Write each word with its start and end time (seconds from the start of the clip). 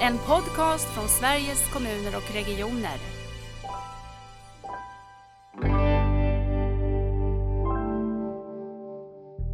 En 0.00 0.18
podcast 0.18 0.88
från 0.88 1.08
Sveriges 1.08 1.72
kommuner 1.72 2.16
och 2.16 2.34
regioner. 2.34 2.98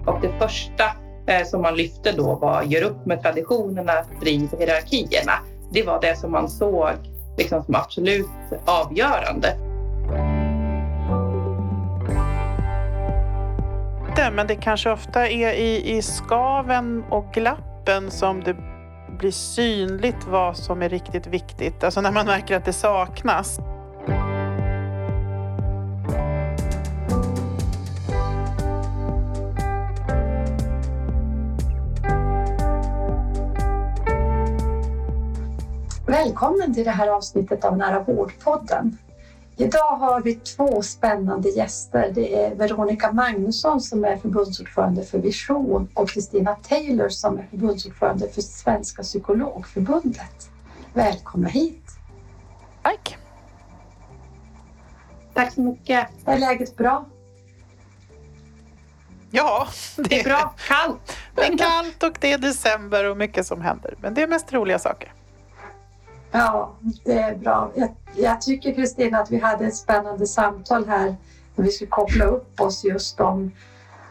Och 0.06 0.20
det 0.20 0.38
första 0.38 0.84
eh, 1.26 1.46
som 1.46 1.62
man 1.62 1.76
lyfte 1.76 2.12
då 2.12 2.34
var 2.34 2.62
gör 2.62 2.82
upp 2.82 3.06
med 3.06 3.22
traditionerna, 3.22 3.92
driv 4.20 4.48
hierarkierna. 4.58 5.32
Det 5.72 5.82
var 5.82 6.00
det 6.00 6.18
som 6.18 6.32
man 6.32 6.48
såg 6.48 6.90
liksom 7.38 7.64
som 7.64 7.74
absolut 7.74 8.26
avgörande. 8.64 9.56
Men 14.32 14.46
det 14.46 14.56
kanske 14.56 14.90
ofta 14.90 15.28
är 15.28 15.52
i, 15.52 15.96
i 15.96 16.02
skaven 16.02 17.04
och 17.10 17.24
glappen 17.34 18.10
som 18.10 18.42
det 18.44 18.73
blir 19.14 19.30
synligt 19.30 20.26
vad 20.26 20.56
som 20.56 20.82
är 20.82 20.88
riktigt 20.88 21.26
viktigt. 21.26 21.84
Alltså 21.84 22.00
när 22.00 22.12
man 22.12 22.26
märker 22.26 22.56
att 22.56 22.64
det 22.64 22.72
saknas. 22.72 23.58
Välkommen 36.06 36.74
till 36.74 36.84
det 36.84 36.90
här 36.90 37.08
avsnittet 37.08 37.64
av 37.64 37.76
Nära 37.76 38.02
vårdpodden. 38.02 38.98
Idag 39.56 39.96
har 39.96 40.20
vi 40.20 40.34
två 40.34 40.82
spännande 40.82 41.48
gäster. 41.48 42.10
Det 42.14 42.44
är 42.44 42.54
Veronica 42.54 43.12
Magnusson 43.12 43.80
som 43.80 44.04
är 44.04 44.16
förbundsordförande 44.16 45.04
för 45.04 45.18
Vision 45.18 45.88
och 45.94 46.08
Kristina 46.08 46.54
Taylor 46.54 47.08
som 47.08 47.38
är 47.38 47.46
förbundsordförande 47.50 48.28
för 48.28 48.42
Svenska 48.42 49.02
psykologförbundet. 49.02 50.50
Välkomna 50.92 51.48
hit! 51.48 51.90
Tack! 52.82 53.16
Tack 55.34 55.52
så 55.52 55.60
mycket. 55.60 56.08
Är 56.24 56.38
läget 56.38 56.76
bra? 56.76 57.04
Ja, 59.30 59.68
det 59.96 60.20
är 60.20 60.24
bra. 60.24 60.54
Kallt. 60.68 61.16
Det 61.34 61.42
är 61.42 61.58
kallt 61.58 62.02
och 62.02 62.18
det 62.20 62.32
är 62.32 62.38
december 62.38 63.10
och 63.10 63.16
mycket 63.16 63.46
som 63.46 63.60
händer. 63.60 63.94
Men 64.00 64.14
det 64.14 64.22
är 64.22 64.26
mest 64.26 64.52
roliga 64.52 64.78
saker. 64.78 65.12
Ja, 66.36 66.70
det 67.04 67.12
är 67.12 67.36
bra. 67.36 67.70
Jag, 67.74 67.94
jag 68.16 68.40
tycker 68.40 68.74
Kristina 68.74 69.18
att 69.18 69.30
vi 69.30 69.38
hade 69.38 69.66
ett 69.66 69.76
spännande 69.76 70.26
samtal 70.26 70.88
här 70.88 71.16
när 71.54 71.64
vi 71.64 71.70
skulle 71.70 71.90
koppla 71.90 72.24
upp 72.24 72.60
oss 72.60 72.84
just 72.84 73.20
om, 73.20 73.50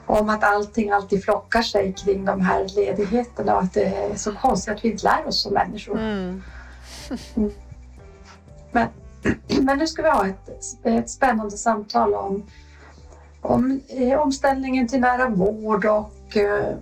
om 0.06 0.30
att 0.30 0.44
allting 0.44 0.92
alltid 0.92 1.24
flockar 1.24 1.62
sig 1.62 1.94
kring 1.94 2.26
de 2.26 2.42
här 2.42 2.68
ledigheterna 2.76 3.56
och 3.56 3.62
att 3.62 3.74
det 3.74 3.86
är 3.86 4.16
så 4.16 4.34
konstigt 4.34 4.74
att 4.74 4.86
vi 4.86 4.92
inte 4.92 5.04
lär 5.04 5.28
oss 5.28 5.42
som 5.42 5.54
människor. 5.54 6.00
Mm. 6.00 6.44
Mm. 7.36 7.52
Men, 8.72 8.88
men 9.62 9.78
nu 9.78 9.88
ska 9.88 10.02
vi 10.02 10.10
ha 10.10 10.28
ett, 10.28 10.50
ett 10.84 11.10
spännande 11.10 11.58
samtal 11.58 12.14
om, 12.14 12.44
om 13.42 13.82
eh, 13.88 14.20
omställningen 14.20 14.88
till 14.88 15.00
nära 15.00 15.30
vård 15.30 15.86
och 15.86 16.38
eh, 16.38 16.76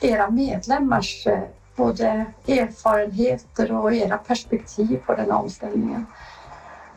era 0.00 0.30
medlemmars 0.30 1.26
eh, 1.26 1.42
både 1.76 2.26
erfarenheter 2.46 3.72
och 3.72 3.94
era 3.94 4.18
perspektiv 4.18 5.02
på 5.06 5.14
den 5.14 5.30
omställningen. 5.30 6.06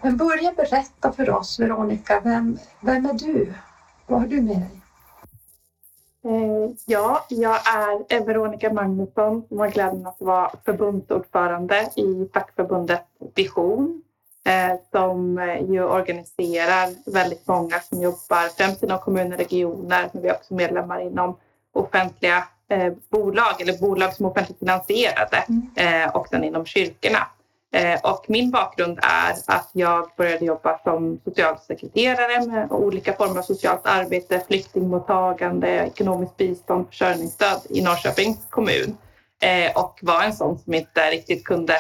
Men 0.02 0.18
börja 0.18 0.54
berätta 0.54 1.12
för 1.12 1.30
oss, 1.30 1.60
Veronica, 1.60 2.22
vem, 2.24 2.58
vem 2.80 3.06
är 3.06 3.14
du? 3.14 3.54
Vad 4.08 4.20
har 4.20 4.28
du 4.28 4.42
med 4.42 4.58
dig? 4.58 4.84
Eh, 6.26 6.72
ja, 6.86 7.26
jag 7.30 7.56
är 7.68 8.06
eh, 8.10 8.26
Veronica 8.26 8.74
Magnusson 8.74 9.44
som 9.48 9.60
har 9.60 9.70
glädjen 9.70 10.08
att 10.08 10.16
vara 10.20 10.52
förbundsordförande 10.66 11.90
i 11.96 12.30
fackförbundet 12.34 13.06
Vision 13.36 14.02
eh, 14.46 14.80
som 14.92 15.40
ju 15.70 15.84
organiserar 15.84 17.12
väldigt 17.12 17.48
många 17.48 17.80
som 17.80 18.02
jobbar 18.02 18.50
främst 18.50 18.84
inom 18.84 19.00
kommuner 19.00 19.32
och 19.32 19.38
regioner 19.38 20.10
men 20.14 20.22
vi 20.22 20.30
är 20.30 20.34
också 20.34 20.54
medlemmar 20.54 21.00
inom 21.00 21.38
offentliga 21.74 22.44
eh, 22.72 22.94
bolag 23.10 23.62
eller 23.62 23.78
bolag 23.78 24.14
som 24.14 24.26
är 24.26 24.30
offentligt 24.30 24.60
finansierade 24.60 25.44
mm. 25.48 26.04
eh, 26.04 26.16
och 26.16 26.28
sen 26.28 26.44
inom 26.44 26.66
kyrkorna. 26.66 27.28
Eh, 27.74 28.00
och 28.04 28.26
min 28.28 28.52
bakgrund 28.52 29.00
är 29.02 29.36
att 29.48 29.70
jag 29.74 30.10
började 30.18 30.46
jobba 30.46 30.80
som 30.84 31.20
socialsekreterare 31.24 32.46
med 32.48 32.72
olika 32.72 33.14
former 33.14 33.40
av 33.40 33.44
socialt 33.44 33.82
arbete, 33.84 34.44
flyktingmottagande, 34.48 35.68
ekonomiskt 35.68 36.38
bistånd, 36.38 36.88
försörjningsstöd 36.90 37.62
i 37.70 37.82
Norrköpings 37.82 38.38
kommun. 38.50 38.98
Eh, 39.42 39.72
och 39.84 40.00
var 40.02 40.24
en 40.24 40.34
sån 40.34 40.60
som 40.60 40.74
inte 40.74 41.12
riktigt 41.12 41.44
kunde 41.44 41.74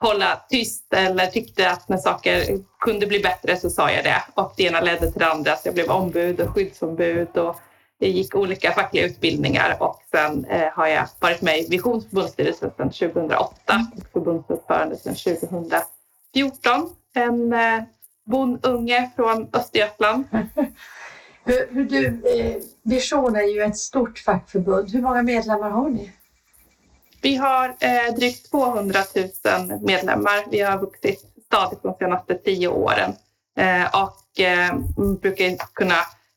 hålla 0.00 0.40
tyst 0.48 0.92
eller 0.94 1.26
tyckte 1.26 1.70
att 1.70 1.88
när 1.88 1.96
saker 1.96 2.58
kunde 2.80 3.06
bli 3.06 3.20
bättre 3.20 3.56
så 3.56 3.70
sa 3.70 3.90
jag 3.90 4.04
det. 4.04 4.22
Och 4.34 4.52
det 4.56 4.62
ena 4.62 4.80
ledde 4.80 5.12
till 5.12 5.20
det 5.20 5.30
andra. 5.30 5.56
Så 5.56 5.68
jag 5.68 5.74
blev 5.74 5.90
ombud 5.90 6.40
och 6.40 6.54
skyddsombud 6.54 7.36
och 7.36 7.56
jag 8.02 8.10
gick 8.10 8.34
olika 8.34 8.72
fackliga 8.72 9.06
utbildningar 9.06 9.76
och 9.80 10.02
sen 10.10 10.44
eh, 10.44 10.72
har 10.72 10.86
jag 10.86 11.08
varit 11.18 11.42
med 11.42 11.58
i 11.58 11.66
Visions 11.70 12.04
förbundsstyrelse 12.04 12.70
sedan 12.76 12.90
2008 12.90 13.86
och 13.96 14.12
förbundsordförande 14.12 14.96
sedan 14.96 15.14
2014. 15.14 16.90
En 17.14 17.52
eh, 17.52 17.82
bondunge 18.26 19.10
från 19.16 19.48
Östergötland. 19.52 20.24
hur, 21.44 21.74
hur 21.74 21.84
du, 21.84 22.06
eh, 22.06 22.56
Vision 22.82 23.36
är 23.36 23.54
ju 23.54 23.62
ett 23.62 23.78
stort 23.78 24.18
fackförbund. 24.18 24.90
Hur 24.90 25.02
många 25.02 25.22
medlemmar 25.22 25.70
har 25.70 25.90
ni? 25.90 26.12
Vi 27.22 27.36
har 27.36 27.68
eh, 27.68 28.14
drygt 28.16 28.50
200 28.50 28.98
000 29.68 29.80
medlemmar. 29.80 30.44
Vi 30.50 30.60
har 30.60 30.78
vuxit 30.78 31.24
stadigt 31.46 31.82
de 31.82 31.94
senaste 31.98 32.34
tio 32.34 32.68
åren 32.68 33.12
eh, 33.56 34.02
och 34.02 34.40
eh, 34.40 34.74
brukar 35.20 35.56
kunna 35.74 35.96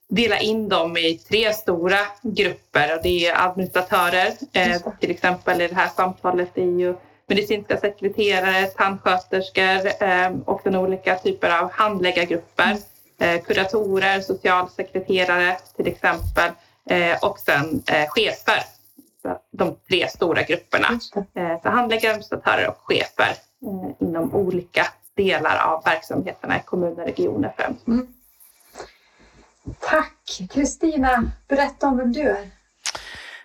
dela 0.10 0.40
in 0.40 0.70
dem 0.70 0.98
i 0.98 1.18
tre 1.18 1.54
stora 1.54 2.00
grupper. 2.22 2.96
Och 2.96 3.04
det 3.04 3.28
är 3.28 3.48
administratörer, 3.48 4.34
eh, 4.54 4.82
till 5.00 5.12
exempel 5.12 5.62
i 5.62 5.68
det 5.68 5.76
här 5.76 5.90
samtalet 5.96 6.58
är 6.58 6.80
ju 6.80 6.96
medicinska 7.28 7.78
sekreterare, 7.78 8.66
tandsköterskor 8.66 10.04
eh, 10.04 10.32
och 10.46 10.62
den 10.64 10.76
olika 10.76 11.16
typer 11.16 11.60
av 11.60 11.72
handläggargrupper. 11.72 12.78
Eh, 13.20 13.42
kuratorer, 13.42 14.22
socialsekreterare 14.22 15.58
till 15.76 15.88
exempel 15.88 16.52
eh, 16.90 17.24
och 17.24 17.40
sen 17.40 17.84
eh, 17.88 18.10
chefer. 18.10 18.64
De 19.52 19.76
tre 19.90 20.08
stora 20.08 20.42
grupperna. 20.42 20.88
Eh, 21.36 21.62
så 21.62 21.70
handläggare, 21.70 22.12
administratörer 22.12 22.68
och 22.68 22.78
chefer 22.78 23.36
inom 24.00 24.36
olika 24.36 24.88
delar 25.16 25.58
av 25.58 25.84
verksamheterna 25.84 26.58
i 26.58 26.62
kommuner 26.66 27.02
och 27.02 27.08
regioner 27.08 27.54
främst. 27.58 27.88
Mm. 27.88 28.08
Tack! 29.80 30.42
Kristina, 30.54 31.32
berätta 31.48 31.88
om 31.88 31.98
vem 31.98 32.12
du 32.12 32.22
är. 32.22 32.50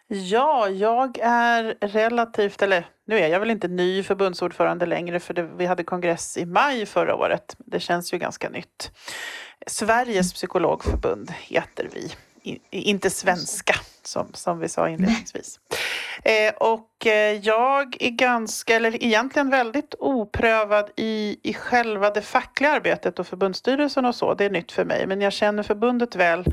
Ja, 0.07 0.69
jag 0.69 1.19
är 1.23 1.77
relativt, 1.81 2.63
eller 2.63 2.87
nu 3.07 3.19
är 3.19 3.29
jag 3.29 3.41
väl 3.41 3.51
inte 3.51 3.69
ny 3.69 4.03
förbundsordförande 4.03 4.87
längre 4.87 5.21
för 5.21 5.35
det, 5.35 5.43
vi 5.43 5.67
hade 5.67 5.85
kongress 5.85 6.37
i 6.37 6.47
maj 6.47 6.87
förra 6.87 7.15
året. 7.15 7.57
Det 7.59 7.81
känns 7.81 8.15
ju 8.15 8.19
ganska 8.19 8.49
nytt. 8.49 8.91
Sveriges 9.67 10.35
psykologförbund 10.35 11.31
heter 11.31 11.89
vi 11.95 12.13
inte 12.71 13.11
svenska 13.11 13.75
som, 14.03 14.27
som 14.35 14.59
vi 14.59 14.69
sa 14.69 14.89
inledningsvis. 14.89 15.61
Eh, 16.23 16.55
och 16.55 17.07
eh, 17.07 17.33
jag 17.33 17.97
är 18.01 18.11
ganska, 18.11 18.77
eller 18.77 19.05
egentligen 19.05 19.51
väldigt 19.51 19.95
oprövad 19.99 20.91
i, 20.97 21.39
i 21.43 21.55
själva 21.55 22.11
det 22.11 22.23
fackliga 22.23 22.71
arbetet 22.71 23.19
och 23.19 23.27
förbundsstyrelsen 23.27 24.05
och 24.05 24.15
så. 24.15 24.35
Det 24.35 24.45
är 24.45 24.51
nytt 24.51 24.73
för 24.73 24.85
mig. 24.85 25.07
Men 25.07 25.21
jag 25.21 25.33
känner 25.33 25.63
förbundet 25.63 26.17
väl 26.17 26.45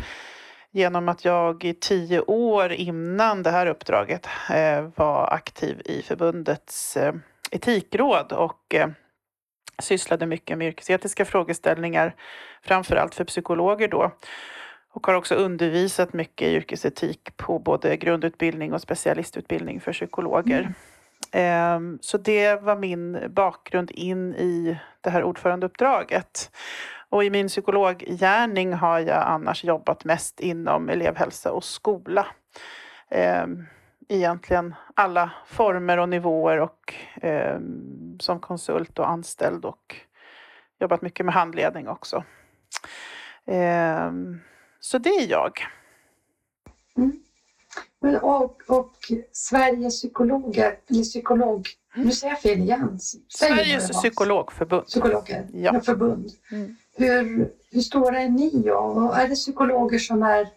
genom 0.71 1.09
att 1.09 1.25
jag 1.25 1.63
i 1.63 1.73
tio 1.73 2.19
år 2.19 2.71
innan 2.71 3.43
det 3.43 3.51
här 3.51 3.67
uppdraget 3.67 4.27
eh, 4.53 4.89
var 4.95 5.33
aktiv 5.33 5.81
i 5.85 6.01
förbundets 6.01 6.97
eh, 6.97 7.13
etikråd 7.51 8.31
och 8.31 8.75
eh, 8.75 8.87
sysslade 9.79 10.25
mycket 10.25 10.57
med 10.57 10.67
yrkesetiska 10.67 11.25
frågeställningar, 11.25 12.15
framförallt 12.61 13.15
för 13.15 13.23
psykologer 13.23 13.87
då 13.87 14.11
och 14.95 15.07
har 15.07 15.13
också 15.13 15.35
undervisat 15.35 16.13
mycket 16.13 16.47
i 16.47 16.55
yrkesetik 16.55 17.37
på 17.37 17.59
både 17.59 17.97
grundutbildning 17.97 18.73
och 18.73 18.81
specialistutbildning 18.81 19.81
för 19.81 19.93
psykologer. 19.93 20.59
Mm. 20.59 20.73
Ehm, 21.31 21.99
så 22.01 22.17
det 22.17 22.61
var 22.61 22.75
min 22.75 23.19
bakgrund 23.29 23.91
in 23.91 24.35
i 24.35 24.77
det 25.01 25.09
här 25.09 25.23
ordförandeuppdraget. 25.23 26.51
Och 27.09 27.23
i 27.23 27.29
min 27.29 27.47
psykologgärning 27.47 28.73
har 28.73 28.99
jag 28.99 29.23
annars 29.27 29.63
jobbat 29.63 30.05
mest 30.05 30.39
inom 30.39 30.89
elevhälsa 30.89 31.51
och 31.51 31.63
skola. 31.63 32.27
Ehm, 33.09 33.65
egentligen 34.09 34.75
alla 34.93 35.31
former 35.47 35.97
och 35.97 36.09
nivåer 36.09 36.59
och 36.59 36.93
ehm, 37.21 38.19
som 38.19 38.39
konsult 38.39 38.99
och 38.99 39.09
anställd 39.09 39.65
och 39.65 39.95
jobbat 40.79 41.01
mycket 41.01 41.25
med 41.25 41.35
handledning 41.35 41.87
också. 41.87 42.23
Så 44.85 44.97
det 44.97 45.09
är 45.09 45.27
jag. 45.27 45.59
Mm. 46.97 48.19
Och, 48.21 48.61
och 48.67 48.93
Sveriges 49.31 50.01
psykologer, 50.01 50.77
eller 50.89 51.03
psykolog, 51.03 51.67
Nu 51.95 52.11
säger 52.11 52.33
jag 52.33 52.41
fel 52.41 52.59
igen. 52.59 52.99
Säg 52.99 53.21
Sveriges 53.27 53.89
psykologförbund. 53.89 54.85
Psykologer, 54.85 55.47
Ja. 55.53 55.81
förbund. 55.81 56.31
Mm. 56.51 56.75
Hur, 56.95 57.49
hur 57.71 57.81
stora 57.81 58.21
är 58.21 58.29
ni? 58.29 58.69
Och 58.71 59.17
är 59.17 59.27
det 59.27 59.35
psykologer 59.35 59.99
som 59.99 60.23
är 60.23 60.47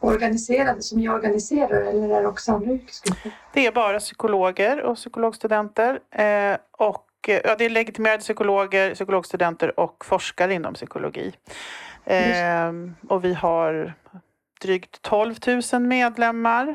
organiserade, 0.00 0.82
som 0.82 0.98
ni 1.00 1.08
organiserar 1.08 1.80
eller 1.80 2.08
är 2.08 2.22
det 2.22 2.28
också 2.28 2.52
andra 2.52 2.72
yrkesgrupper? 2.72 3.30
Det 3.52 3.66
är 3.66 3.72
bara 3.72 3.98
psykologer 3.98 4.82
och 4.82 4.96
psykologstudenter. 4.96 6.00
Eh, 6.10 6.58
och, 6.70 7.06
ja, 7.26 7.56
det 7.58 7.64
är 7.64 7.70
legitimerade 7.70 8.22
psykologer, 8.22 8.94
psykologstudenter 8.94 9.80
och 9.80 10.04
forskare 10.04 10.54
inom 10.54 10.74
psykologi. 10.74 11.32
Eh, 12.06 12.72
och 13.08 13.24
vi 13.24 13.34
har 13.34 13.94
drygt 14.60 15.02
12 15.02 15.34
000 15.72 15.82
medlemmar. 15.82 16.74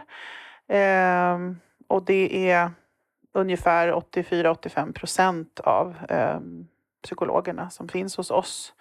Eh, 0.68 1.38
och 1.88 2.04
det 2.04 2.50
är 2.52 2.72
ungefär 3.34 3.92
84-85 3.92 4.94
procent 4.94 5.60
av 5.60 5.96
eh, 6.10 6.40
psykologerna 7.04 7.70
som 7.70 7.90
finns 7.90 8.18
hos 8.18 8.32
oss. 8.32 8.74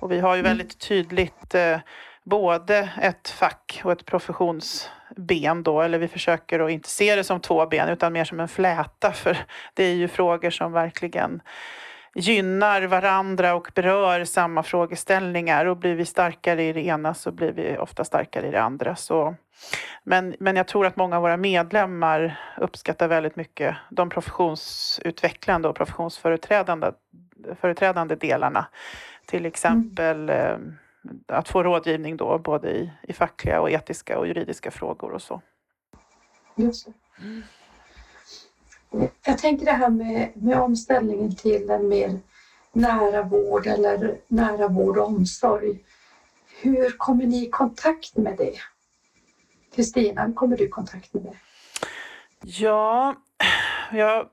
Och 0.00 0.12
vi 0.12 0.20
har 0.20 0.36
ju 0.36 0.42
väldigt 0.42 0.78
tydligt 0.78 1.54
eh, 1.54 1.78
både 2.24 2.92
ett 3.00 3.28
fack 3.28 3.80
och 3.84 3.92
ett 3.92 4.06
professionsben 4.06 5.62
då, 5.62 5.80
eller 5.82 5.98
vi 5.98 6.08
försöker 6.08 6.60
att 6.60 6.70
inte 6.70 6.88
se 6.88 7.16
det 7.16 7.24
som 7.24 7.40
två 7.40 7.66
ben 7.66 7.88
utan 7.88 8.12
mer 8.12 8.24
som 8.24 8.40
en 8.40 8.48
fläta 8.48 9.12
för 9.12 9.38
det 9.74 9.84
är 9.84 9.94
ju 9.94 10.08
frågor 10.08 10.50
som 10.50 10.72
verkligen 10.72 11.42
gynnar 12.14 12.82
varandra 12.82 13.54
och 13.54 13.70
berör 13.74 14.24
samma 14.24 14.62
frågeställningar 14.62 15.66
och 15.66 15.76
blir 15.76 15.94
vi 15.94 16.04
starkare 16.04 16.62
i 16.62 16.72
det 16.72 16.86
ena 16.86 17.14
så 17.14 17.32
blir 17.32 17.52
vi 17.52 17.78
ofta 17.78 18.04
starkare 18.04 18.48
i 18.48 18.50
det 18.50 18.62
andra. 18.62 18.96
Så, 18.96 19.34
men, 20.04 20.34
men 20.38 20.56
jag 20.56 20.68
tror 20.68 20.86
att 20.86 20.96
många 20.96 21.16
av 21.16 21.22
våra 21.22 21.36
medlemmar 21.36 22.40
uppskattar 22.60 23.08
väldigt 23.08 23.36
mycket 23.36 23.76
de 23.90 24.10
professionsutvecklande 24.10 25.68
och 25.68 25.76
professionsföreträdande 25.76 26.92
företrädande 27.60 28.14
delarna. 28.14 28.66
Till 29.26 29.46
exempel 29.46 30.30
eh, 30.30 30.56
att 31.28 31.48
få 31.48 31.62
rådgivning 31.62 32.16
då 32.16 32.38
både 32.38 32.70
i, 32.70 32.92
i 33.02 33.12
fackliga 33.12 33.60
och 33.60 33.70
etiska 33.70 34.18
och 34.18 34.26
juridiska 34.26 34.70
frågor 34.70 35.12
och 35.12 35.22
så. 35.22 35.42
Just 36.56 36.86
det. 36.86 36.92
Jag 39.24 39.38
tänker 39.38 39.64
det 39.64 39.72
här 39.72 39.90
med, 39.90 40.30
med 40.34 40.60
omställningen 40.60 41.36
till 41.36 41.70
en 41.70 41.88
mer 41.88 42.18
nära 42.72 43.22
vård 43.22 43.66
eller 43.66 44.16
nära 44.28 44.68
vård 44.68 44.98
och 44.98 45.06
omsorg. 45.06 45.78
Hur 46.62 46.90
kommer 46.90 47.26
ni 47.26 47.46
i 47.46 47.50
kontakt 47.50 48.16
med 48.16 48.36
det? 48.36 48.54
Kristina, 49.74 50.24
hur 50.24 50.32
kommer 50.32 50.56
du 50.56 50.64
i 50.64 50.68
kontakt 50.68 51.14
med 51.14 51.22
det? 51.22 51.32
Ja, 52.44 53.14
ja, 53.92 54.30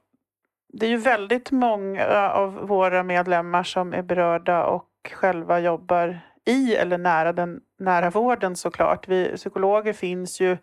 det 0.73 0.85
är 0.85 0.89
ju 0.89 0.97
väldigt 0.97 1.51
många 1.51 2.29
av 2.29 2.53
våra 2.53 3.03
medlemmar 3.03 3.63
som 3.63 3.93
är 3.93 4.01
berörda 4.01 4.65
och 4.65 4.89
själva 5.11 5.59
jobbar 5.59 6.19
i 6.45 6.75
eller 6.75 6.97
nära 6.97 7.33
den 7.33 7.59
nära 7.79 8.09
vården 8.09 8.55
såklart. 8.55 9.07
Vi 9.07 9.35
psykologer 9.35 9.93
finns 9.93 10.41
ju 10.41 10.57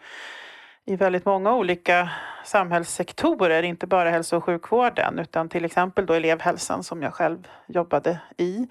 i 0.87 0.97
väldigt 0.97 1.25
många 1.25 1.55
olika 1.55 2.11
samhällssektorer, 2.45 3.63
inte 3.63 3.87
bara 3.87 4.11
hälso 4.11 4.37
och 4.37 4.45
sjukvården 4.45 5.19
utan 5.19 5.49
till 5.49 5.65
exempel 5.65 6.07
då 6.07 6.15
elevhälsan 6.15 6.83
som 6.83 7.03
jag 7.03 7.15
själv 7.15 7.49
jobbade 7.67 8.21
i. 8.37 8.69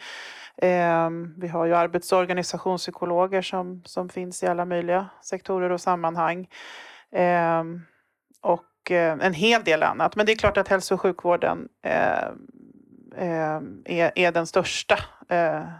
Eh, 0.57 1.09
vi 1.37 1.47
har 1.47 1.65
ju 1.65 1.75
arbets 1.75 2.11
och 2.11 2.19
organisationspsykologer 2.19 3.41
som, 3.41 3.81
som 3.85 4.09
finns 4.09 4.43
i 4.43 4.47
alla 4.47 4.65
möjliga 4.65 5.09
sektorer 5.21 5.69
och 5.69 5.81
sammanhang. 5.81 6.47
Eh, 7.11 7.63
och 8.41 8.91
eh, 8.91 9.17
en 9.21 9.33
hel 9.33 9.63
del 9.63 9.83
annat. 9.83 10.15
Men 10.15 10.25
det 10.25 10.31
är 10.31 10.35
klart 10.35 10.57
att 10.57 10.67
hälso 10.67 10.93
och 10.93 11.01
sjukvården 11.01 11.67
eh, 11.85 12.27
eh, 13.17 13.59
är, 13.85 14.11
är 14.15 14.31
den 14.31 14.47
största 14.47 14.97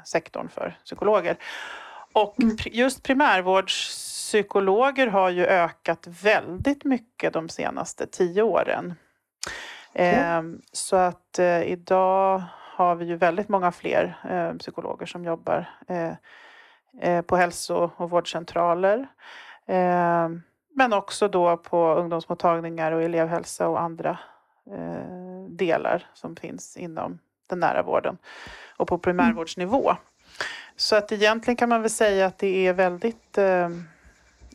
sektorn 0.05 0.49
för 0.49 0.77
psykologer. 0.85 1.37
Och 2.13 2.39
Mm. 2.39 2.55
pri- 2.55 2.69
primärvårdspsykologer 4.31 5.07
har 5.07 5.29
ju 5.29 5.45
ökat 5.45 6.07
väldigt 6.23 6.83
mycket 6.83 7.33
de 7.33 7.49
senaste 7.49 8.07
tio 8.07 8.41
åren. 8.41 8.93
Eh, 9.93 10.41
så 10.71 10.95
att 10.95 11.39
eh, 11.39 11.63
idag 11.63 12.43
har 12.75 12.95
vi 12.95 13.05
ju 13.05 13.15
väldigt 13.15 13.49
många 13.49 13.71
fler 13.71 14.17
eh, 14.29 14.57
psykologer 14.57 15.05
som 15.05 15.25
jobbar 15.25 15.69
eh, 15.87 17.21
på 17.21 17.35
hälso 17.35 17.91
och 17.97 18.09
vårdcentraler. 18.09 19.07
Eh, 19.67 20.29
men 20.77 20.93
också 20.93 21.27
då 21.27 21.57
på 21.57 21.93
ungdomsmottagningar 21.95 22.91
och 22.91 23.03
elevhälsa 23.03 23.67
och 23.67 23.81
andra 23.81 24.17
delar 25.49 26.03
som 26.13 26.35
finns 26.35 26.77
inom 26.77 27.19
den 27.49 27.59
nära 27.59 27.83
vården 27.83 28.17
och 28.77 28.87
på 28.87 28.97
primärvårdsnivå. 28.97 29.95
Så 30.75 30.95
att 30.95 31.11
egentligen 31.11 31.55
kan 31.55 31.69
man 31.69 31.81
väl 31.81 31.89
säga 31.89 32.25
att 32.25 32.37
det 32.37 32.67
är 32.67 32.73
väldigt 32.73 33.37
eh, 33.37 33.69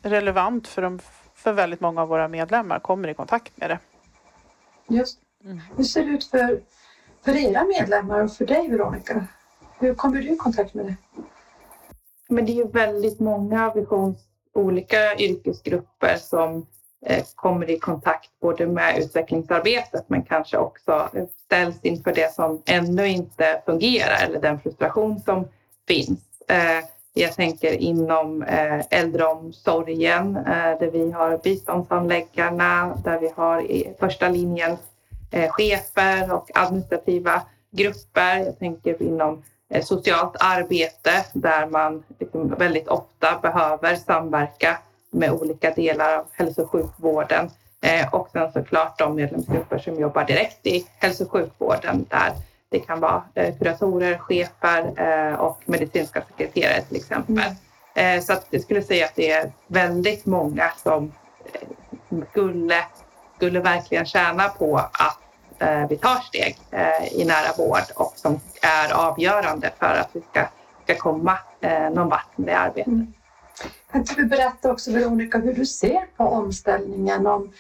relevant 0.02 0.68
för, 0.68 0.82
de, 0.82 0.98
för 1.34 1.52
väldigt 1.52 1.80
många 1.80 2.02
av 2.02 2.08
våra 2.08 2.28
medlemmar 2.28 2.78
kommer 2.78 3.08
i 3.08 3.14
kontakt 3.14 3.56
med 3.56 3.70
det. 3.70 3.78
Just 4.88 5.20
Mm. 5.44 5.60
Hur 5.76 5.84
ser 5.84 6.04
det 6.04 6.10
ut 6.10 6.24
för, 6.24 6.60
för 7.24 7.36
era 7.36 7.64
medlemmar 7.64 8.20
och 8.20 8.32
för 8.32 8.46
dig 8.46 8.68
Veronica? 8.68 9.26
Hur 9.78 9.94
kommer 9.94 10.22
du 10.22 10.32
i 10.32 10.36
kontakt 10.36 10.74
med 10.74 10.86
det? 10.86 10.96
Men 12.28 12.46
det 12.46 12.52
är 12.52 12.54
ju 12.54 12.68
väldigt 12.68 13.20
många 13.20 13.72
visions 13.74 14.18
olika 14.54 15.16
yrkesgrupper 15.16 16.16
som 16.16 16.66
eh, 17.06 17.24
kommer 17.34 17.70
i 17.70 17.78
kontakt 17.78 18.30
både 18.40 18.66
med 18.66 18.98
utvecklingsarbetet 18.98 20.04
men 20.08 20.22
kanske 20.22 20.58
också 20.58 21.10
ställs 21.44 21.76
inför 21.82 22.14
det 22.14 22.34
som 22.34 22.62
ännu 22.66 23.08
inte 23.08 23.62
fungerar 23.66 24.24
eller 24.24 24.40
den 24.40 24.60
frustration 24.60 25.20
som 25.20 25.48
finns. 25.88 26.20
Eh, 26.48 26.84
jag 27.20 27.34
tänker 27.34 27.72
inom 27.72 28.42
eh, 28.42 28.80
äldreomsorgen 28.90 30.36
eh, 30.36 30.78
där 30.80 30.90
vi 30.90 31.10
har 31.10 31.38
biståndsanläggarna, 31.38 32.96
där 33.04 33.18
vi 33.18 33.32
har 33.36 33.62
i 33.62 33.94
första 34.00 34.28
linjens 34.28 34.80
eh, 35.30 35.50
chefer 35.50 36.32
och 36.32 36.50
administrativa 36.54 37.42
grupper. 37.70 38.36
Jag 38.36 38.58
tänker 38.58 39.02
inom 39.02 39.42
eh, 39.70 39.84
socialt 39.84 40.36
arbete 40.40 41.26
där 41.32 41.66
man 41.66 42.02
liksom 42.18 42.54
väldigt 42.58 42.88
ofta 42.88 43.38
behöver 43.42 43.96
samverka 43.96 44.78
med 45.10 45.32
olika 45.32 45.70
delar 45.70 46.18
av 46.18 46.24
hälso 46.32 46.62
och 46.62 46.70
sjukvården. 46.70 47.50
Eh, 47.82 48.14
och 48.14 48.28
sen 48.32 48.52
såklart 48.52 48.98
de 48.98 49.14
medlemsgrupper 49.14 49.78
som 49.78 50.00
jobbar 50.00 50.24
direkt 50.24 50.66
i 50.66 50.86
hälso 50.98 51.24
och 51.24 51.30
sjukvården 51.30 52.06
där 52.08 52.32
det 52.70 52.80
kan 52.80 53.00
vara 53.00 53.22
eh, 53.34 53.54
kuratorer, 53.58 54.18
chefer 54.18 54.92
eh, 54.96 55.34
och 55.34 55.60
medicinska 55.66 56.22
sekreterare 56.22 56.82
till 56.82 56.96
exempel. 56.96 57.44
Eh, 57.94 58.22
så 58.22 58.32
att 58.32 58.46
jag 58.50 58.62
skulle 58.62 58.82
säga 58.82 59.06
att 59.06 59.14
det 59.14 59.30
är 59.30 59.52
väldigt 59.66 60.26
många 60.26 60.72
som 60.82 61.12
skulle, 62.30 62.84
skulle 63.36 63.60
verkligen 63.60 64.06
tjäna 64.06 64.48
på 64.48 64.76
att 64.78 65.16
vi 65.88 65.96
tar 65.96 66.20
steg 66.20 66.58
i 67.12 67.24
nära 67.24 67.52
vård 67.58 67.82
och 67.94 68.12
som 68.16 68.40
är 68.62 68.92
avgörande 68.92 69.70
för 69.78 69.86
att 69.86 70.08
vi 70.12 70.20
ska, 70.30 70.46
ska 70.84 70.94
komma 70.94 71.38
någon 71.92 72.08
vart 72.08 72.38
med 72.38 72.46
det 72.46 72.58
arbetet. 72.58 72.94
Kan 73.90 74.00
inte 74.00 74.14
du 74.14 74.24
berätta 74.24 74.70
också 74.72 74.92
Veronica 74.92 75.38
hur 75.38 75.54
du 75.54 75.66
ser 75.66 76.16
på 76.16 76.24
omställningen? 76.24 77.26
Om 77.26 77.52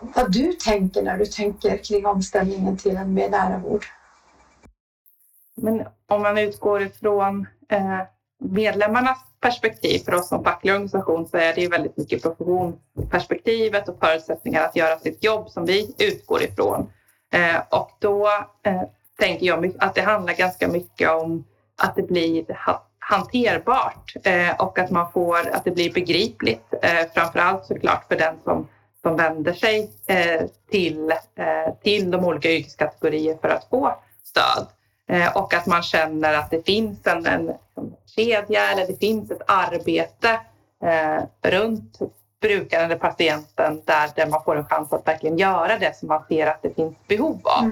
vad 0.00 0.32
du 0.32 0.52
tänker 0.52 1.02
när 1.02 1.18
du 1.18 1.26
tänker 1.26 1.76
kring 1.76 2.06
omställningen 2.06 2.76
till 2.76 2.96
en 2.96 3.14
mer 3.14 3.30
nära 3.30 3.58
vård? 3.58 3.84
Men 5.54 5.86
om 6.08 6.22
man 6.22 6.38
utgår 6.38 6.82
ifrån 6.82 7.46
eh, 7.68 8.00
medlemmarnas 8.38 9.18
perspektiv 9.40 9.98
för 9.98 10.14
oss 10.14 10.28
som 10.28 10.44
facklig 10.44 10.72
organisation 10.72 11.26
så 11.26 11.36
är 11.36 11.54
det 11.54 11.60
ju 11.60 11.68
väldigt 11.68 11.96
mycket 11.96 12.22
professionsperspektivet 12.22 13.88
och 13.88 13.98
förutsättningar 14.00 14.64
att 14.64 14.76
göra 14.76 14.98
sitt 14.98 15.24
jobb 15.24 15.50
som 15.50 15.66
vi 15.66 15.94
utgår 15.98 16.42
ifrån. 16.42 16.90
Eh, 17.32 17.62
och 17.70 17.90
då 17.98 18.28
eh, 18.62 18.82
tänker 19.18 19.46
jag 19.46 19.72
att 19.78 19.94
det 19.94 20.02
handlar 20.02 20.34
ganska 20.34 20.68
mycket 20.68 21.10
om 21.10 21.44
att 21.76 21.96
det 21.96 22.02
blir 22.02 22.44
hanterbart 22.98 24.12
eh, 24.24 24.56
och 24.58 24.78
att 24.78 24.90
man 24.90 25.12
får 25.12 25.48
att 25.48 25.64
det 25.64 25.70
blir 25.70 25.92
begripligt. 25.92 26.74
Eh, 26.82 27.06
framförallt 27.14 27.66
såklart 27.66 28.08
för 28.08 28.16
den 28.16 28.34
som, 28.44 28.68
som 29.04 29.16
vänder 29.16 29.52
sig 29.52 29.90
eh, 30.06 30.46
till, 30.70 31.10
eh, 31.10 31.74
till 31.82 32.10
de 32.10 32.24
olika 32.24 32.50
yrkeskategorier 32.50 33.38
för 33.40 33.48
att 33.48 33.66
få 33.70 33.94
stöd. 34.24 34.66
Eh, 35.08 35.36
och 35.36 35.54
att 35.54 35.66
man 35.66 35.82
känner 35.82 36.34
att 36.34 36.50
det 36.50 36.66
finns 36.66 37.06
en, 37.06 37.26
en, 37.26 37.48
en 37.48 37.96
kedja 38.16 38.70
eller 38.72 38.86
det 38.86 39.00
finns 39.00 39.30
ett 39.30 39.42
arbete 39.46 40.40
eh, 40.84 41.50
runt 41.50 41.98
brukaren 42.40 42.84
eller 42.84 42.96
patienten 42.96 43.82
där, 43.84 44.10
där 44.16 44.26
man 44.26 44.44
får 44.44 44.56
en 44.56 44.64
chans 44.64 44.92
att 44.92 45.06
verkligen 45.06 45.38
göra 45.38 45.78
det 45.78 45.96
som 45.96 46.08
man 46.08 46.24
ser 46.28 46.46
att 46.46 46.62
det 46.62 46.74
finns 46.74 46.94
behov 47.08 47.40
av. 47.44 47.70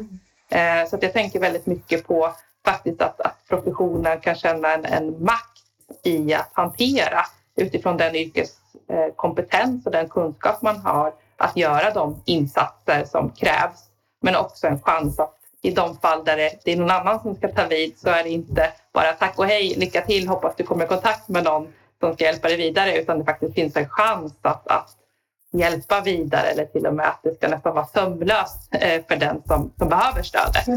Eh, 0.59 0.89
så 0.89 0.97
att 0.97 1.03
jag 1.03 1.13
tänker 1.13 1.41
väldigt 1.41 1.67
mycket 1.67 2.07
på 2.07 2.33
faktiskt 2.65 3.03
att, 3.03 3.21
att 3.21 3.37
professionen 3.49 4.21
kan 4.21 4.35
känna 4.35 4.75
en, 4.75 4.85
en 4.85 5.25
makt 5.25 5.63
i 6.03 6.35
att 6.35 6.51
hantera 6.53 7.21
utifrån 7.57 7.97
den 7.97 8.15
yrkeskompetens 8.17 9.87
och 9.87 9.93
den 9.93 10.09
kunskap 10.09 10.63
man 10.63 10.77
har 10.77 11.13
att 11.43 11.57
göra 11.57 11.91
de 11.91 12.23
insatser 12.25 13.05
som 13.05 13.31
krävs 13.31 13.89
Men 14.23 14.37
också 14.37 14.67
en 14.67 14.81
chans 14.81 15.19
att 15.19 15.35
i 15.63 15.71
de 15.71 15.97
fall 15.97 16.25
där 16.25 16.37
det, 16.37 16.73
är 16.73 16.77
någon 16.77 16.91
annan 16.91 17.21
som 17.21 17.35
ska 17.35 17.49
ta 17.49 17.67
vid 17.67 17.99
så 17.99 18.09
är 18.09 18.25
det 18.25 18.31
inte 18.31 18.73
bara 18.93 19.13
tack 19.13 19.39
och 19.39 19.47
hej, 19.47 19.75
lycka 19.77 20.01
till, 20.01 20.29
hoppas 20.29 20.57
du 20.57 20.65
kommer 20.65 20.85
i 20.85 20.89
kontakt 20.89 21.29
med 21.29 21.45
någon 21.45 21.69
som 22.01 22.15
ska 22.15 22.25
hjälpa 22.25 22.49
dig 22.49 22.57
vidare 22.57 22.99
utan 22.99 23.19
det 23.19 23.25
faktiskt 23.25 23.55
finns 23.55 23.77
en 23.77 23.89
chans 23.89 24.33
att, 24.43 24.69
att 24.69 24.97
hjälpa 25.53 26.01
vidare 26.01 26.47
eller 26.47 26.65
till 26.65 26.87
och 26.87 26.95
med 26.95 27.07
att 27.07 27.21
det 27.23 27.35
ska 27.35 27.49
nästan 27.49 27.75
vara 27.75 27.87
sömlöst 27.87 28.69
eh, 28.71 29.03
för 29.09 29.17
den 29.17 29.43
som, 29.47 29.73
som 29.79 29.89
behöver 29.89 30.23
stödet. 30.23 30.69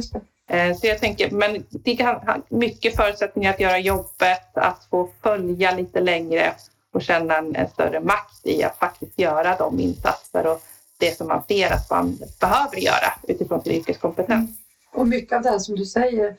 Eh, 0.50 0.76
så 0.76 0.88
jag 0.88 1.00
tänker, 1.00 1.32
men 1.32 1.66
det 1.70 1.96
kan 1.96 2.44
mycket 2.50 2.96
förutsättningar 2.96 3.54
att 3.54 3.60
göra 3.60 3.80
jobbet, 3.80 4.58
att 4.58 4.88
få 4.90 5.10
följa 5.24 5.72
lite 5.72 6.02
längre 6.02 6.54
och 6.96 7.02
känna 7.02 7.38
en, 7.38 7.56
en, 7.56 7.70
större 7.70 8.00
makt 8.00 8.46
i 8.48 8.64
att 8.64 8.78
faktiskt 8.78 9.20
göra 9.20 9.56
de 9.56 9.80
insatser 9.80 10.48
och 10.48 10.62
det 10.98 11.18
som 11.18 11.28
man 11.28 11.44
ser 11.48 11.72
att 11.72 11.90
man 11.90 12.18
behöver 12.40 12.78
göra 12.78 13.14
utifrån 13.28 13.64
sin 13.64 13.74
yrkeskompetens. 13.74 14.50
Mm. 14.50 14.54
Och 14.94 15.08
mycket 15.08 15.36
av 15.36 15.42
det 15.42 15.50
här 15.50 15.60
som 15.60 15.76
du 15.76 15.86
säger 15.86 16.36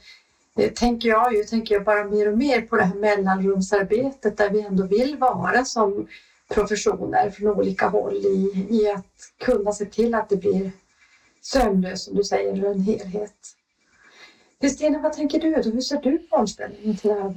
det 0.54 0.76
tänker 0.76 1.08
jag 1.08 1.34
ju, 1.34 1.44
tänker 1.44 1.75
jag 1.75 1.84
bara 1.84 2.04
mer 2.04 2.32
och 2.32 2.38
mer 2.38 2.60
på 2.60 2.76
det 2.76 2.84
här 2.84 2.94
mellanrumsarbetet 2.94 4.36
där 4.36 4.50
vi 4.50 4.60
ändå 4.60 4.86
vill 4.86 5.16
vara 5.16 5.64
som 5.64 6.08
professioner 6.48 7.30
från 7.30 7.48
olika 7.48 7.88
håll 7.88 8.16
i, 8.16 8.66
i 8.70 8.90
att 8.90 9.04
kunna 9.38 9.72
se 9.72 9.84
till 9.84 10.14
att 10.14 10.28
det 10.28 10.36
blir 10.36 10.70
sömlöst, 11.42 12.04
som 12.04 12.16
du 12.16 12.25
säger, 12.25 12.64
en 12.64 12.80
helhet. 12.80 13.34
Kristina, 14.60 14.98
vad 14.98 15.12
tänker 15.12 15.40
du? 15.40 15.70
Hur 15.70 15.80
ser 15.80 16.00
du 16.00 16.18
på 16.18 16.36
omställningen 16.36 16.96
till 16.96 17.10
det? 17.10 17.34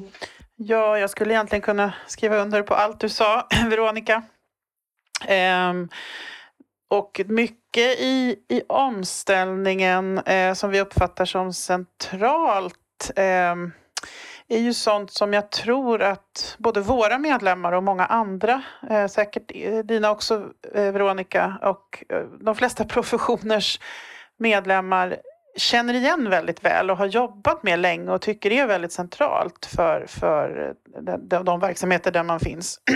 Ja, 0.61 0.99
jag 0.99 1.09
skulle 1.09 1.33
egentligen 1.33 1.61
kunna 1.61 1.93
skriva 2.07 2.37
under 2.37 2.61
på 2.61 2.73
allt 2.73 2.99
du 2.99 3.09
sa, 3.09 3.47
Veronica. 3.69 4.23
Ehm, 5.27 5.89
och 6.89 7.21
mycket 7.25 7.99
i, 7.99 8.39
i 8.47 8.61
omställningen 8.69 10.17
eh, 10.17 10.53
som 10.53 10.69
vi 10.71 10.81
uppfattar 10.81 11.25
som 11.25 11.53
centralt 11.53 13.11
eh, 13.15 13.55
är 14.47 14.59
ju 14.59 14.73
sånt 14.73 15.11
som 15.11 15.33
jag 15.33 15.51
tror 15.51 16.01
att 16.01 16.55
både 16.57 16.81
våra 16.81 17.17
medlemmar 17.17 17.71
och 17.71 17.83
många 17.83 18.05
andra, 18.05 18.61
eh, 18.89 19.07
säkert 19.07 19.51
dina 19.83 20.11
också 20.11 20.49
eh, 20.73 20.91
Veronica, 20.91 21.57
och 21.61 22.03
eh, 22.09 22.23
de 22.39 22.55
flesta 22.55 22.85
professioners 22.85 23.79
medlemmar 24.37 25.17
känner 25.59 25.93
igen 25.93 26.29
väldigt 26.29 26.65
väl 26.65 26.91
och 26.91 26.97
har 26.97 27.05
jobbat 27.05 27.63
med 27.63 27.79
länge 27.79 28.11
och 28.11 28.21
tycker 28.21 28.51
är 28.51 28.67
väldigt 28.67 28.91
centralt 28.91 29.65
för, 29.65 30.05
för 30.07 30.73
de, 31.21 31.45
de 31.45 31.59
verksamheter 31.59 32.11
där 32.11 32.23
man 32.23 32.39
finns. 32.39 32.79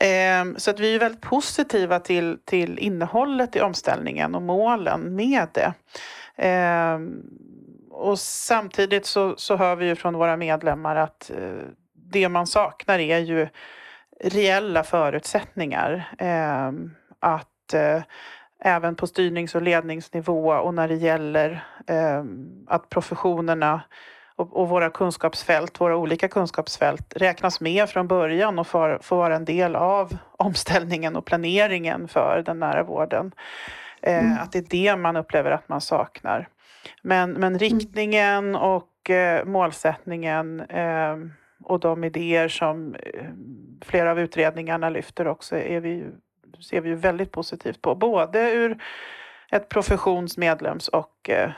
Ehm, 0.00 0.58
så 0.58 0.70
att 0.70 0.80
vi 0.80 0.94
är 0.94 0.98
väldigt 0.98 1.20
positiva 1.20 2.00
till, 2.00 2.38
till 2.44 2.78
innehållet 2.78 3.56
i 3.56 3.60
omställningen 3.60 4.34
och 4.34 4.42
målen 4.42 5.16
med 5.16 5.48
det. 5.52 5.72
Ehm, 6.36 7.22
och 7.90 8.18
samtidigt 8.18 9.06
så, 9.06 9.34
så 9.36 9.56
hör 9.56 9.76
vi 9.76 9.86
ju 9.86 9.94
från 9.94 10.14
våra 10.14 10.36
medlemmar 10.36 10.96
att 10.96 11.30
eh, 11.30 11.66
det 11.94 12.28
man 12.28 12.46
saknar 12.46 12.98
är 12.98 13.18
ju 13.18 13.48
reella 14.20 14.84
förutsättningar. 14.84 16.14
Ehm, 16.18 16.94
att 17.20 17.74
eh, 17.74 18.02
även 18.64 18.96
på 18.96 19.06
styrnings 19.06 19.54
och 19.54 19.62
ledningsnivå 19.62 20.52
och 20.52 20.74
när 20.74 20.88
det 20.88 20.94
gäller 20.94 21.64
att 22.66 22.88
professionerna 22.88 23.82
och, 24.36 24.56
och, 24.56 24.68
våra 24.68 24.90
kunskapsfält, 24.90 25.80
våra 25.80 25.96
olika 25.96 26.28
kunskapsfält 26.28 27.16
räknas 27.16 27.60
med 27.60 27.88
från 27.88 28.08
början 28.08 28.58
och 28.58 28.66
får, 28.66 28.98
får 29.02 29.16
vara 29.16 29.36
en 29.36 29.44
del 29.44 29.76
av 29.76 30.16
omställningen 30.36 31.16
och 31.16 31.24
planeringen 31.24 32.08
för 32.08 32.42
den 32.46 32.58
nära 32.58 32.82
vården. 32.82 33.32
Eh, 34.02 34.18
mm. 34.24 34.38
Att 34.38 34.52
det 34.52 34.58
är 34.58 34.66
det 34.70 34.96
man 34.96 35.16
upplever 35.16 35.50
att 35.50 35.68
man 35.68 35.80
saknar. 35.80 36.48
Men, 37.02 37.32
men 37.32 37.44
mm. 37.44 37.58
riktningen 37.58 38.56
och 38.56 39.10
eh, 39.10 39.44
målsättningen 39.44 40.60
eh, 40.60 41.16
och 41.64 41.80
de 41.80 42.04
idéer 42.04 42.48
som 42.48 42.94
eh, 42.94 43.24
flera 43.84 44.10
av 44.10 44.20
utredningarna 44.20 44.90
lyfter 44.90 45.26
också 45.26 45.56
är 45.56 45.80
vi, 45.80 46.06
ser 46.62 46.80
vi 46.80 46.88
ju 46.88 46.94
väldigt 46.94 47.32
positivt 47.32 47.82
på. 47.82 47.94
Både 47.94 48.50
ur 48.50 48.82
ett 49.50 49.68
professions-, 49.68 50.38
medlems 50.38 50.88
och 50.88 51.30
eh, 51.30 51.50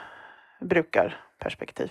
brukarperspektiv. 0.60 1.90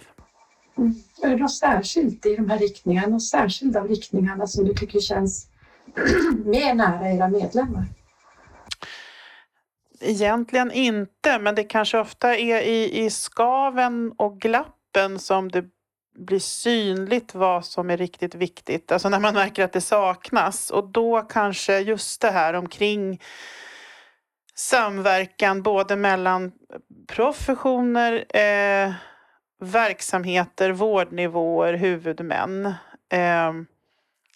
Mm. 0.77 0.95
Är 1.23 1.29
det 1.29 1.35
något 1.35 1.55
särskilt 1.55 2.25
i 2.25 2.35
de 2.35 2.49
här 2.49 2.57
riktningarna, 2.57 3.07
något 3.07 3.23
särskilt 3.23 3.75
av 3.75 3.87
riktningarna 3.87 4.47
som 4.47 4.65
du 4.65 4.73
tycker 4.73 4.99
känns 4.99 5.47
mer 6.45 6.73
nära 6.73 7.09
era 7.11 7.27
medlemmar? 7.27 7.85
Egentligen 9.99 10.71
inte, 10.71 11.39
men 11.39 11.55
det 11.55 11.63
kanske 11.63 11.99
ofta 11.99 12.35
är 12.35 12.61
i, 12.61 13.05
i 13.05 13.09
skaven 13.09 14.13
och 14.17 14.39
glappen 14.39 15.19
som 15.19 15.51
det 15.51 15.65
blir 16.17 16.39
synligt 16.39 17.35
vad 17.35 17.65
som 17.65 17.89
är 17.89 17.97
riktigt 17.97 18.35
viktigt. 18.35 18.91
Alltså 18.91 19.09
när 19.09 19.19
man 19.19 19.33
märker 19.33 19.63
att 19.63 19.73
det 19.73 19.81
saknas 19.81 20.69
och 20.69 20.89
då 20.89 21.21
kanske 21.21 21.79
just 21.79 22.21
det 22.21 22.31
här 22.31 22.53
omkring 22.53 23.21
samverkan 24.55 25.61
både 25.61 25.95
mellan 25.95 26.51
professioner, 27.07 28.25
eh, 28.37 28.93
verksamheter, 29.59 30.71
vårdnivåer, 30.71 31.73
huvudmän. 31.73 32.65
Eh, 33.09 33.53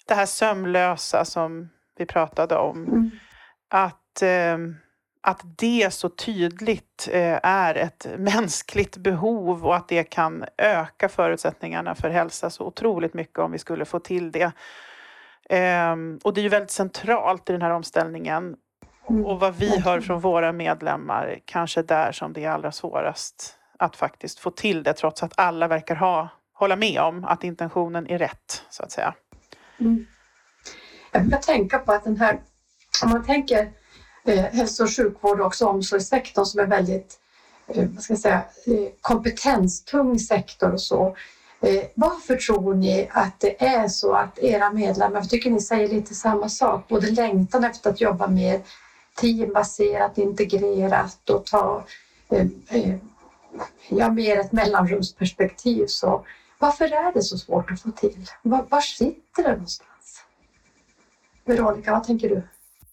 det 0.07 0.15
här 0.15 0.25
sömlösa 0.25 1.25
som 1.25 1.69
vi 1.97 2.05
pratade 2.05 2.55
om. 2.55 2.85
Mm. 2.85 3.11
Att, 3.69 4.21
eh, 4.21 4.57
att 5.21 5.41
det 5.43 5.93
så 5.93 6.09
tydligt 6.09 7.09
eh, 7.11 7.39
är 7.43 7.75
ett 7.75 8.07
mänskligt 8.17 8.97
behov 8.97 9.65
och 9.65 9.75
att 9.75 9.87
det 9.87 10.03
kan 10.03 10.45
öka 10.57 11.09
förutsättningarna 11.09 11.95
för 11.95 12.09
hälsa 12.09 12.49
så 12.49 12.63
otroligt 12.63 13.13
mycket 13.13 13.39
om 13.39 13.51
vi 13.51 13.57
skulle 13.57 13.85
få 13.85 13.99
till 13.99 14.31
det. 14.31 14.51
Ehm, 15.49 16.19
och 16.23 16.33
det 16.33 16.41
är 16.41 16.43
ju 16.43 16.49
väldigt 16.49 16.71
centralt 16.71 17.49
i 17.49 17.53
den 17.53 17.61
här 17.61 17.71
omställningen. 17.71 18.55
Mm. 19.09 19.25
Och 19.25 19.39
vad 19.39 19.55
vi 19.55 19.79
hör 19.79 20.01
från 20.01 20.19
våra 20.19 20.51
medlemmar, 20.51 21.39
kanske 21.45 21.81
där 21.81 22.11
som 22.11 22.33
det 22.33 22.43
är 22.43 22.49
allra 22.49 22.71
svårast 22.71 23.57
att 23.79 23.95
faktiskt 23.95 24.39
få 24.39 24.51
till 24.51 24.83
det 24.83 24.93
trots 24.93 25.23
att 25.23 25.33
alla 25.37 25.67
verkar 25.67 25.95
ha, 25.95 26.29
hålla 26.53 26.75
med 26.75 27.01
om 27.01 27.25
att 27.25 27.43
intentionen 27.43 28.07
är 28.07 28.17
rätt 28.17 28.65
så 28.69 28.83
att 28.83 28.91
säga. 28.91 29.13
Mm. 29.79 30.05
Jag 31.11 31.25
börjar 31.25 31.41
tänka 31.41 31.79
på 31.79 31.91
att 31.91 32.03
den 32.03 32.17
här, 32.17 32.39
om 33.03 33.09
man 33.09 33.25
tänker 33.25 33.71
Eh, 34.23 34.43
hälso 34.43 34.83
och 34.83 34.95
sjukvård 34.95 35.39
och 35.39 35.45
också 35.45 35.65
omsorgssektorn 35.65 36.45
som 36.45 36.59
är 36.59 36.65
väldigt 36.65 37.19
eh, 37.67 37.85
vad 37.89 38.03
ska 38.03 38.13
jag 38.13 38.19
säga, 38.19 38.43
eh, 38.65 38.91
kompetenstung 39.01 40.19
sektor 40.19 40.73
och 40.73 40.81
så. 40.81 41.15
Eh, 41.61 41.83
varför 41.95 42.35
tror 42.35 42.73
ni 42.73 43.09
att 43.11 43.39
det 43.39 43.65
är 43.65 43.87
så 43.87 44.13
att 44.13 44.39
era 44.39 44.71
medlemmar, 44.71 45.19
jag 45.19 45.29
tycker 45.29 45.51
ni 45.51 45.61
säger 45.61 45.87
lite 45.87 46.15
samma 46.15 46.49
sak, 46.49 46.87
både 46.87 47.11
längtan 47.11 47.63
efter 47.63 47.89
att 47.89 48.01
jobba 48.01 48.27
mer 48.27 48.61
teambaserat, 49.15 50.17
integrerat 50.17 51.29
och 51.29 51.45
ta 51.45 51.83
eh, 52.29 52.47
eh, 52.69 52.95
ja, 53.89 54.09
mer 54.09 54.39
ett 54.39 54.51
mellanrumsperspektiv. 54.51 55.85
Så 55.87 56.25
varför 56.59 56.85
är 56.85 57.13
det 57.13 57.23
så 57.23 57.37
svårt 57.37 57.71
att 57.71 57.81
få 57.81 57.91
till? 57.91 58.25
Var, 58.41 58.65
var 58.69 58.81
sitter 58.81 59.43
det 59.43 59.51
någonstans? 59.51 60.23
Veronica, 61.45 61.91
vad 61.91 62.03
tänker 62.03 62.29
du? 62.29 62.43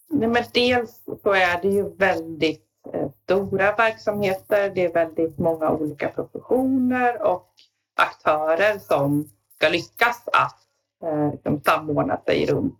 Nej, 0.09 0.27
men 0.29 0.43
dels 0.53 1.01
så 1.23 1.31
är 1.33 1.61
det 1.61 1.67
ju 1.67 1.89
väldigt 1.95 2.65
eh, 2.93 3.09
stora 3.23 3.75
verksamheter. 3.75 4.71
Det 4.75 4.85
är 4.85 4.93
väldigt 4.93 5.37
många 5.37 5.71
olika 5.71 6.07
professioner 6.09 7.21
och 7.21 7.47
aktörer 7.95 8.79
som 8.79 9.29
ska 9.55 9.69
lyckas 9.69 10.23
att 10.25 10.57
eh, 11.03 11.31
liksom 11.31 11.61
samordna 11.65 12.17
sig 12.25 12.45
runt 12.45 12.79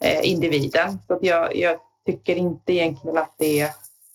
eh, 0.00 0.30
individen. 0.30 0.98
Så 1.06 1.18
jag, 1.22 1.56
jag 1.56 1.78
tycker 2.06 2.36
inte 2.36 2.72
egentligen 2.72 3.18
att 3.18 3.34
det 3.38 3.60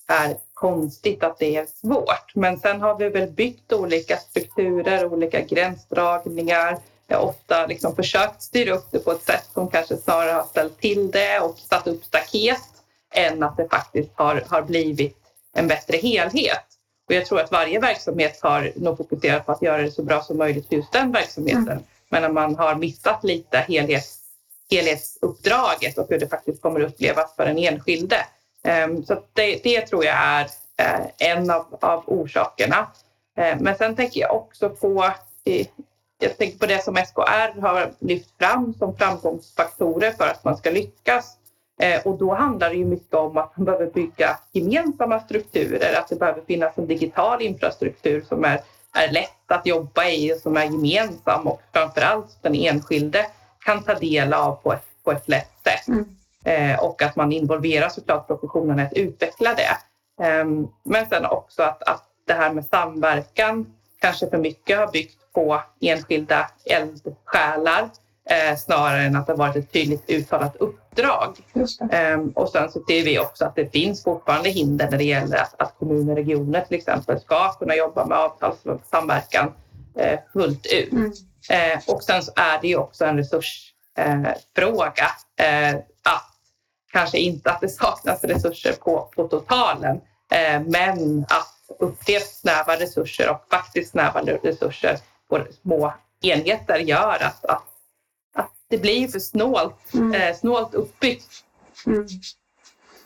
är 0.08 0.36
konstigt 0.54 1.24
att 1.24 1.40
det 1.40 1.56
är 1.56 1.66
svårt. 1.66 2.36
Men 2.36 2.60
sen 2.60 2.82
har 2.82 2.98
vi 2.98 3.10
väl 3.10 3.32
byggt 3.32 3.74
olika 3.74 4.18
strukturer, 4.18 5.14
olika 5.14 5.42
gränsdragningar. 5.42 6.78
Jag 7.12 7.24
ofta 7.24 7.66
liksom 7.66 7.96
försökt 7.96 8.42
styra 8.42 8.74
upp 8.74 8.88
det 8.92 9.00
på 9.00 9.12
ett 9.12 9.24
sätt 9.24 9.50
som 9.54 9.70
kanske 9.70 9.98
snarare 9.98 10.32
har 10.32 10.44
ställt 10.44 10.82
till 10.82 11.12
det 11.12 11.40
och 11.40 11.58
satt 11.58 11.88
upp 11.88 12.06
staket 12.06 12.62
än 13.14 13.44
att 13.44 13.58
det 13.58 13.68
faktiskt 13.70 14.10
har, 14.16 14.44
har 14.48 14.62
blivit 14.62 15.18
en 15.54 15.68
bättre 15.68 15.98
helhet. 15.98 16.66
Och 17.08 17.16
jag 17.16 17.26
tror 17.26 17.40
att 17.40 17.52
varje 17.52 17.80
verksamhet 17.80 18.40
har 18.42 18.72
nog 18.76 18.98
fokuserat 18.98 19.46
på 19.46 19.52
att 19.52 19.62
göra 19.62 19.82
det 19.82 19.92
så 19.92 20.04
bra 20.04 20.24
som 20.24 20.38
möjligt 20.38 20.68
för 20.68 20.76
just 20.76 20.92
den 20.92 21.12
verksamheten. 21.12 21.68
Mm. 21.68 21.84
Men 22.10 22.22
när 22.22 22.30
man 22.30 22.56
har 22.56 22.76
missat 22.76 23.24
lite 23.24 23.58
helhets, 23.58 24.20
helhetsuppdraget 24.70 25.98
och 25.98 26.08
hur 26.10 26.20
det 26.20 26.28
faktiskt 26.28 26.62
kommer 26.62 26.80
upplevas 26.80 27.36
för 27.36 27.46
den 27.46 27.58
enskilde 27.58 28.26
Ehm, 28.64 29.06
så 29.06 29.24
det, 29.34 29.60
det, 29.64 29.82
tror 29.82 30.06
jag 30.06 30.16
är 30.16 30.48
eh, 30.78 31.06
en 31.18 31.50
av, 31.50 31.78
av 31.82 32.04
orsakerna. 32.08 32.88
Ehm, 33.38 33.58
men 33.58 33.76
sen 33.76 33.96
tänker 33.96 34.22
jag 34.22 34.36
också 34.36 34.70
på 34.70 35.14
jag 36.22 36.38
tänker 36.38 36.58
på 36.58 36.66
det 36.66 36.84
som 36.84 36.96
SKR 36.96 37.62
har 37.62 37.92
lyft 38.00 38.30
fram 38.40 38.74
som 38.74 38.96
framgångsfaktorer 38.98 40.12
för 40.12 40.28
att 40.28 40.44
man 40.44 40.58
ska 40.58 40.72
lyckas 40.72 41.38
Eh, 41.82 42.02
och 42.02 42.18
då 42.18 42.34
handlar 42.34 42.70
det 42.70 42.76
ju 42.76 42.86
mycket 42.86 43.14
om 43.14 43.38
att 43.38 43.58
man 43.58 43.66
behöver 43.66 43.86
bygga 43.86 44.38
gemensamma 44.52 45.20
strukturer, 45.20 46.00
att 46.00 46.08
det 46.08 46.16
behöver 46.16 46.42
finnas 46.42 46.78
en 46.78 46.88
digital 46.88 47.42
infrastruktur 47.42 48.22
som 48.28 48.46
är, 48.46 48.62
är 48.94 49.12
lätt 49.12 49.52
att 49.52 49.68
jobba 49.68 50.06
i 50.06 50.34
och 50.34 50.38
som 50.38 50.58
är 50.58 50.64
gemensam 50.64 51.48
och 51.48 51.62
framförallt 51.74 52.38
den 52.42 52.56
enskilde 52.56 53.26
kan 53.66 53.84
ta 53.84 53.94
del 53.94 54.34
av 54.34 54.56
på 54.56 54.74
ett, 54.74 54.86
på 55.04 55.12
ett 55.12 55.30
lätt 55.30 55.52
sätt. 55.64 55.88
Mm. 55.88 56.16
Eh, 56.46 56.84
och 56.84 57.02
att 57.02 57.16
man 57.16 57.32
involverar 57.32 57.90
såklart 57.90 58.28
professionen 58.28 58.80
att 58.80 58.94
utveckla 58.94 59.54
det. 59.54 59.78
Eh, 60.26 60.46
men 60.84 61.10
sen 61.10 61.26
också 61.26 61.64
att, 61.64 61.84
att 61.84 62.04
det 62.28 62.34
här 62.34 62.54
med 62.54 62.66
samverkan 62.66 63.74
kanske 64.00 64.30
för 64.30 64.38
mycket 64.38 64.80
har 64.80 64.88
byggt 64.88 65.21
på 65.34 65.62
enskilda 65.82 66.50
eldsjälar 66.66 67.90
eh, 68.30 68.58
snarare 68.58 69.02
än 69.02 69.16
att 69.16 69.28
det 69.28 69.34
varit 69.34 69.56
ett 69.56 69.72
tydligt 69.72 70.10
uttalat 70.10 70.56
uppdrag. 70.56 71.38
Eh, 71.92 72.20
och 72.36 72.50
sen 72.50 72.72
så 72.72 72.84
ser 72.88 73.04
vi 73.04 73.20
också 73.20 73.46
att 73.46 73.56
det 73.56 73.72
finns 73.72 74.04
fortfarande 74.04 74.50
hinder 74.50 74.92
när 74.92 74.98
det 74.98 75.04
gäller 75.04 75.38
att, 75.38 75.62
att 75.62 75.76
kommuner 75.80 76.12
och 76.12 76.18
regioner 76.18 76.62
till 76.62 76.78
exempel 76.78 77.20
ska 77.20 77.54
kunna 77.54 77.76
jobba 77.76 78.06
med 78.06 78.18
avtalssamverkan 78.18 79.54
eh, 79.98 80.20
fullt 80.34 80.66
ut. 80.66 80.92
Mm. 80.92 81.12
Eh, 81.50 81.80
och 81.88 82.04
sen 82.04 82.24
så 82.24 82.32
är 82.36 82.62
det 82.62 82.68
ju 82.68 82.76
också 82.76 83.06
en 83.06 83.18
resursfråga 83.18 85.12
eh, 85.40 85.76
att 86.04 86.32
kanske 86.92 87.18
inte 87.18 87.52
att 87.52 87.62
det 87.62 87.70
saknas 87.70 88.24
resurser 88.24 88.74
på, 88.74 89.10
på 89.16 89.28
totalen 89.28 90.02
eh, 90.32 90.62
men 90.66 91.26
att 91.30 91.58
upplevt 91.80 92.36
snäva 92.36 92.80
resurser 92.80 93.30
och 93.30 93.46
faktiskt 93.52 93.92
snäva 93.92 94.22
resurser 94.22 94.98
på 95.32 95.46
små 95.62 95.94
enheter 96.22 96.80
gör 96.80 97.24
att, 97.24 97.46
att, 97.46 97.64
att 98.34 98.52
det 98.68 98.78
blir 98.78 99.08
för 99.08 99.20
snålt, 99.20 99.94
mm. 99.94 100.14
eh, 100.14 100.36
snålt 100.36 100.74
uppbyggt. 100.74 101.44
Mm. 101.86 102.08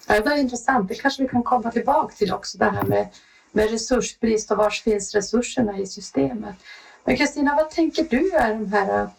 Ja, 0.08 0.16
det 0.16 0.30
var 0.30 0.38
intressant. 0.38 0.88
Det 0.88 0.96
kanske 0.96 1.24
vi 1.24 1.30
kan 1.30 1.44
komma 1.44 1.72
tillbaka 1.72 2.16
till 2.16 2.34
också, 2.34 2.58
det 2.58 2.66
här 2.66 2.84
med, 2.84 3.08
med 3.52 3.72
resursbrist 3.72 4.52
och 4.52 4.58
var 4.58 4.70
finns 4.70 5.16
resurserna 5.16 5.78
i 5.78 5.88
systemet. 5.88 6.56
Men 7.04 7.18
Kristina, 7.18 7.56
vad 7.56 7.70
tänker 7.70 8.04
du 8.04 8.32
är 8.32 8.54
de 8.54 8.72
här 8.72 9.10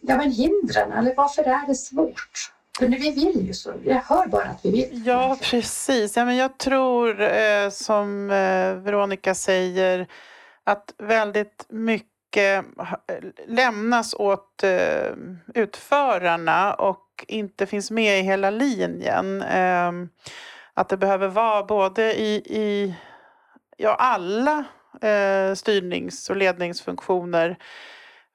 ja, 0.00 0.16
men 0.16 0.32
hindren? 0.32 0.92
Eller 0.92 1.14
varför 1.14 1.42
är 1.42 1.66
det 1.66 1.74
svårt? 1.74 2.52
För 2.78 2.86
vi 2.86 3.10
vill 3.10 3.46
ju 3.46 3.54
så. 3.54 3.72
Jag 3.84 4.02
hör 4.02 4.26
bara 4.26 4.44
att 4.44 4.64
vi 4.64 4.70
vill. 4.70 5.02
Ja, 5.06 5.38
precis. 5.42 6.16
Ja, 6.16 6.24
men 6.24 6.36
jag 6.36 6.58
tror, 6.58 7.20
eh, 7.20 7.70
som 7.70 8.30
eh, 8.30 8.74
Veronica 8.74 9.34
säger, 9.34 10.06
att 10.68 10.94
väldigt 10.98 11.66
mycket 11.68 12.64
lämnas 13.46 14.14
åt 14.14 14.64
eh, 14.64 15.12
utförarna 15.54 16.74
och 16.74 17.24
inte 17.28 17.66
finns 17.66 17.90
med 17.90 18.20
i 18.20 18.22
hela 18.22 18.50
linjen. 18.50 19.42
Ehm, 19.42 20.08
att 20.74 20.88
det 20.88 20.96
behöver 20.96 21.28
vara 21.28 21.64
både 21.64 22.20
i, 22.20 22.34
i 22.46 22.94
ja, 23.76 23.94
alla 23.94 24.64
eh, 25.02 25.54
styrnings 25.54 26.30
och 26.30 26.36
ledningsfunktioner 26.36 27.56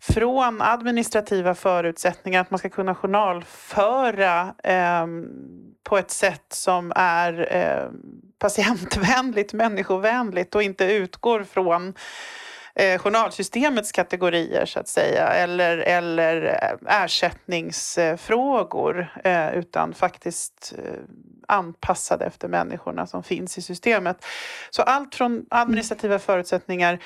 från 0.01 0.61
administrativa 0.61 1.55
förutsättningar, 1.55 2.41
att 2.41 2.51
man 2.51 2.57
ska 2.57 2.69
kunna 2.69 2.95
journalföra 2.95 4.55
eh, 4.63 5.07
på 5.83 5.97
ett 5.97 6.11
sätt 6.11 6.45
som 6.49 6.93
är 6.95 7.55
eh, 7.55 7.89
patientvänligt, 8.43 9.53
människovänligt 9.63 10.55
och 10.55 10.63
inte 10.63 10.85
utgår 10.85 11.43
från 11.43 11.93
eh, 12.75 13.00
journalsystemets 13.00 13.91
kategorier 13.91 14.65
så 14.65 14.79
att 14.79 14.88
säga 14.88 15.27
eller, 15.27 15.77
eller 15.77 16.45
eh, 16.45 16.71
ersättningsfrågor 17.03 19.07
eh, 19.23 19.53
utan 19.53 19.93
faktiskt 19.93 20.73
eh, 20.77 20.93
anpassade 21.47 22.25
efter 22.25 22.47
människorna 22.47 23.07
som 23.07 23.23
finns 23.23 23.57
i 23.57 23.62
systemet. 23.62 24.25
Så 24.69 24.81
allt 24.81 25.15
från 25.15 25.45
administrativa 25.50 26.19
förutsättningar 26.19 27.00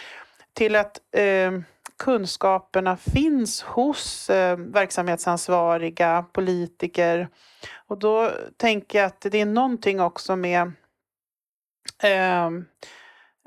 till 0.53 0.75
att 0.75 1.00
eh, 1.12 1.51
kunskaperna 1.98 2.98
finns 2.98 3.62
hos 3.62 4.29
eh, 4.29 4.57
verksamhetsansvariga, 4.57 6.25
politiker. 6.33 7.27
Och 7.88 8.00
då 8.00 8.31
tänker 8.57 9.00
jag 9.00 9.05
att 9.05 9.22
det 9.22 9.42
är 9.42 9.46
någonting 9.46 10.01
också 10.01 10.35
med 10.35 10.72
eh, 12.03 12.50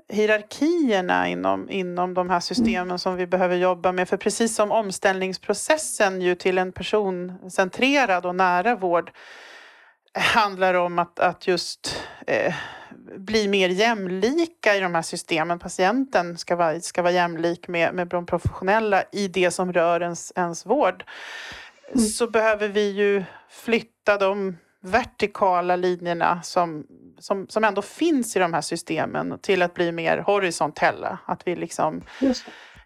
hierarkierna 0.08 1.28
inom, 1.28 1.70
inom 1.70 2.14
de 2.14 2.30
här 2.30 2.40
systemen 2.40 2.86
mm. 2.86 2.98
som 2.98 3.16
vi 3.16 3.26
behöver 3.26 3.56
jobba 3.56 3.92
med. 3.92 4.08
För 4.08 4.16
precis 4.16 4.54
som 4.54 4.72
omställningsprocessen 4.72 6.20
ju 6.20 6.34
till 6.34 6.58
en 6.58 6.72
personcentrerad 6.72 8.26
och 8.26 8.34
nära 8.34 8.76
vård 8.76 9.10
handlar 10.14 10.74
om 10.74 10.98
att, 10.98 11.18
att 11.18 11.46
just 11.46 11.96
eh, 12.26 12.54
bli 13.16 13.48
mer 13.48 13.68
jämlika 13.68 14.76
i 14.76 14.80
de 14.80 14.94
här 14.94 15.02
systemen. 15.02 15.58
Patienten 15.58 16.38
ska 16.38 16.56
vara, 16.56 16.80
ska 16.80 17.02
vara 17.02 17.12
jämlik 17.12 17.68
med, 17.68 17.94
med 17.94 18.08
de 18.08 18.26
professionella 18.26 19.04
i 19.12 19.28
det 19.28 19.50
som 19.50 19.72
rör 19.72 20.00
ens, 20.00 20.32
ens 20.36 20.66
vård. 20.66 21.04
Mm. 21.92 22.06
Så 22.06 22.30
behöver 22.30 22.68
vi 22.68 22.90
ju 22.90 23.24
flytta 23.48 24.18
de 24.18 24.56
vertikala 24.80 25.76
linjerna 25.76 26.42
som, 26.42 26.86
som, 27.18 27.48
som 27.48 27.64
ändå 27.64 27.82
finns 27.82 28.36
i 28.36 28.38
de 28.38 28.54
här 28.54 28.60
systemen 28.60 29.38
till 29.38 29.62
att 29.62 29.74
bli 29.74 29.92
mer 29.92 30.18
horisontella. 30.18 31.18
Att 31.24 31.46
vi 31.46 31.56
liksom 31.56 32.02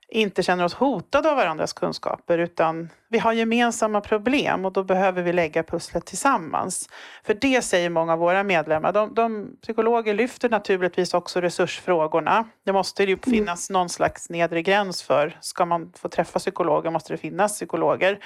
inte 0.09 0.43
känner 0.43 0.65
oss 0.65 0.75
hotade 0.75 1.31
av 1.31 1.37
varandras 1.37 1.73
kunskaper 1.73 2.39
utan 2.39 2.91
vi 3.09 3.19
har 3.19 3.33
gemensamma 3.33 4.01
problem 4.01 4.65
och 4.65 4.73
då 4.73 4.85
behöver 4.85 5.23
vi 5.23 5.33
lägga 5.33 5.63
pusslet 5.63 6.07
tillsammans. 6.07 6.89
För 7.23 7.35
det 7.35 7.63
säger 7.63 7.91
många 7.91 8.13
av 8.13 8.19
våra 8.19 8.43
medlemmar. 8.43 8.93
De, 8.93 9.15
de 9.15 9.57
psykologer 9.63 10.15
lyfter 10.15 10.49
naturligtvis 10.49 11.15
också 11.15 11.41
resursfrågorna. 11.41 12.49
Det 12.65 12.73
måste 12.73 13.03
ju 13.03 13.09
mm. 13.09 13.21
finnas 13.21 13.71
någon 13.71 13.89
slags 13.89 14.31
nedre 14.31 14.63
gräns 14.63 15.03
för, 15.03 15.39
ska 15.41 15.65
man 15.65 15.93
få 15.97 16.09
träffa 16.09 16.39
psykologer 16.39 16.91
måste 16.91 17.13
det 17.13 17.17
finnas 17.17 17.53
psykologer. 17.53 18.19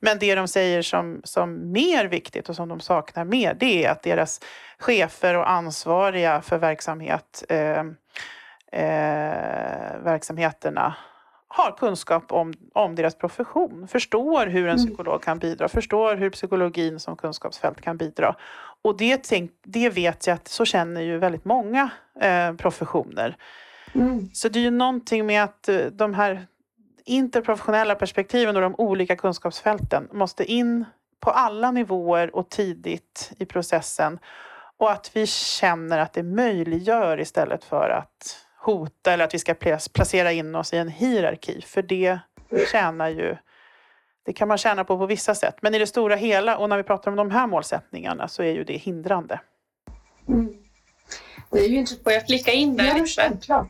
Men 0.00 0.18
det 0.18 0.34
de 0.34 0.48
säger 0.48 0.82
som, 0.82 1.20
som 1.24 1.72
mer 1.72 2.04
viktigt 2.04 2.48
och 2.48 2.56
som 2.56 2.68
de 2.68 2.80
saknar 2.80 3.24
mer 3.24 3.54
det 3.54 3.84
är 3.84 3.90
att 3.90 4.02
deras 4.02 4.40
chefer 4.78 5.36
och 5.36 5.50
ansvariga 5.50 6.42
för 6.42 6.58
verksamhet 6.58 7.44
eh, 7.48 7.84
eh, 8.72 9.98
verksamheterna 10.04 10.94
har 11.56 11.72
kunskap 11.72 12.32
om, 12.32 12.54
om 12.72 12.94
deras 12.94 13.14
profession, 13.14 13.88
förstår 13.88 14.46
hur 14.46 14.68
en 14.68 14.74
mm. 14.74 14.86
psykolog 14.86 15.22
kan 15.22 15.38
bidra, 15.38 15.68
förstår 15.68 16.16
hur 16.16 16.30
psykologin 16.30 17.00
som 17.00 17.16
kunskapsfält 17.16 17.80
kan 17.80 17.96
bidra. 17.96 18.36
Och 18.82 18.96
det, 18.96 19.24
tänk, 19.24 19.50
det 19.62 19.90
vet 19.90 20.26
jag 20.26 20.34
att 20.34 20.48
så 20.48 20.64
känner 20.64 21.00
ju 21.00 21.18
väldigt 21.18 21.44
många 21.44 21.90
eh, 22.20 22.52
professioner. 22.52 23.36
Mm. 23.94 24.30
Så 24.32 24.48
det 24.48 24.58
är 24.58 24.62
ju 24.62 24.70
någonting 24.70 25.26
med 25.26 25.44
att 25.44 25.68
eh, 25.68 25.78
de 25.78 26.14
här 26.14 26.46
interprofessionella 27.04 27.94
perspektiven 27.94 28.56
och 28.56 28.62
de 28.62 28.74
olika 28.74 29.16
kunskapsfälten 29.16 30.08
måste 30.12 30.44
in 30.44 30.84
på 31.20 31.30
alla 31.30 31.70
nivåer 31.70 32.36
och 32.36 32.50
tidigt 32.50 33.32
i 33.38 33.44
processen. 33.44 34.18
Och 34.76 34.90
att 34.90 35.10
vi 35.14 35.26
känner 35.26 35.98
att 35.98 36.12
det 36.12 36.22
möjliggör 36.22 37.20
istället 37.20 37.64
för 37.64 37.90
att 37.90 38.45
hota 38.66 39.12
eller 39.12 39.24
att 39.24 39.34
vi 39.34 39.38
ska 39.38 39.54
placera 39.92 40.32
in 40.32 40.54
oss 40.54 40.72
i 40.72 40.76
en 40.76 40.88
hierarki. 40.88 41.62
För 41.62 41.82
det 41.82 42.18
tjänar 42.72 43.08
ju 43.08 43.36
det 44.26 44.32
kan 44.32 44.48
man 44.48 44.58
tjäna 44.58 44.84
på 44.84 44.98
på 44.98 45.06
vissa 45.06 45.34
sätt. 45.34 45.56
Men 45.60 45.74
i 45.74 45.78
det 45.78 45.86
stora 45.86 46.16
hela 46.16 46.58
och 46.58 46.68
när 46.68 46.76
vi 46.76 46.82
pratar 46.82 47.10
om 47.10 47.16
de 47.16 47.30
här 47.30 47.46
målsättningarna 47.46 48.28
så 48.28 48.42
är 48.42 48.52
ju 48.52 48.64
det 48.64 48.76
hindrande. 48.76 49.40
Mm. 50.28 50.54
Det 51.50 51.58
är 51.58 51.68
ju 51.68 51.76
inte... 51.76 51.94
Får 52.04 52.12
jag 52.12 52.26
flika 52.26 52.52
in 52.52 52.76
där 52.76 52.84
ja, 52.84 53.04
Självklart. 53.06 53.68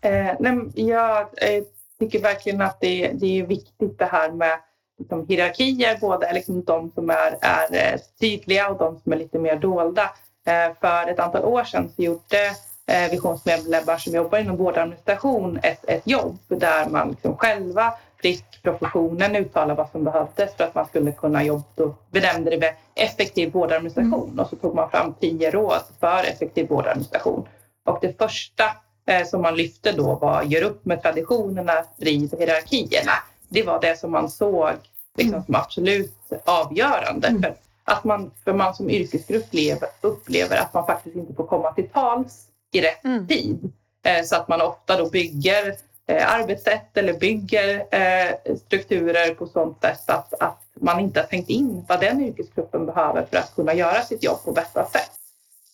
Eh, 0.00 0.34
nej, 0.40 0.88
jag 0.88 1.20
eh, 1.20 1.64
tycker 1.98 2.20
verkligen 2.22 2.60
att 2.60 2.80
det, 2.80 3.12
det 3.14 3.40
är 3.40 3.46
viktigt 3.46 3.98
det 3.98 4.04
här 4.04 4.30
med 4.30 4.58
liksom, 4.98 5.26
hierarkier, 5.28 5.98
både 6.00 6.32
liksom, 6.32 6.64
de 6.64 6.92
som 6.94 7.10
är, 7.10 7.38
är 7.40 7.92
eh, 7.92 8.00
tydliga 8.20 8.68
och 8.70 8.78
de 8.78 9.00
som 9.00 9.12
är 9.12 9.16
lite 9.16 9.38
mer 9.38 9.56
dolda. 9.56 10.10
Eh, 10.46 10.74
för 10.80 11.10
ett 11.10 11.18
antal 11.18 11.44
år 11.44 11.64
sedan 11.64 11.92
så 11.96 12.02
gjorde 12.02 12.50
eh, 12.86 13.10
visionsmedlemmar 13.10 13.98
som 13.98 14.14
jobbar 14.14 14.38
inom 14.38 14.56
vårdadministration 14.56 15.58
ett, 15.62 15.84
ett 15.88 16.02
jobb 16.04 16.38
där 16.48 16.88
man 16.88 17.10
liksom 17.10 17.36
själva 17.36 17.94
fick 18.22 18.62
professionen 18.62 19.36
uttala 19.36 19.74
vad 19.74 19.90
som 19.90 20.04
behövdes 20.04 20.54
för 20.56 20.64
att 20.64 20.74
man 20.74 20.86
skulle 20.86 21.12
kunna 21.12 21.44
jobba. 21.44 21.64
Då 21.74 21.94
benämnde 22.10 22.50
det 22.50 22.58
med 22.58 22.74
effektiv 22.94 23.52
vårdadministration 23.52 24.28
mm. 24.28 24.40
och 24.40 24.48
så 24.48 24.56
tog 24.56 24.74
man 24.74 24.90
fram 24.90 25.14
tio 25.20 25.50
råd 25.50 25.82
för 26.00 26.24
effektiv 26.24 26.68
vårdadministration. 26.68 27.48
Och 27.86 27.98
det 28.00 28.18
första 28.18 28.64
eh, 29.06 29.26
som 29.26 29.42
man 29.42 29.56
lyfte 29.56 29.92
då 29.92 30.14
var 30.14 30.42
gör 30.42 30.62
upp 30.62 30.84
med 30.84 31.02
traditionerna, 31.02 31.84
riv 31.96 32.30
hierarkierna. 32.38 33.12
Det 33.48 33.62
var 33.62 33.80
det 33.80 33.98
som 33.98 34.12
man 34.12 34.30
såg 34.30 34.70
liksom, 35.18 35.42
som 35.44 35.54
absolut 35.54 36.32
avgörande. 36.44 37.28
Mm. 37.28 37.42
För 37.42 37.54
att 37.84 38.04
man, 38.04 38.30
för 38.44 38.52
man 38.52 38.74
som 38.74 38.90
yrkesgrupp 38.90 39.54
lever, 39.54 39.88
upplever 40.00 40.56
att 40.56 40.74
man 40.74 40.86
faktiskt 40.86 41.16
inte 41.16 41.34
får 41.34 41.46
komma 41.46 41.72
till 41.72 41.88
tals 41.88 42.46
i 42.74 42.82
rätt 42.82 43.04
mm. 43.04 43.26
tid. 43.26 43.72
Eh, 44.02 44.24
så 44.24 44.36
att 44.36 44.48
man 44.48 44.60
ofta 44.60 44.96
då 44.96 45.10
bygger 45.10 45.74
eh, 46.06 46.34
arbetssätt 46.34 46.96
eller 46.96 47.12
bygger 47.12 47.86
eh, 47.90 48.56
strukturer 48.66 49.34
på 49.34 49.46
sånt 49.46 49.80
sätt 49.80 50.10
att, 50.10 50.34
att 50.40 50.62
man 50.74 51.00
inte 51.00 51.20
har 51.20 51.26
tänkt 51.26 51.50
in 51.50 51.84
vad 51.88 52.00
den 52.00 52.24
yrkesgruppen 52.24 52.86
behöver 52.86 53.26
för 53.30 53.36
att 53.36 53.54
kunna 53.54 53.74
göra 53.74 54.02
sitt 54.02 54.22
jobb 54.22 54.44
på 54.44 54.52
bästa 54.52 54.86
sätt. 54.86 55.10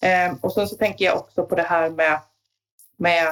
Eh, 0.00 0.34
och 0.40 0.52
sen 0.52 0.68
så 0.68 0.76
tänker 0.76 1.04
jag 1.04 1.16
också 1.16 1.46
på 1.46 1.54
det 1.54 1.62
här 1.62 1.90
med, 1.90 2.18
med 2.96 3.28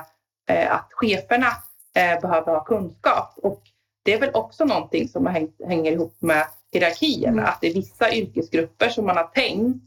att 0.71 0.89
cheferna 0.91 1.47
eh, 1.95 2.21
behöver 2.21 2.53
ha 2.53 2.65
kunskap. 2.65 3.33
Och 3.37 3.63
det 4.03 4.15
är 4.15 4.21
väl 4.21 4.35
också 4.35 4.65
någonting 4.65 5.09
som 5.09 5.27
häng, 5.27 5.53
hänger 5.67 5.93
ihop 5.93 6.17
med 6.19 6.47
hierarkierna. 6.73 7.33
Mm. 7.33 7.45
Att 7.45 7.61
det 7.61 7.67
är 7.67 7.75
vissa 7.75 8.13
yrkesgrupper 8.13 8.89
som 8.89 9.07
man 9.07 9.17
har 9.17 9.27
tänkt 9.27 9.85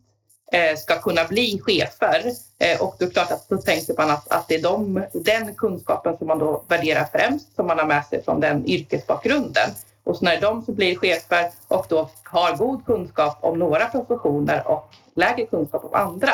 Eh, 0.54 0.76
ska 0.76 1.02
kunna 1.02 1.26
bli 1.26 1.62
chefer. 1.66 2.32
Eh, 2.60 2.82
och 2.82 2.96
då 3.00 3.06
är 3.06 3.10
det 3.10 3.14
klart 3.14 3.32
att 3.32 3.50
då 3.50 3.58
tänker 3.58 3.94
man 3.98 4.10
att, 4.10 4.32
att 4.32 4.48
det 4.48 4.56
är 4.56 4.62
de, 4.62 5.04
den 5.14 5.56
kunskapen 5.56 6.18
som 6.18 6.28
man 6.28 6.40
då 6.40 6.64
värderar 6.68 7.08
främst 7.12 7.56
som 7.56 7.68
man 7.68 7.80
har 7.80 7.86
med 7.86 8.06
sig 8.06 8.24
från 8.24 8.40
den 8.40 8.66
yrkesbakgrunden. 8.66 9.70
Och 10.04 10.18
så 10.18 10.26
när 10.26 10.36
det 10.36 10.42
de 10.42 10.62
som 10.62 10.76
blir 10.76 10.96
chefer 10.96 11.52
och 11.68 11.86
då 11.90 12.10
har 12.24 12.56
god 12.56 12.86
kunskap 12.86 13.38
om 13.42 13.60
några 13.60 13.86
professioner 13.86 14.68
och 14.68 14.90
lägre 15.16 15.46
kunskap 15.46 15.84
om 15.84 15.94
andra. 15.94 16.32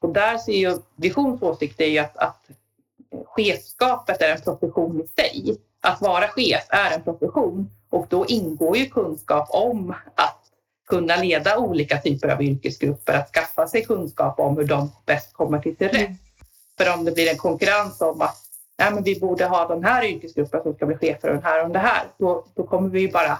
Och 0.00 0.12
där 0.12 0.38
ser 0.38 0.52
ju 0.52 0.78
Visions 0.96 1.42
åsikt 1.42 1.80
är 1.80 1.86
ju 1.86 1.98
att, 1.98 2.16
att 2.16 2.46
chefskapet 3.26 4.22
är 4.22 4.34
en 4.34 4.40
profession 4.40 5.00
i 5.00 5.20
sig. 5.20 5.58
Att 5.80 6.00
vara 6.00 6.28
chef 6.28 6.66
är 6.68 6.90
en 6.90 7.02
profession 7.02 7.70
och 7.90 8.06
då 8.08 8.26
ingår 8.26 8.76
ju 8.76 8.86
kunskap 8.86 9.48
om 9.50 9.94
att 10.14 10.39
kunna 10.90 11.16
leda 11.16 11.58
olika 11.58 11.98
typer 11.98 12.28
av 12.28 12.42
yrkesgrupper, 12.42 13.12
att 13.12 13.30
skaffa 13.30 13.66
sig 13.66 13.84
kunskap 13.84 14.40
om 14.40 14.56
hur 14.56 14.64
de 14.64 14.92
bäst 15.06 15.32
kommer 15.32 15.58
till 15.58 15.76
sin 15.76 15.88
rätt. 15.88 16.06
Mm. 16.06 16.16
För 16.78 16.94
om 16.94 17.04
det 17.04 17.12
blir 17.12 17.30
en 17.30 17.36
konkurrens 17.36 18.00
om 18.00 18.20
att 18.20 18.36
nej, 18.78 18.94
men 18.94 19.02
vi 19.02 19.20
borde 19.20 19.44
ha 19.44 19.68
den 19.68 19.84
här 19.84 20.04
yrkesgruppen 20.04 20.62
som 20.62 20.74
ska 20.74 20.86
bli 20.86 20.96
chefer 20.96 21.28
och 21.28 21.34
den 21.34 21.44
här 21.44 21.64
och 21.64 21.70
det 21.70 21.78
här, 21.78 22.02
då, 22.18 22.44
då 22.54 22.62
kommer 22.62 22.88
vi 22.88 23.08
bara 23.08 23.38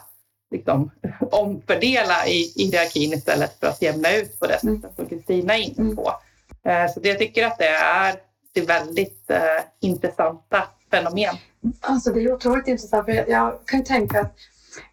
liksom, 0.51 0.91
omfördela 1.31 2.27
i, 2.27 2.53
i 2.57 2.65
hierarkin 2.65 3.13
istället 3.13 3.61
för 3.61 3.67
att 3.67 3.83
jämna 3.83 4.17
ut 4.17 4.41
på 4.41 4.47
det 4.47 4.63
mm. 4.63 4.81
sättet 4.81 4.97
som 4.97 5.07
Kristina 5.07 5.59
är 5.59 5.63
inne 5.63 5.95
på. 5.95 6.13
Mm. 6.65 6.89
Så 6.89 7.01
det, 7.01 7.09
jag 7.09 7.19
tycker 7.19 7.47
att 7.47 7.59
det 7.59 7.69
är, 7.69 8.15
det 8.53 8.61
är 8.61 8.67
väldigt 8.67 9.31
eh, 9.31 9.39
intressanta 9.81 10.63
fenomen. 10.91 11.35
Alltså 11.81 12.11
det 12.11 12.21
är 12.21 12.33
otroligt 12.33 12.69
intressant, 12.69 13.05
för 13.05 13.13
jag, 13.13 13.29
jag 13.29 13.67
kan 13.67 13.85
tänka 13.85 14.21
att 14.21 14.37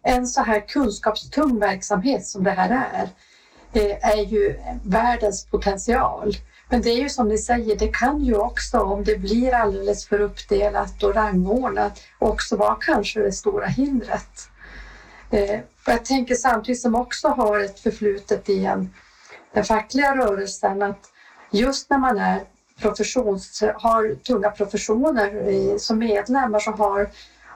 en 0.02 0.26
så 0.26 0.42
här 0.42 0.68
kunskapstung 0.68 1.58
verksamhet 1.58 2.26
som 2.26 2.44
det 2.44 2.50
här 2.50 2.70
är, 2.92 3.08
eh, 3.72 4.10
är 4.10 4.24
ju 4.24 4.58
världens 4.82 5.46
potential. 5.46 6.32
Men 6.68 6.82
det 6.82 6.90
är 6.90 6.98
ju 6.98 7.08
som 7.08 7.28
ni 7.28 7.38
säger, 7.38 7.76
det 7.76 7.88
kan 7.88 8.24
ju 8.24 8.36
också 8.36 8.78
om 8.78 9.04
det 9.04 9.18
blir 9.18 9.54
alldeles 9.54 10.06
för 10.06 10.20
uppdelat 10.20 11.02
och 11.02 11.14
rangordnat 11.14 12.00
också 12.18 12.56
vara 12.56 12.76
kanske 12.80 13.20
det 13.20 13.32
stora 13.32 13.66
hindret. 13.66 14.48
Eh, 15.30 15.60
jag 15.86 16.04
tänker 16.04 16.34
samtidigt 16.34 16.80
som 16.80 16.94
också 16.94 17.28
har 17.28 17.60
ett 17.60 17.80
förflutet 17.80 18.48
i 18.48 18.64
en, 18.64 18.94
den 19.54 19.64
fackliga 19.64 20.16
rörelsen 20.16 20.82
att 20.82 21.10
just 21.50 21.90
när 21.90 21.98
man 21.98 22.18
är 22.18 22.40
professions, 22.80 23.62
har 23.74 24.14
tunga 24.14 24.50
professioner 24.50 25.78
som 25.78 25.98
medlemmar 25.98 26.58
så 26.58 26.70
har 26.70 27.10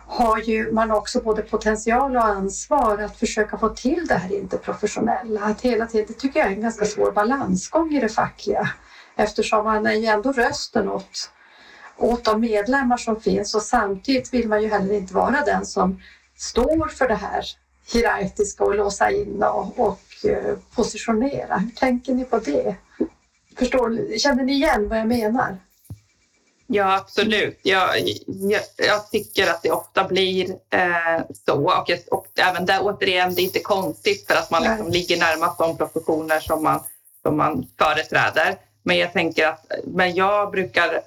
har 0.06 0.38
ju 0.38 0.72
man 0.72 0.90
också 0.90 1.20
både 1.20 1.42
potential 1.42 2.16
och 2.16 2.24
ansvar 2.24 2.98
att 2.98 3.16
försöka 3.16 3.58
få 3.58 3.68
till 3.68 4.06
det 4.06 4.14
här 4.14 4.32
interprofessionella. 4.32 5.40
Att 5.40 5.60
hela 5.60 5.86
tiden, 5.86 6.06
det 6.08 6.14
tycker 6.14 6.40
jag 6.40 6.48
är 6.48 6.52
en 6.52 6.62
ganska 6.62 6.84
svår 6.84 7.12
balansgång 7.12 7.94
i 7.94 8.00
det 8.00 8.08
fackliga 8.08 8.68
eftersom 9.16 9.64
man 9.64 9.86
är 9.86 9.92
ju 9.92 10.06
ändå 10.06 10.32
rösten 10.32 10.88
åt, 10.88 11.30
åt 11.96 12.24
de 12.24 12.40
medlemmar 12.40 12.96
som 12.96 13.20
finns 13.20 13.54
och 13.54 13.62
samtidigt 13.62 14.34
vill 14.34 14.48
man 14.48 14.62
ju 14.62 14.68
heller 14.68 14.94
inte 14.94 15.14
vara 15.14 15.44
den 15.44 15.66
som 15.66 16.00
står 16.36 16.88
för 16.88 17.08
det 17.08 17.14
här 17.14 17.44
hierarkiska 17.92 18.64
och 18.64 18.74
låsa 18.74 19.10
in 19.10 19.42
och, 19.42 19.78
och 19.78 20.30
eh, 20.30 20.56
positionera. 20.74 21.56
Hur 21.56 21.70
tänker 21.70 22.14
ni 22.14 22.24
på 22.24 22.38
det? 22.38 22.74
Förstår, 23.58 24.18
känner 24.18 24.44
ni 24.44 24.52
igen 24.52 24.88
vad 24.88 24.98
jag 24.98 25.08
menar? 25.08 25.56
Ja, 26.74 26.96
absolut. 26.96 27.60
Jag, 27.62 27.88
jag, 28.26 28.60
jag, 28.76 29.10
tycker 29.10 29.50
att 29.50 29.62
det 29.62 29.70
ofta 29.70 30.04
blir 30.04 30.50
eh, 30.50 31.20
så. 31.46 31.54
Och, 31.54 31.90
och 32.10 32.26
även 32.38 32.66
där 32.66 32.78
återigen, 32.82 33.34
det 33.34 33.42
är 33.42 33.44
inte 33.44 33.60
konstigt 33.60 34.26
för 34.26 34.34
att 34.34 34.50
man 34.50 34.62
liksom 34.62 34.88
ligger 34.88 35.16
närmast 35.16 35.58
de 35.58 35.76
professioner 35.76 36.40
som 36.40 36.62
man, 36.62 36.80
som 37.22 37.36
man 37.36 37.66
företräder. 37.78 38.56
Men 38.82 38.98
jag 38.98 39.12
tänker 39.12 39.46
att 39.46 39.72
men 39.84 40.14
jag 40.14 40.50
brukar 40.50 41.00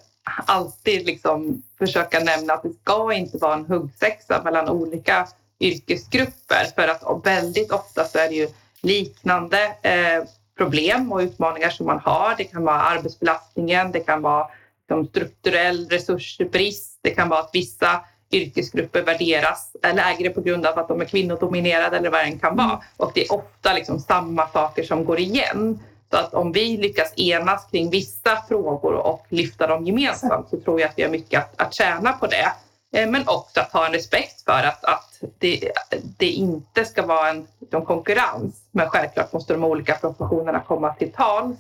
alltid 0.46 1.06
liksom 1.06 1.64
försöka 1.78 2.20
nämna 2.20 2.54
att 2.54 2.64
det 2.64 2.74
ska 2.82 3.14
inte 3.14 3.38
vara 3.38 3.54
en 3.54 3.66
huggsexa 3.66 4.42
mellan 4.44 4.70
olika 4.70 5.28
yrkesgrupper 5.60 6.66
för 6.76 6.88
att 6.88 7.26
väldigt 7.26 7.72
ofta 7.72 8.06
så 8.06 8.18
är 8.18 8.30
det 8.30 8.36
ju 8.36 8.48
liknande 8.82 9.76
eh, 9.82 10.24
problem 10.58 11.12
och 11.12 11.20
utmaningar 11.20 11.70
som 11.70 11.86
man 11.86 12.00
har. 12.00 12.36
Det 12.38 12.44
kan 12.44 12.64
vara 12.64 12.82
arbetsbelastningen, 12.82 13.92
det 13.92 14.00
kan 14.00 14.22
vara 14.22 14.48
liksom, 14.90 15.08
strukturell 15.08 15.90
resursbrist. 15.90 17.00
Det 17.02 17.10
kan 17.10 17.30
vara 17.30 17.40
att 17.40 17.50
vissa 17.54 18.02
yrkesgrupper 18.32 19.02
värderas 19.02 19.76
lägre 19.94 20.30
på 20.30 20.42
grund 20.42 20.66
av 20.66 20.80
att 20.80 20.88
de 20.88 21.02
är 21.02 21.06
kvinnodominerade 21.06 21.98
eller 21.98 22.10
vad 22.10 22.20
det 22.20 22.26
än 22.26 22.40
kan 22.40 22.58
vara. 22.58 22.82
Och 22.98 23.12
det 23.16 23.26
är 23.26 23.34
ofta 23.34 23.74
liksom 23.74 24.00
samma 24.00 24.48
saker 24.48 24.84
som 24.84 25.06
går 25.06 25.20
igen. 25.20 25.80
Så 26.12 26.18
att 26.18 26.34
om 26.34 26.52
vi 26.52 26.78
lyckas 26.78 27.14
enas 27.18 27.68
kring 27.72 27.90
vissa 27.90 28.44
frågor 28.48 28.94
och 28.94 29.26
lyfta 29.30 29.68
dem 29.68 29.86
gemensamt 29.86 30.50
så 30.50 30.60
tror 30.60 30.82
jag 30.82 30.90
att 30.90 30.98
vi 30.98 31.04
har 31.04 31.10
mycket 31.10 31.40
att, 31.40 31.62
att 31.62 31.74
tjäna 31.74 32.14
på 32.14 32.28
det. 32.28 32.52
Eh, 32.96 33.10
men 33.10 33.28
också 33.28 33.60
att 33.60 33.74
ha 33.74 33.86
en 33.86 33.94
respekt 33.94 34.42
för 34.42 34.64
att, 34.64 34.86
att 34.86 35.22
det, 35.40 35.72
det 36.18 36.30
inte 36.30 36.86
ska 36.86 37.06
vara 37.06 37.30
en 37.30 37.48
liksom, 37.60 37.86
konkurrens. 37.86 38.62
Men 38.72 38.90
självklart 38.90 39.34
måste 39.34 39.54
de 39.54 39.64
olika 39.64 39.96
professionerna 39.96 40.60
komma 40.60 40.94
till 40.94 41.12
tals. 41.12 41.58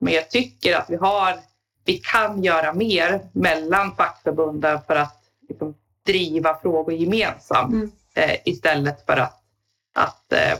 Men 0.00 0.12
jag 0.12 0.30
tycker 0.30 0.76
att 0.76 0.90
vi 0.90 0.96
har 0.96 1.38
vi 1.84 1.98
kan 1.98 2.42
göra 2.42 2.72
mer 2.72 3.20
mellan 3.32 3.96
fackförbunden 3.96 4.78
för 4.86 4.96
att 4.96 5.22
liksom, 5.48 5.74
driva 6.06 6.58
frågor 6.62 6.94
gemensamt 6.94 7.72
mm. 7.72 7.90
eh, 8.14 8.36
istället 8.44 9.06
för 9.06 9.16
att, 9.16 9.42
att 9.94 10.32
eh, 10.32 10.58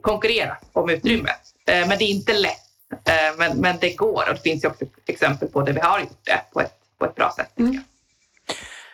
konkurrera 0.00 0.56
om 0.72 0.90
utrymmet. 0.90 1.40
Eh, 1.66 1.88
men 1.88 1.98
det 1.98 2.04
är 2.04 2.10
inte 2.10 2.32
lätt. 2.32 2.62
Eh, 2.90 3.38
men, 3.38 3.58
men 3.58 3.76
det 3.80 3.96
går 3.96 4.24
och 4.28 4.34
det 4.34 4.42
finns 4.42 4.64
ju 4.64 4.68
också 4.68 4.84
exempel 5.06 5.48
på 5.48 5.62
det 5.62 5.72
vi 5.72 5.80
har 5.80 6.00
gjort 6.00 6.24
det 6.24 6.40
på 6.52 6.60
ett, 6.60 6.74
på 6.98 7.04
ett 7.04 7.14
bra 7.14 7.32
sätt. 7.36 7.58
Mm. 7.58 7.80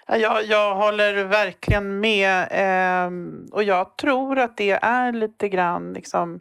Jag, 0.07 0.45
jag 0.45 0.75
håller 0.75 1.25
verkligen 1.25 2.01
med 2.01 2.49
ehm, 2.51 3.49
och 3.53 3.63
jag 3.63 3.97
tror 3.97 4.39
att 4.39 4.57
det 4.57 4.71
är 4.71 5.13
lite 5.13 5.49
grann 5.49 5.93
liksom 5.93 6.41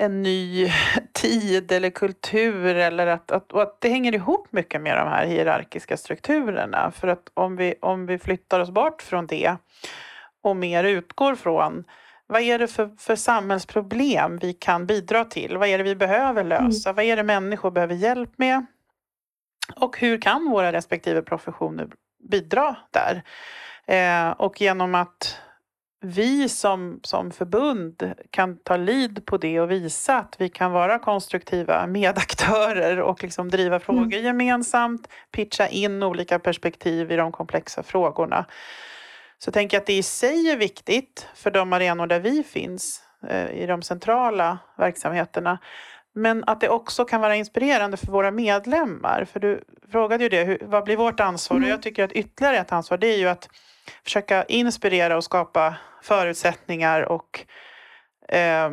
en 0.00 0.22
ny 0.22 0.72
tid 1.12 1.72
eller 1.72 1.90
kultur 1.90 2.66
eller 2.66 3.06
att, 3.06 3.30
att, 3.30 3.52
och 3.52 3.62
att 3.62 3.80
det 3.80 3.88
hänger 3.88 4.14
ihop 4.14 4.46
mycket 4.50 4.80
med 4.80 4.96
de 4.96 5.08
här 5.08 5.26
hierarkiska 5.26 5.96
strukturerna. 5.96 6.90
För 6.90 7.08
att 7.08 7.30
om 7.34 7.56
vi, 7.56 7.74
om 7.80 8.06
vi 8.06 8.18
flyttar 8.18 8.60
oss 8.60 8.70
bort 8.70 9.02
från 9.02 9.26
det 9.26 9.56
och 10.42 10.56
mer 10.56 10.84
utgår 10.84 11.34
från 11.34 11.84
vad 12.26 12.42
är 12.42 12.58
det 12.58 12.68
för, 12.68 12.90
för 12.98 13.16
samhällsproblem 13.16 14.38
vi 14.38 14.52
kan 14.52 14.86
bidra 14.86 15.24
till? 15.24 15.56
Vad 15.56 15.68
är 15.68 15.78
det 15.78 15.84
vi 15.84 15.96
behöver 15.96 16.44
lösa? 16.44 16.90
Mm. 16.90 16.96
Vad 16.96 17.04
är 17.04 17.16
det 17.16 17.22
människor 17.22 17.70
behöver 17.70 17.94
hjälp 17.94 18.30
med? 18.36 18.66
Och 19.76 19.98
hur 19.98 20.20
kan 20.20 20.50
våra 20.50 20.72
respektive 20.72 21.22
professioner 21.22 21.88
bidra 22.30 22.76
där? 22.90 23.22
Eh, 23.86 24.30
och 24.30 24.60
genom 24.60 24.94
att 24.94 25.40
vi 26.00 26.48
som, 26.48 27.00
som 27.02 27.30
förbund 27.30 28.14
kan 28.30 28.56
ta 28.56 28.76
lid 28.76 29.26
på 29.26 29.36
det 29.36 29.60
och 29.60 29.70
visa 29.70 30.18
att 30.18 30.36
vi 30.38 30.48
kan 30.48 30.72
vara 30.72 30.98
konstruktiva 30.98 31.86
medaktörer 31.86 33.00
och 33.00 33.22
liksom 33.22 33.50
driva 33.50 33.76
mm. 33.76 33.80
frågor 33.80 34.02
mm. 34.02 34.24
gemensamt, 34.24 35.08
pitcha 35.32 35.68
in 35.68 36.02
olika 36.02 36.38
perspektiv 36.38 37.12
i 37.12 37.16
de 37.16 37.32
komplexa 37.32 37.82
frågorna. 37.82 38.44
Så 39.38 39.50
tänker 39.50 39.76
jag 39.76 39.80
att 39.80 39.86
det 39.86 39.96
i 39.96 40.02
sig 40.02 40.50
är 40.50 40.56
viktigt 40.56 41.26
för 41.34 41.50
de 41.50 41.72
arenor 41.72 42.06
där 42.06 42.20
vi 42.20 42.42
finns 42.42 43.02
eh, 43.28 43.50
i 43.50 43.66
de 43.66 43.82
centrala 43.82 44.58
verksamheterna. 44.76 45.58
Men 46.12 46.44
att 46.44 46.60
det 46.60 46.68
också 46.68 47.04
kan 47.04 47.20
vara 47.20 47.36
inspirerande 47.36 47.96
för 47.96 48.06
våra 48.06 48.30
medlemmar. 48.30 49.24
För 49.32 49.40
du 49.40 49.64
frågade 49.92 50.24
ju 50.24 50.28
det, 50.28 50.44
hur, 50.44 50.58
vad 50.62 50.84
blir 50.84 50.96
vårt 50.96 51.20
ansvar? 51.20 51.56
Mm. 51.56 51.66
Och 51.66 51.72
jag 51.72 51.82
tycker 51.82 52.04
att 52.04 52.12
ytterligare 52.12 52.56
ett 52.56 52.72
ansvar 52.72 52.98
det 52.98 53.06
är 53.06 53.18
ju 53.18 53.28
att 53.28 53.48
försöka 54.04 54.44
inspirera 54.44 55.16
och 55.16 55.24
skapa 55.24 55.76
förutsättningar 56.02 57.02
och 57.02 57.44
eh, 58.28 58.70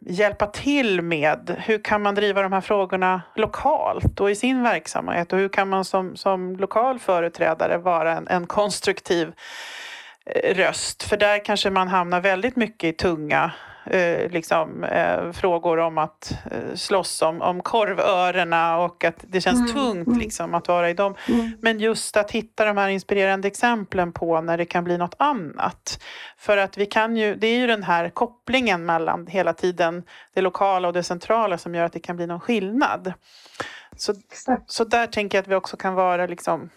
hjälpa 0.00 0.46
till 0.46 1.02
med 1.02 1.56
hur 1.58 1.78
kan 1.84 2.02
man 2.02 2.14
driva 2.14 2.42
de 2.42 2.52
här 2.52 2.60
frågorna 2.60 3.22
lokalt 3.36 4.20
och 4.20 4.30
i 4.30 4.34
sin 4.34 4.62
verksamhet 4.62 5.32
och 5.32 5.38
hur 5.38 5.48
kan 5.48 5.68
man 5.68 5.84
som, 5.84 6.16
som 6.16 6.56
lokal 6.56 6.98
företrädare 6.98 7.78
vara 7.78 8.16
en, 8.16 8.28
en 8.28 8.46
konstruktiv 8.46 9.32
eh, 10.26 10.54
röst. 10.54 11.02
För 11.02 11.16
där 11.16 11.44
kanske 11.44 11.70
man 11.70 11.88
hamnar 11.88 12.20
väldigt 12.20 12.56
mycket 12.56 12.88
i 12.88 12.92
tunga 12.92 13.52
eh, 13.86 14.30
liksom, 14.30 14.84
eh, 14.84 15.32
frågor 15.32 15.78
om 15.78 15.98
att 15.98 16.32
eh, 16.50 16.74
slåss 16.74 17.22
om, 17.22 17.42
om 17.42 17.60
korvörerna 17.60 18.78
och 18.78 19.04
att 19.04 19.24
det 19.28 19.40
känns 19.40 19.60
Mm, 19.60 19.74
tungt 19.74 20.06
mm. 20.06 20.18
liksom, 20.18 20.54
att 20.54 20.68
vara 20.68 20.90
i 20.90 20.94
dem. 20.94 21.14
Mm. 21.28 21.52
Men 21.60 21.80
just 21.80 22.16
att 22.16 22.30
hitta 22.30 22.64
de 22.64 22.76
här 22.76 22.88
inspirerande 22.88 23.48
exemplen 23.48 24.12
på 24.12 24.40
när 24.40 24.58
det 24.58 24.64
kan 24.64 24.84
bli 24.84 24.98
något 24.98 25.14
annat. 25.18 26.02
För 26.36 26.56
att 26.56 26.78
vi 26.78 26.86
kan 26.86 27.16
ju, 27.16 27.34
det 27.34 27.46
är 27.46 27.58
ju 27.58 27.66
den 27.66 27.82
här 27.82 28.08
kopplingen 28.08 28.86
mellan 28.86 29.26
hela 29.26 29.52
tiden 29.52 30.02
det 30.34 30.40
lokala 30.40 30.88
och 30.88 30.94
det 30.94 31.02
centrala 31.02 31.58
som 31.58 31.74
gör 31.74 31.84
att 31.84 31.92
det 31.92 32.00
kan 32.00 32.16
bli 32.16 32.26
någon 32.26 32.40
skillnad. 32.40 33.12
Så, 33.96 34.12
Exakt. 34.30 34.70
så 34.70 34.84
där 34.84 35.06
tänker 35.06 35.38
jag 35.38 35.42
att 35.42 35.48
vi 35.48 35.54
också 35.54 35.76
kan 35.76 35.94
vara 35.94 36.26
liksom 36.26 36.70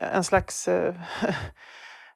en 0.00 0.24
slags 0.24 0.68
eh, 0.68 0.94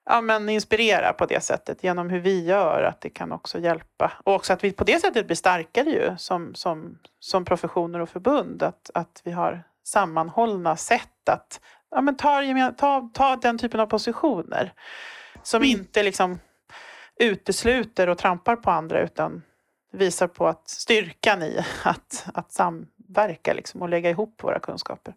ja, 0.07 0.21
men 0.21 0.49
inspirera 0.49 1.13
på 1.13 1.27
det 1.27 1.41
sättet 1.41 1.85
genom 1.85 2.11
hur 2.11 2.21
vi 2.21 2.45
gör, 2.45 2.83
att 2.83 3.01
det 3.01 3.11
kan 3.11 3.33
också 3.33 3.59
hjälpa. 3.59 4.13
Och 4.25 4.35
också 4.35 4.53
att 4.53 4.65
vi 4.65 4.73
på 4.73 4.85
det 4.85 5.01
sättet 5.01 5.27
blir 5.27 5.37
starkare 5.37 5.91
ju 5.91 6.17
som, 6.19 6.55
som, 6.55 6.99
som 7.21 7.45
professioner 7.45 8.01
och 8.01 8.09
förbund. 8.09 8.63
Att, 8.63 8.91
att 8.95 9.21
vi 9.25 9.33
har 9.33 9.63
sammanhållna 9.85 10.77
sätt 10.77 11.29
att 11.29 11.61
ja, 11.91 12.01
men 12.01 12.17
ta, 12.17 12.43
ta, 12.77 13.11
ta 13.15 13.37
den 13.37 13.59
typen 13.59 13.81
av 13.81 13.87
positioner. 13.87 14.73
Som 15.43 15.63
Mm. 15.63 15.71
inte 15.81 16.03
liksom 16.03 16.39
utesluter 17.17 18.09
och 18.09 18.19
trampar 18.19 18.57
på 18.57 18.71
andra 18.71 19.01
utan 19.01 19.43
visar 19.93 20.27
på 20.27 20.49
att 20.49 20.69
styrkan 20.69 21.43
i 21.43 21.65
att, 21.83 22.27
att 22.35 22.53
samverka 22.53 23.53
liksom, 23.55 23.83
och 23.83 23.89
lägga 23.89 24.11
ihop 24.11 24.43
våra 24.43 24.59
kunskaper. 24.59 25.15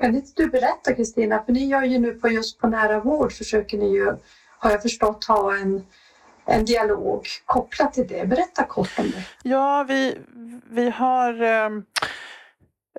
Kan 0.00 0.14
inte 0.14 0.42
du 0.42 0.50
berätta 0.50 0.94
Kristina, 0.94 1.42
för 1.44 1.52
ni 1.52 1.66
gör 1.66 1.82
ju 1.82 1.98
nu 1.98 2.12
på 2.12 2.28
just 2.28 2.58
på 2.58 2.68
nära 2.68 3.00
vård 3.00 3.32
försöker 3.32 3.78
ni 3.78 3.92
ju, 3.92 4.16
har 4.58 4.70
jag 4.70 4.82
förstått, 4.82 5.24
ha 5.24 5.56
en, 5.56 5.86
en 6.46 6.64
dialog 6.64 7.26
kopplat 7.44 7.92
till 7.92 8.06
det. 8.06 8.28
Berätta 8.28 8.64
kort 8.64 8.98
om 8.98 9.10
det. 9.10 9.22
Ja, 9.42 9.84
vi, 9.88 10.18
vi 10.70 10.90
har 10.90 11.42
ehm, 11.42 11.84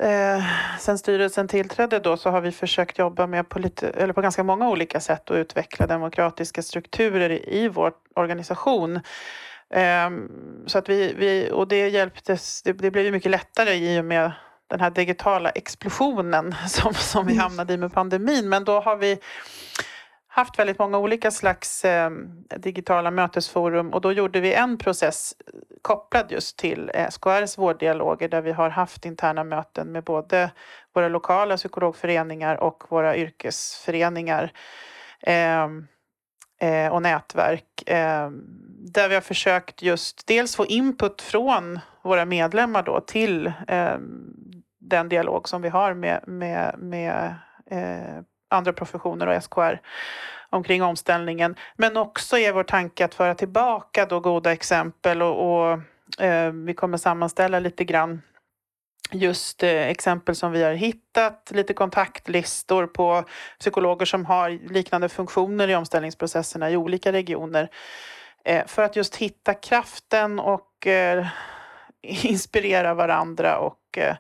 eh, 0.02 0.44
sen 0.80 0.98
styrelsen 0.98 1.48
tillträdde 1.48 2.00
då 2.00 2.18
så 2.18 2.30
har 2.30 2.42
vi 2.42 2.52
försökt 2.52 2.98
jobba 2.98 3.28
med 3.28 3.50
på, 3.50 3.60
lite, 3.60 3.90
eller 3.90 4.14
på 4.14 4.22
ganska 4.22 4.44
många 4.44 4.70
olika 4.70 5.00
sätt 5.00 5.30
och 5.30 5.36
utveckla 5.36 5.88
demokratiska 5.88 6.62
strukturer 6.62 7.30
i, 7.30 7.64
i 7.64 7.68
vår 7.68 7.94
organisation. 8.16 8.96
Eh, 9.70 10.10
så 10.66 10.78
att 10.78 10.90
vi, 10.90 11.14
vi, 11.14 11.52
och 11.52 11.68
det 11.68 11.90
hjälptes, 11.90 12.62
det, 12.64 12.74
det 12.74 12.92
blev 12.92 13.06
ju 13.06 13.12
mycket 13.12 13.32
lättare 13.32 13.74
i 13.74 14.00
och 14.00 14.06
med 14.06 14.32
den 14.72 14.80
här 14.80 14.90
digitala 14.90 15.50
explosionen 15.50 16.56
som, 16.68 16.94
som 16.94 17.26
vi 17.26 17.34
Mm. 17.34 17.44
hamnade 17.44 17.74
i 17.74 17.78
med 17.78 17.94
pandemin. 17.94 18.50
Men 18.50 18.64
då 18.64 18.80
har 18.80 18.96
vi 18.98 19.20
haft 20.28 20.60
väldigt 20.60 20.80
många 20.80 20.98
olika 20.98 21.32
slags 21.32 21.86
eh, 21.86 22.12
digitala 22.58 23.12
mötesforum 23.12 23.94
och 23.94 24.02
då 24.02 24.12
gjorde 24.12 24.40
vi 24.40 24.54
en 24.54 24.78
process 24.78 25.34
kopplad 25.82 26.32
just 26.32 26.58
till 26.58 26.92
SKRs 27.12 27.58
vårddialoger 27.58 28.30
där 28.30 28.42
vi 28.42 28.52
har 28.52 28.70
haft 28.70 29.06
interna 29.06 29.44
möten 29.44 29.92
med 29.92 30.04
både 30.04 30.52
våra 30.94 31.10
lokala 31.10 31.58
psykologföreningar 31.58 32.56
och 32.56 32.84
våra 32.90 33.18
yrkesföreningar 33.18 34.52
eh, 35.22 35.68
eh, 36.62 36.92
och 36.94 37.02
nätverk. 37.02 37.90
Eh, 37.90 38.30
där 38.94 39.10
vi 39.10 39.14
har 39.16 39.22
försökt 39.22 39.82
just 39.82 40.28
dels 40.28 40.56
få 40.56 40.66
input 40.66 41.22
från 41.22 41.80
våra 42.04 42.26
medlemmar 42.26 42.84
då 42.84 43.00
till 43.00 43.48
eh, 43.68 43.98
den 44.92 45.10
dialog 45.10 45.50
som 45.50 45.62
vi 45.62 45.70
har 45.70 45.94
med, 45.94 46.24
med, 46.28 46.76
med 46.78 47.36
eh, 47.72 48.24
andra 48.50 48.74
professioner 48.74 49.28
och 49.28 49.44
SKR 49.44 49.82
omkring 50.50 50.84
omställningen. 50.84 51.56
Men 51.76 51.98
också 51.98 52.38
är 52.38 52.52
vår 52.52 52.64
tanke 52.64 53.06
att 53.06 53.16
föra 53.16 53.36
tillbaka 53.36 54.06
då 54.06 54.20
goda 54.20 54.52
exempel 54.52 55.22
och, 55.22 55.52
och 55.52 55.80
eh, 56.24 56.52
vi 56.52 56.74
kommer 56.74 56.98
sammanställa 56.98 57.60
lite 57.60 57.84
grann 57.84 58.22
just 59.12 59.64
eh, 59.64 59.88
exempel 59.88 60.36
som 60.36 60.52
vi 60.52 60.64
har 60.64 60.74
hittat, 60.74 61.52
lite 61.54 61.74
kontaktlistor 61.74 62.88
på 62.88 63.24
psykologer 63.60 64.06
som 64.06 64.26
har 64.26 64.50
liknande 64.50 65.10
funktioner 65.10 65.68
i 65.68 65.76
omställningsprocesserna 65.76 66.72
i 66.72 66.78
olika 66.78 67.12
regioner. 67.12 67.70
Eh, 68.46 68.66
för 68.68 68.84
att 68.84 68.96
just 68.96 69.16
hitta 69.16 69.54
kraften 69.54 70.40
och 70.40 70.88
eh, 70.88 71.28
inspirera 72.02 72.94
varandra 72.94 73.58
och 73.58 73.98
eh, 73.98 74.16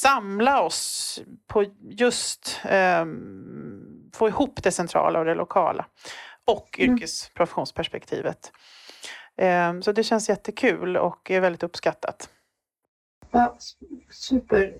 samla 0.00 0.62
oss 0.62 1.20
på 1.46 1.64
just 1.90 2.60
eh, 2.64 3.04
få 4.14 4.28
ihop 4.28 4.62
det 4.62 4.72
centrala 4.72 5.18
och 5.18 5.24
det 5.24 5.34
lokala 5.34 5.86
och 6.44 6.78
Mm. 6.78 6.94
yrkesprofessionsperspektivet. 6.94 8.52
Eh, 9.36 9.80
så 9.80 9.92
det 9.92 10.02
känns 10.04 10.28
jättekul 10.28 10.96
och 10.96 11.30
är 11.30 11.40
väldigt 11.40 11.62
uppskattat. 11.62 12.28
Ja, 13.30 13.56
super. 14.10 14.74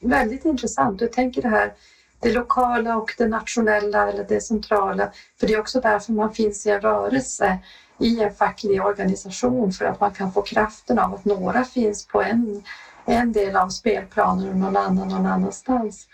Väldigt 0.00 0.44
intressant. 0.44 1.00
Jag 1.00 1.12
tänker 1.12 1.42
det 1.42 1.48
här 1.48 1.72
det 2.20 2.32
lokala 2.32 2.96
och 2.96 3.14
det 3.18 3.28
nationella 3.28 4.08
eller 4.08 4.24
det 4.24 4.40
centrala. 4.40 5.12
För 5.40 5.46
det 5.46 5.54
är 5.54 5.60
också 5.60 5.80
därför 5.80 6.12
man 6.12 6.34
finns 6.34 6.66
i 6.66 6.70
en 6.70 6.80
rörelse 6.80 7.58
i 7.98 8.20
en 8.22 8.34
facklig 8.34 8.84
organisation 8.84 9.72
för 9.72 9.84
att 9.84 10.00
man 10.00 10.10
kan 10.14 10.32
få 10.32 10.42
kraften 10.42 10.98
av 10.98 11.14
att 11.14 11.24
några 11.24 11.64
finns 11.64 12.06
på 12.06 12.22
en, 12.22 12.62
en 13.08 13.32
del 13.32 13.56
av 13.56 13.68
spelplanen 13.68 14.48
och 14.48 14.56
någon 14.56 14.76
annan 14.76 15.08
någon 15.08 15.26
annanstans. 15.26 16.08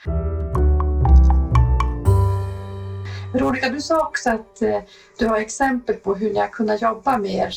Veronica, 3.33 3.69
du 3.69 3.81
sa 3.81 4.07
också 4.07 4.31
att 4.31 4.63
eh, 4.63 4.79
du 5.19 5.27
har 5.27 5.37
exempel 5.37 5.95
på 5.95 6.15
hur 6.15 6.33
ni 6.33 6.39
har 6.39 6.49
kunnat 6.49 6.83
jobba 6.83 7.19
mer 7.19 7.55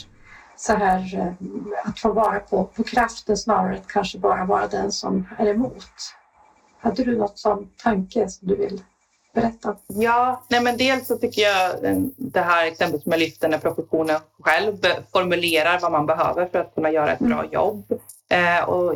så 0.56 0.74
här 0.74 1.16
eh, 1.16 1.90
att 1.90 2.00
få 2.00 2.12
vara 2.12 2.40
på, 2.40 2.64
på 2.64 2.84
kraften 2.84 3.38
snarare 3.38 3.74
än 3.74 3.80
att 3.80 3.88
kanske 3.88 4.18
bara 4.18 4.46
vara 4.46 4.68
den 4.68 4.92
som 4.92 5.28
är 5.38 5.48
emot. 5.48 5.94
Hade 6.80 7.04
du 7.04 7.18
något 7.18 7.40
sån 7.40 7.70
tanke 7.84 8.30
som 8.30 8.48
du 8.48 8.56
vill 8.56 8.82
berätta? 9.34 9.76
Ja, 9.88 10.44
nej 10.50 10.62
men 10.62 10.78
dels 10.78 11.08
så 11.08 11.18
tycker 11.18 11.42
jag 11.42 11.72
det 12.18 12.42
här 12.42 12.66
exemplet 12.66 13.04
som 13.04 13.12
jag 13.12 13.20
lyfter 13.20 13.50
när 13.50 13.58
professionen 13.58 14.20
själv 14.40 14.78
formulerar 15.12 15.80
vad 15.80 15.92
man 15.92 16.06
behöver 16.06 16.46
för 16.46 16.60
att 16.60 16.76
kunna 16.76 16.92
göra 16.92 17.12
ett 17.12 17.20
bra 17.20 17.46
jobb. 17.52 18.00
Eh, 18.30 18.64
och 18.70 18.94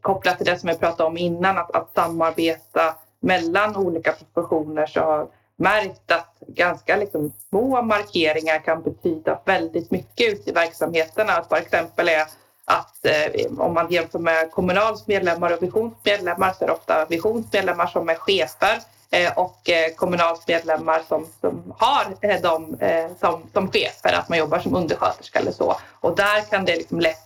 kopplat 0.00 0.36
till 0.36 0.46
det 0.46 0.58
som 0.58 0.68
jag 0.68 0.80
pratade 0.80 1.08
om 1.08 1.16
innan, 1.16 1.58
att, 1.58 1.76
att 1.76 1.94
samarbeta 1.94 2.94
mellan 3.20 3.76
olika 3.76 4.12
professioner 4.12 4.86
så 4.86 5.00
har 5.00 5.18
jag 5.18 5.28
märkt 5.56 6.12
att 6.12 6.36
ganska 6.46 6.96
liksom 6.96 7.32
små 7.48 7.82
markeringar 7.82 8.58
kan 8.58 8.82
betyda 8.82 9.40
väldigt 9.44 9.90
mycket 9.90 10.32
ute 10.32 10.50
i 10.50 10.52
verksamheterna. 10.52 11.44
Till 11.44 11.56
exempel 11.58 12.08
är 12.08 12.26
att 12.64 13.06
eh, 13.06 13.52
om 13.58 13.74
man 13.74 13.90
jämför 13.90 14.18
med 14.18 14.50
Kommunals 14.50 15.06
medlemmar 15.06 15.52
och 15.52 15.62
Visions 15.62 15.94
medlemmar 16.04 16.52
så 16.52 16.64
är 16.64 16.68
det 16.68 16.74
ofta 16.74 17.04
Visions 17.04 17.52
medlemmar 17.52 17.86
som 17.86 18.08
är 18.08 18.14
chefer 18.14 18.80
eh, 19.10 19.38
och 19.38 19.70
eh, 19.70 19.94
Kommunals 19.94 20.48
medlemmar 20.48 21.02
som, 21.08 21.26
som 21.40 21.74
har 21.78 22.06
eh, 22.20 22.40
dem 22.40 22.76
eh, 22.80 23.06
som, 23.20 23.42
som 23.52 23.72
chefer, 23.72 24.12
att 24.12 24.28
man 24.28 24.38
jobbar 24.38 24.58
som 24.58 24.74
undersköterska 24.74 25.38
eller 25.38 25.52
så. 25.52 25.76
Och 26.00 26.16
där 26.16 26.40
kan 26.40 26.64
det 26.64 26.76
liksom 26.76 27.00
lätt 27.00 27.18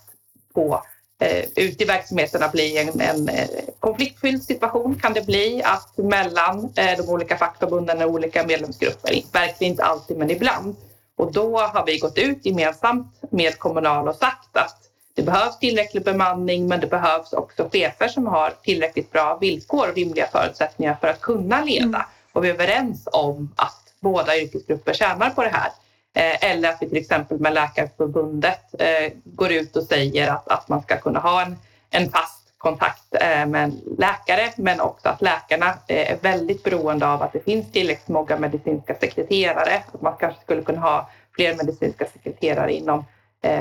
på 0.55 0.83
eh, 1.19 1.45
ute 1.57 1.83
i 1.83 1.87
verksamheterna 1.87 2.49
bli 2.49 2.79
en, 2.79 3.01
en 3.01 3.29
eh, 3.29 3.49
konfliktfylld 3.81 4.43
situation 4.43 4.99
kan 5.03 5.13
det 5.13 5.27
bli 5.27 5.63
att 5.65 5.97
mellan 5.97 6.73
eh, 6.77 6.97
de 6.99 7.09
olika 7.09 7.37
fackförbunden 7.37 8.03
och 8.03 8.11
olika 8.11 8.47
medlemsgrupper, 8.47 9.23
verkligen 9.33 9.73
inte 9.73 9.85
alltid 9.85 10.17
men 10.17 10.31
ibland. 10.31 10.77
Och 11.17 11.33
då 11.33 11.59
har 11.59 11.87
vi 11.87 11.99
gått 11.99 12.19
ut 12.19 12.47
gemensamt 12.47 13.07
med 13.31 13.59
Kommunal 13.59 14.09
och 14.09 14.17
sagt 14.17 14.57
att 14.57 14.77
det 15.15 15.23
behövs 15.23 15.59
tillräcklig 15.59 16.05
bemanning 16.05 16.69
men 16.69 16.81
det 16.81 16.87
behövs 16.87 17.33
också 17.33 17.69
chefer 17.73 18.09
som 18.09 18.27
har 18.27 18.53
tillräckligt 18.63 19.13
bra 19.13 19.39
villkor 19.41 19.89
och 19.89 19.95
rimliga 19.95 20.27
förutsättningar 20.33 20.97
för 21.01 21.09
att 21.09 21.21
kunna 21.21 21.65
leda. 21.65 22.07
Och 22.33 22.45
vi 22.45 22.49
är 22.49 22.55
överens 22.55 23.09
om 23.13 23.55
att 23.57 23.83
båda 24.01 24.39
yrkesgrupper 24.39 24.93
tjänar 24.93 25.31
på 25.31 25.43
det 25.43 25.49
här. 25.49 25.71
Eh, 26.19 26.51
eller 26.51 26.69
att 26.69 26.77
vi 26.81 26.89
till 26.89 26.99
exempel 26.99 27.39
med 27.41 27.55
Läkarförbundet 27.55 28.75
eh, 28.79 29.13
går 29.25 29.53
ut 29.53 29.77
och 29.77 29.83
säger 29.83 30.31
att, 30.31 30.49
att 30.49 30.69
man 30.69 30.83
ska 30.83 30.97
kunna 30.97 31.21
ha 31.21 31.43
en, 31.43 31.57
en 31.91 32.11
fast 32.11 32.55
kontakt 32.59 33.15
eh, 33.21 33.47
med 33.47 33.65
en 33.65 33.81
läkare 33.99 34.53
men 34.57 34.81
också 34.81 35.09
att 35.09 35.23
läkarna 35.23 35.75
är 35.87 36.19
väldigt 36.21 36.65
beroende 36.65 37.09
av 37.09 37.23
att 37.23 37.33
det 37.33 37.45
finns 37.45 37.73
tillräckligt 37.73 38.09
många 38.09 38.39
medicinska 38.39 38.95
sekreterare. 38.95 39.83
Att 39.95 40.03
man 40.03 40.17
kanske 40.21 40.41
skulle 40.43 40.63
kunna 40.63 40.81
ha 40.81 41.11
fler 41.35 41.55
medicinska 41.55 42.05
sekreterare 42.05 42.73
inom, 42.73 43.05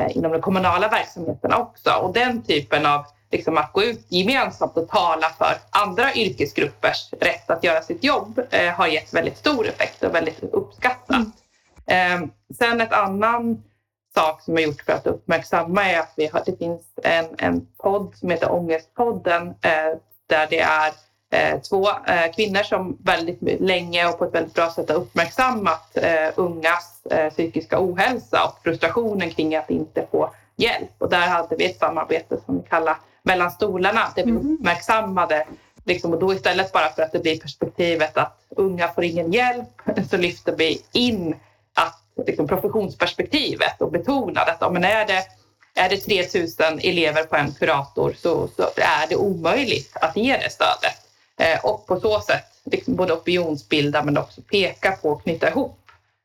inom 0.09 0.31
de 0.31 0.41
kommunala 0.41 0.87
verksamheterna 0.87 1.57
också. 1.57 1.89
Och 2.01 2.13
den 2.13 2.41
typen 2.41 2.85
av 2.85 3.05
liksom 3.31 3.57
att 3.57 3.73
gå 3.73 3.83
ut 3.83 4.05
gemensamt 4.09 4.77
och 4.77 4.89
tala 4.89 5.29
för 5.29 5.53
andra 5.69 6.13
yrkesgruppers 6.13 7.13
rätt 7.19 7.49
att 7.49 7.63
göra 7.63 7.81
sitt 7.81 8.03
jobb 8.03 8.41
har 8.75 8.87
gett 8.87 9.13
väldigt 9.13 9.37
stor 9.37 9.67
effekt 9.67 10.03
och 10.03 10.15
väldigt 10.15 10.43
uppskattat. 10.43 11.09
Mm. 11.09 11.31
Eh, 11.87 12.21
sen 12.57 12.81
ett 12.81 12.93
annan 12.93 13.63
sak 14.15 14.41
som 14.41 14.53
jag 14.53 14.63
gjort 14.63 14.81
för 14.81 14.93
att 14.93 15.07
uppmärksamma 15.07 15.83
är 15.83 15.99
att 15.99 16.13
vi 16.17 16.27
har, 16.27 16.43
det 16.45 16.57
finns 16.57 16.81
en, 17.03 17.25
en 17.37 17.67
podd 17.77 18.15
som 18.15 18.29
heter 18.29 18.51
Ångestpodden 18.51 19.47
eh, 19.47 19.97
där 20.27 20.47
det 20.49 20.59
är 20.59 20.91
eh, 21.31 21.61
två 21.61 21.89
eh, 21.89 22.31
kvinnor 22.35 22.63
som 22.63 22.97
väldigt 23.03 23.61
länge 23.61 24.07
och 24.07 24.19
på 24.19 24.25
ett 24.25 24.33
väldigt 24.33 24.53
bra 24.53 24.69
sätt 24.69 24.89
har 24.89 24.97
uppmärksammat 24.97 25.97
eh, 25.97 26.29
ungas 26.35 27.05
eh, 27.05 27.29
psykiska 27.29 27.79
ohälsa 27.79 28.43
och 28.43 28.63
frustrationen 28.63 29.29
kring 29.29 29.55
att 29.55 29.69
inte 29.69 30.07
få 30.11 30.33
hjälp. 30.55 30.91
Och 30.97 31.09
där 31.09 31.27
hade 31.27 31.55
vi 31.55 31.65
ett 31.65 31.79
samarbete 31.79 32.37
som 32.45 32.57
vi 32.57 32.69
kallar 32.69 32.97
Mellan 33.23 33.51
stolarna 33.51 34.01
där 34.15 34.23
vi 34.23 34.31
mm. 34.31 34.53
uppmärksammade 34.53 35.45
Liksom, 35.87 36.13
och 36.13 36.19
då 36.19 36.33
istället 36.33 36.71
bara 36.71 36.89
för 36.89 37.01
att 37.01 37.11
det 37.11 37.19
blir 37.19 37.39
perspektivet 37.39 38.17
att 38.17 38.45
unga 38.49 38.87
får 38.87 39.03
ingen 39.03 39.31
hjälp 39.31 39.81
så 40.09 40.17
lyfter 40.17 40.55
vi 40.55 40.81
in 40.91 41.35
liksom, 42.25 42.47
professionsperspektivet 42.47 43.81
och 43.81 43.91
betonar 43.91 44.41
att 44.41 44.57
ja, 44.59 44.69
men 44.69 44.83
är, 44.83 45.05
det, 45.05 45.23
är 45.75 45.89
det 45.89 45.97
3000 45.97 46.79
elever 46.79 47.23
på 47.23 47.35
en 47.35 47.51
kurator 47.51 48.13
så, 48.17 48.47
så 48.55 48.63
är 48.75 49.07
det 49.09 49.15
omöjligt 49.15 49.97
att 50.01 50.17
ge 50.17 50.37
det 50.37 50.49
stödet. 50.49 50.97
Eh, 51.39 51.65
och 51.65 51.87
på 51.87 51.99
så 51.99 52.19
sätt 52.19 52.45
liksom, 52.63 52.95
både 52.95 53.13
opinionsbilda 53.13 54.03
men 54.03 54.17
också 54.17 54.41
peka 54.41 54.91
på 54.91 55.09
och 55.09 55.23
knyta 55.23 55.49
ihop 55.49 55.79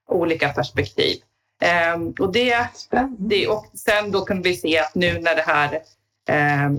olika 0.08 0.48
perspektiv. 0.48 1.16
Eh, 1.62 2.00
och, 2.20 2.32
det, 2.32 2.66
det, 3.18 3.48
och 3.48 3.66
sen 3.74 4.10
då 4.10 4.24
kunde 4.24 4.48
vi 4.48 4.56
se 4.56 4.78
att 4.78 4.94
nu 4.94 5.20
när 5.20 5.36
det 5.36 5.44
här 5.46 5.80
eh, 6.28 6.70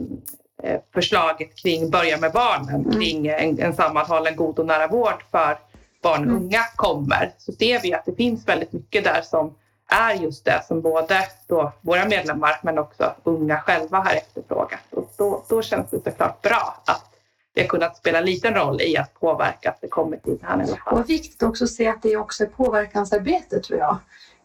Eh, 0.64 0.80
förslaget 0.94 1.56
kring 1.56 1.90
Börja 1.90 2.18
med 2.18 2.32
barnen, 2.32 2.76
mm. 2.76 2.92
kring 2.92 3.28
en, 3.28 3.60
en 3.60 3.74
sammanhållen 3.74 4.36
god 4.36 4.60
och 4.60 4.66
nära 4.66 4.88
vård 4.88 5.24
för 5.32 5.58
barn 6.04 6.32
och 6.32 6.36
unga 6.36 6.64
kommer, 6.76 7.32
så 7.38 7.52
ser 7.52 7.82
vi 7.82 7.94
att 7.94 8.06
det 8.06 8.16
finns 8.16 8.48
väldigt 8.48 8.74
mycket 8.74 9.04
där 9.04 9.22
som 9.22 9.56
är 9.88 10.14
just 10.14 10.46
det 10.46 10.64
som 10.68 10.82
både 10.82 11.28
då 11.48 11.72
våra 11.82 12.06
medlemmar 12.06 12.60
men 12.64 12.80
också 12.80 13.16
unga 13.24 13.60
själva 13.60 13.98
har 13.98 14.14
efterfrågat. 14.14 14.80
Och 14.90 15.12
då, 15.18 15.44
då 15.50 15.62
känns 15.62 15.90
det 15.90 16.04
såklart 16.04 16.42
bra 16.42 16.82
att 16.86 17.10
vi 17.54 17.62
har 17.62 17.68
kunnat 17.68 17.98
spela 17.98 18.18
en 18.18 18.26
liten 18.26 18.54
roll 18.54 18.82
i 18.82 18.98
att 18.98 19.14
påverka 19.20 19.70
att 19.70 19.82
det 19.82 19.88
kommer 19.88 20.18
till 20.18 20.38
det 20.38 20.46
här 20.46 20.64
i. 20.64 20.76
Och 20.86 21.10
viktigt 21.10 21.44
också 21.44 21.64
att 21.64 21.70
se 21.70 21.88
att 21.88 22.02
det 22.02 22.14
är 22.14 22.18
också 22.18 22.44
är 22.44 22.48
påverkansarbete 22.48 23.60
tror 23.60 23.80
jag. 23.80 23.98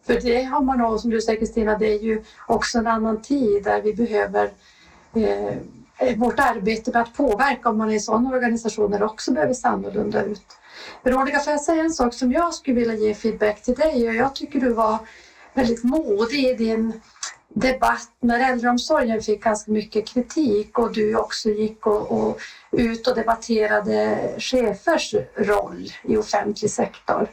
För 0.05 0.13
det 0.13 0.43
har 0.43 0.61
man 0.61 0.99
som 0.99 1.09
du 1.09 1.21
säger 1.21 1.39
Kristina, 1.39 1.77
det 1.77 1.93
är 1.93 1.99
ju 1.99 2.23
också 2.47 2.77
en 2.77 2.87
annan 2.87 3.21
tid 3.21 3.63
där 3.63 3.81
vi 3.81 3.93
behöver 3.93 4.49
Eh, 5.13 5.57
Eh, 5.99 6.17
vårt 6.17 6.39
arbete 6.39 6.91
med 6.91 7.01
att 7.01 7.13
påverka 7.13 7.69
om 7.69 7.77
man 7.77 7.89
är 7.89 7.95
i 7.95 7.99
sådana 7.99 8.29
organisationer 8.29 9.03
också 9.03 9.31
behöver 9.31 9.53
se 9.53 9.67
annorlunda 9.67 10.23
ut. 10.23 10.41
Veronica, 11.03 11.39
får 11.39 11.51
jag 11.51 11.61
säga 11.61 11.83
en 11.83 11.91
sak 11.91 12.13
som 12.13 12.31
jag 12.31 12.53
skulle 12.53 12.79
vilja 12.79 12.95
ge 12.95 13.13
feedback 13.13 13.61
till 13.61 13.75
dig 13.75 14.09
och 14.09 14.15
jag 14.15 14.35
tycker 14.35 14.59
du 14.59 14.73
var 14.73 14.97
väldigt 15.53 15.83
modig 15.83 16.45
i 16.45 16.53
din 16.53 17.01
debatt 17.53 18.11
när 18.19 18.51
äldreomsorgen 18.51 19.21
fick 19.21 19.43
ganska 19.43 19.71
mycket 19.71 20.07
kritik 20.07 20.79
och 20.79 20.93
du 20.93 21.15
också 21.15 21.49
gick 21.49 21.87
och, 21.87 22.11
och 22.11 22.39
ut 22.71 23.07
och 23.07 23.15
debatterade 23.15 24.19
chefers 24.37 25.15
roll 25.35 25.87
i 26.03 26.17
offentlig 26.17 26.71
sektor. 26.71 27.27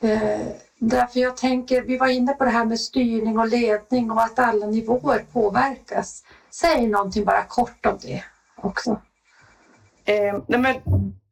Eh, 0.00 0.46
därför 0.78 1.20
jag 1.20 1.36
tänker, 1.36 1.82
vi 1.82 1.98
var 1.98 2.08
inne 2.08 2.32
på 2.32 2.44
det 2.44 2.50
här 2.50 2.64
med 2.64 2.80
styrning 2.80 3.38
och 3.38 3.48
ledning 3.48 4.10
och 4.10 4.22
att 4.22 4.38
alla 4.38 4.66
nivåer 4.66 5.24
påverkas. 5.32 6.22
Säg 6.60 6.86
någonting 6.86 7.24
bara 7.24 7.44
kort 7.44 7.86
om 7.86 7.98
det 8.02 8.24
också. 8.56 9.00
Eh, 10.04 10.38
nej 10.46 10.60
men, 10.60 10.76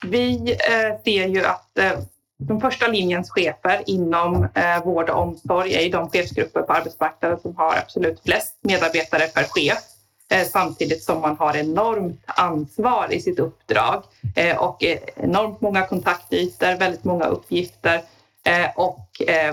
vi 0.06 0.52
eh, 0.52 1.02
ser 1.04 1.28
ju 1.28 1.44
att 1.44 1.78
eh, 1.78 1.92
de 2.38 2.60
första 2.60 2.88
linjens 2.88 3.30
chefer 3.30 3.82
inom 3.86 4.48
eh, 4.54 4.84
vård 4.84 5.10
och 5.10 5.22
omsorg 5.22 5.74
är 5.74 5.92
de 5.92 6.10
chefsgrupper 6.10 6.62
på 6.62 6.72
arbetsmarknaden 6.72 7.40
som 7.40 7.56
har 7.56 7.76
absolut 7.76 8.20
flest 8.24 8.58
medarbetare 8.60 9.26
per 9.26 9.44
chef 9.44 9.78
eh, 10.30 10.46
samtidigt 10.46 11.02
som 11.02 11.20
man 11.20 11.36
har 11.36 11.56
enormt 11.56 12.22
ansvar 12.26 13.12
i 13.12 13.20
sitt 13.20 13.38
uppdrag 13.38 14.02
eh, 14.36 14.56
och 14.56 14.82
enormt 15.16 15.60
många 15.60 15.86
kontaktytor, 15.86 16.78
väldigt 16.78 17.04
många 17.04 17.24
uppgifter 17.24 18.02
eh, 18.44 18.70
och 18.76 19.00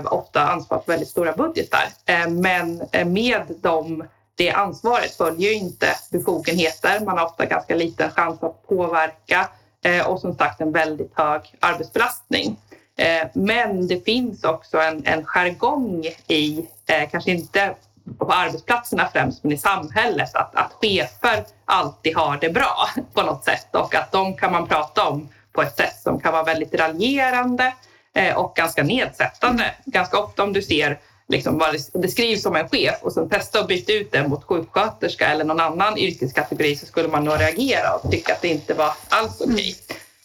ofta 0.04 0.42
ansvar 0.42 0.78
för 0.78 0.92
väldigt 0.92 1.08
stora 1.08 1.32
budgetar. 1.32 1.84
Men 2.28 2.82
med 3.12 3.42
de 3.62 4.04
det 4.34 4.50
ansvaret 4.50 5.16
följer 5.16 5.50
ju 5.50 5.54
inte 5.54 5.86
befogenheter. 6.10 7.00
Man 7.00 7.18
har 7.18 7.26
ofta 7.26 7.46
ganska 7.46 7.74
liten 7.74 8.10
chans 8.10 8.42
att 8.42 8.68
påverka 8.68 9.48
eh, 9.84 10.06
och 10.06 10.20
som 10.20 10.36
sagt 10.36 10.60
en 10.60 10.72
väldigt 10.72 11.12
hög 11.14 11.40
arbetsbelastning. 11.60 12.56
Eh, 12.96 13.26
men 13.34 13.86
det 13.86 14.04
finns 14.04 14.44
också 14.44 14.78
en, 14.78 15.06
en 15.06 15.24
jargong 15.24 16.04
i, 16.26 16.66
eh, 16.86 17.10
kanske 17.10 17.30
inte 17.30 17.74
på 18.18 18.32
arbetsplatserna 18.32 19.08
främst, 19.12 19.44
men 19.44 19.52
i 19.52 19.58
samhället, 19.58 20.34
att, 20.34 20.54
att 20.54 20.72
chefer 20.80 21.44
alltid 21.64 22.16
har 22.16 22.36
det 22.36 22.50
bra 22.50 22.88
på 23.14 23.22
något 23.22 23.44
sätt 23.44 23.74
och 23.74 23.94
att 23.94 24.12
de 24.12 24.36
kan 24.36 24.52
man 24.52 24.68
prata 24.68 25.08
om 25.08 25.28
på 25.52 25.62
ett 25.62 25.76
sätt 25.76 25.96
som 26.02 26.20
kan 26.20 26.32
vara 26.32 26.42
väldigt 26.42 26.74
raljerande 26.74 27.74
eh, 28.14 28.36
och 28.36 28.56
ganska 28.56 28.82
nedsättande. 28.82 29.74
Ganska 29.84 30.18
ofta 30.18 30.42
om 30.42 30.52
du 30.52 30.62
ser 30.62 30.98
liksom 31.32 31.58
vad 31.58 31.72
det 31.72 31.98
beskrivs 31.98 32.42
som 32.42 32.56
en 32.56 32.68
chef 32.68 32.94
och 33.02 33.12
sen 33.12 33.28
testa 33.28 33.60
att 33.60 33.68
byta 33.68 33.92
ut 33.92 34.12
det 34.12 34.28
mot 34.28 34.44
sjuksköterska 34.44 35.28
eller 35.28 35.44
någon 35.44 35.60
annan 35.60 35.98
yrkeskategori 35.98 36.76
så 36.76 36.86
skulle 36.86 37.08
man 37.08 37.24
nog 37.24 37.40
reagera 37.40 37.94
och 37.94 38.10
tycka 38.10 38.32
att 38.32 38.42
det 38.42 38.48
inte 38.48 38.74
var 38.74 38.92
alls 39.08 39.40
okej. 39.40 39.54
Okay. 39.54 39.74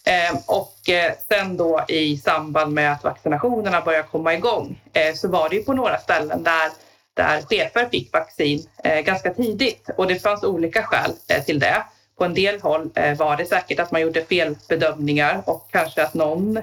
Mm. 0.04 0.34
Eh, 0.36 0.40
och 0.46 0.88
eh, 0.88 1.12
sen 1.28 1.56
då 1.56 1.84
i 1.88 2.16
samband 2.16 2.74
med 2.74 2.92
att 2.92 3.04
vaccinationerna 3.04 3.80
började 3.80 4.08
komma 4.08 4.34
igång 4.34 4.80
eh, 4.92 5.14
så 5.14 5.28
var 5.28 5.48
det 5.48 5.56
ju 5.56 5.62
på 5.62 5.72
några 5.72 5.98
ställen 5.98 6.42
där, 6.42 6.70
där 7.14 7.42
chefer 7.42 7.88
fick 7.90 8.12
vaccin 8.12 8.66
eh, 8.84 9.00
ganska 9.00 9.34
tidigt 9.34 9.90
och 9.96 10.06
det 10.06 10.18
fanns 10.18 10.44
olika 10.44 10.82
skäl 10.82 11.12
till 11.46 11.58
det. 11.58 11.82
På 12.18 12.24
en 12.24 12.34
del 12.34 12.60
håll 12.60 12.90
var 13.18 13.36
det 13.36 13.46
säkert 13.46 13.80
att 13.80 13.90
man 13.90 14.00
gjorde 14.00 14.24
felbedömningar 14.24 15.42
och 15.46 15.68
kanske 15.72 16.02
att 16.02 16.14
någon 16.14 16.58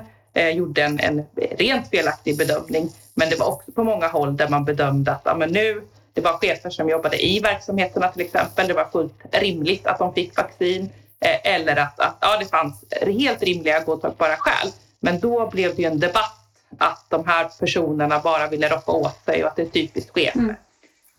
gjorde 0.54 0.84
en, 0.84 1.00
en 1.00 1.24
rent 1.58 1.90
felaktig 1.90 2.38
bedömning. 2.38 2.90
Men 3.16 3.30
det 3.30 3.36
var 3.36 3.46
också 3.46 3.72
på 3.72 3.84
många 3.84 4.08
håll 4.08 4.38
där 4.38 4.50
man 4.50 4.66
bedömde 4.66 5.12
att 5.12 5.22
ja, 5.26 5.36
men 5.36 5.50
nu, 5.50 5.82
det 6.14 6.22
var 6.22 6.38
chefer 6.38 6.70
som 6.70 6.90
jobbade 6.90 7.26
i 7.26 7.40
verksamheterna 7.40 8.08
till 8.08 8.22
exempel. 8.22 8.68
Det 8.68 8.74
var 8.74 8.86
fullt 8.92 9.14
rimligt 9.32 9.88
att 9.88 10.00
de 10.00 10.14
fick 10.14 10.38
vaccin 10.38 10.90
eh, 11.20 11.54
eller 11.54 11.76
att, 11.76 12.00
att 12.00 12.18
ja, 12.22 12.38
det 12.40 12.46
fanns 12.46 12.86
helt 13.02 13.44
rimliga 13.44 13.80
godtagbara 13.80 14.36
skäl. 14.38 14.72
Men 15.00 15.20
då 15.20 15.50
blev 15.50 15.76
det 15.76 15.82
ju 15.82 15.88
en 15.88 16.00
debatt 16.00 16.42
att 16.78 17.06
de 17.10 17.28
här 17.28 17.50
personerna 17.60 18.20
bara 18.20 18.48
ville 18.48 18.70
roffa 18.70 18.92
åt 18.92 19.26
sig 19.26 19.44
och 19.44 19.50
att 19.50 19.56
det 19.56 19.62
är 19.62 19.66
typiskt 19.66 20.14
chefer. 20.14 20.40
Mm. 20.40 20.56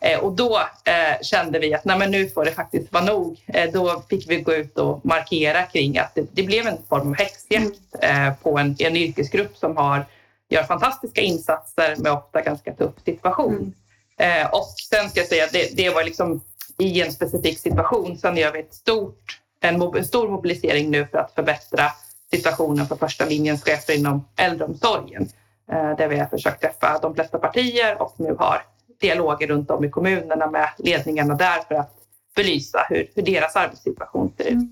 Eh, 0.01 0.19
och 0.19 0.33
då 0.33 0.57
eh, 0.85 1.23
kände 1.23 1.59
vi 1.59 1.75
att 1.75 1.85
nej, 1.85 1.99
men 1.99 2.11
nu 2.11 2.29
får 2.29 2.45
det 2.45 2.53
faktiskt 2.53 2.93
vara 2.93 3.05
nog. 3.05 3.45
Eh, 3.47 3.71
då 3.73 4.03
fick 4.11 4.31
vi 4.31 4.41
gå 4.41 4.55
ut 4.55 4.79
och 4.79 5.07
markera 5.07 5.63
kring 5.63 5.99
att 5.99 6.15
det, 6.15 6.27
det 6.33 6.43
blev 6.43 6.67
en 6.67 6.79
form 6.89 7.09
av 7.09 7.17
häxjakt 7.17 7.81
mm. 8.01 8.27
eh, 8.27 8.35
på 8.43 8.59
en, 8.59 8.77
en 8.79 8.97
yrkesgrupp 8.97 9.57
som 9.57 9.77
har 9.77 10.05
gör 10.49 10.63
fantastiska 10.63 11.21
insatser 11.21 11.97
med 11.97 12.13
ofta 12.13 12.43
ganska 12.43 12.75
tuff 12.75 12.95
situation. 13.05 13.75
Mm. 14.19 14.43
Eh, 14.43 14.51
och 14.51 14.75
sen 14.91 15.11
ska 15.11 15.21
jag 15.21 15.29
säga 15.29 15.45
att 15.45 15.53
det, 15.53 15.77
det 15.77 15.91
var 15.91 16.05
liksom 16.05 16.41
i 16.79 17.03
en 17.03 17.13
specifik 17.13 17.59
situation. 17.59 18.19
Sen 18.19 18.37
gör 18.37 18.53
vi 18.53 18.61
ett 18.61 18.75
stort, 18.75 19.41
en, 19.61 19.83
en 19.83 20.05
stor 20.05 20.29
mobilisering 20.29 20.91
nu 20.91 21.07
för 21.07 21.19
att 21.19 21.35
förbättra 21.35 21.85
situationen 22.31 22.87
för 22.87 22.97
första 22.97 23.25
linjens 23.25 23.65
chefer 23.65 23.99
inom 23.99 24.29
äldreomsorgen. 24.37 25.29
Eh, 25.73 25.97
där 25.97 26.09
vi 26.09 26.19
har 26.19 26.27
försökt 26.27 26.61
träffa 26.61 26.99
de 26.99 27.15
flesta 27.15 27.39
partier 27.39 28.03
och 28.03 28.15
nu 28.17 28.37
har 28.39 28.63
dialoger 29.01 29.47
runt 29.47 29.71
om 29.71 29.85
i 29.85 29.91
kommunerna 29.91 30.51
med 30.51 30.69
ledningarna 30.79 31.35
där 31.35 31.61
för 31.69 31.75
att 31.75 31.93
belysa 32.35 32.87
hur, 32.89 33.11
hur 33.15 33.23
deras 33.23 33.57
arbetssituation 33.57 34.33
ser 34.37 34.45
ut. 34.45 34.69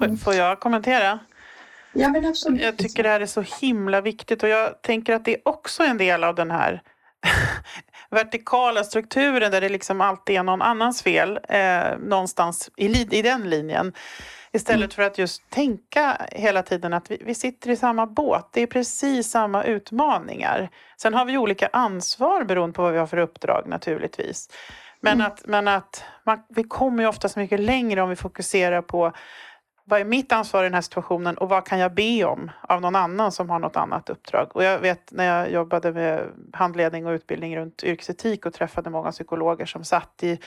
Mm. 0.00 0.18
Får 0.18 0.34
jag 0.34 0.60
kommentera? 0.60 1.18
Ja, 1.92 2.08
men 2.08 2.26
absolut. 2.26 2.62
Jag 2.62 2.76
tycker 2.76 3.02
det 3.02 3.08
här 3.08 3.20
är 3.20 3.26
så 3.26 3.44
himla 3.60 4.00
viktigt 4.00 4.42
och 4.42 4.48
jag 4.48 4.82
tänker 4.82 5.14
att 5.14 5.24
det 5.24 5.34
är 5.34 5.40
också 5.44 5.82
en 5.82 5.98
del 5.98 6.24
av 6.24 6.34
den 6.34 6.50
här 6.50 6.82
vertikala 8.10 8.84
strukturen 8.84 9.50
där 9.50 9.60
det 9.60 9.68
liksom 9.68 10.00
alltid 10.00 10.36
är 10.36 10.42
någon 10.42 10.62
annans 10.62 11.02
fel 11.02 11.40
eh, 11.48 11.98
någonstans 11.98 12.70
i, 12.76 13.16
i 13.18 13.22
den 13.22 13.50
linjen. 13.50 13.92
Istället 14.52 14.80
mm. 14.80 14.90
för 14.90 15.02
att 15.02 15.18
just 15.18 15.50
tänka 15.50 16.26
hela 16.32 16.62
tiden 16.62 16.92
att 16.92 17.10
vi, 17.10 17.22
vi, 17.24 17.34
sitter 17.34 17.70
i 17.70 17.76
samma 17.76 18.06
båt. 18.06 18.48
Det 18.52 18.62
är 18.62 18.66
precis 18.66 19.30
samma 19.30 19.64
utmaningar. 19.64 20.70
Sen 20.96 21.14
har 21.14 21.24
vi 21.24 21.38
olika 21.38 21.68
ansvar 21.72 22.44
beroende 22.44 22.74
på 22.74 22.82
vad 22.82 22.92
vi 22.92 22.98
har 22.98 23.06
för 23.06 23.16
uppdrag 23.16 23.66
naturligtvis. 23.66 24.48
Men 25.00 25.12
mm. 25.12 25.26
att, 25.26 25.46
men 25.46 25.68
att 25.68 26.04
man, 26.24 26.42
vi 26.48 26.64
kommer 26.64 27.02
ju 27.02 27.08
oftast 27.08 27.36
mycket 27.36 27.60
längre 27.60 28.02
om 28.02 28.08
vi 28.08 28.16
fokuserar 28.16 28.82
på 28.82 29.12
vad 29.88 30.00
är 30.00 30.04
mitt 30.04 30.32
ansvar 30.32 30.62
i 30.62 30.66
den 30.66 30.74
här 30.74 30.80
situationen 30.80 31.38
och 31.38 31.48
vad 31.48 31.66
kan 31.66 31.78
jag 31.78 31.94
be 31.94 32.24
om 32.24 32.50
av 32.60 32.80
någon 32.80 32.96
annan 32.96 33.32
som 33.32 33.50
har 33.50 33.58
något 33.58 33.76
annat 33.76 34.10
uppdrag? 34.10 34.50
Och 34.56 34.64
jag 34.64 34.78
vet 34.78 35.12
när 35.12 35.24
jag 35.24 35.52
jobbade 35.52 35.92
med 35.92 36.30
handledning 36.52 37.06
och 37.06 37.12
utbildning 37.12 37.56
runt 37.56 37.84
yrkesetik 37.84 38.46
och 38.46 38.54
träffade 38.54 38.90
många 38.90 39.12
psykologer 39.12 39.66
som 39.66 39.84
satt 39.84 40.22
i 40.22 40.38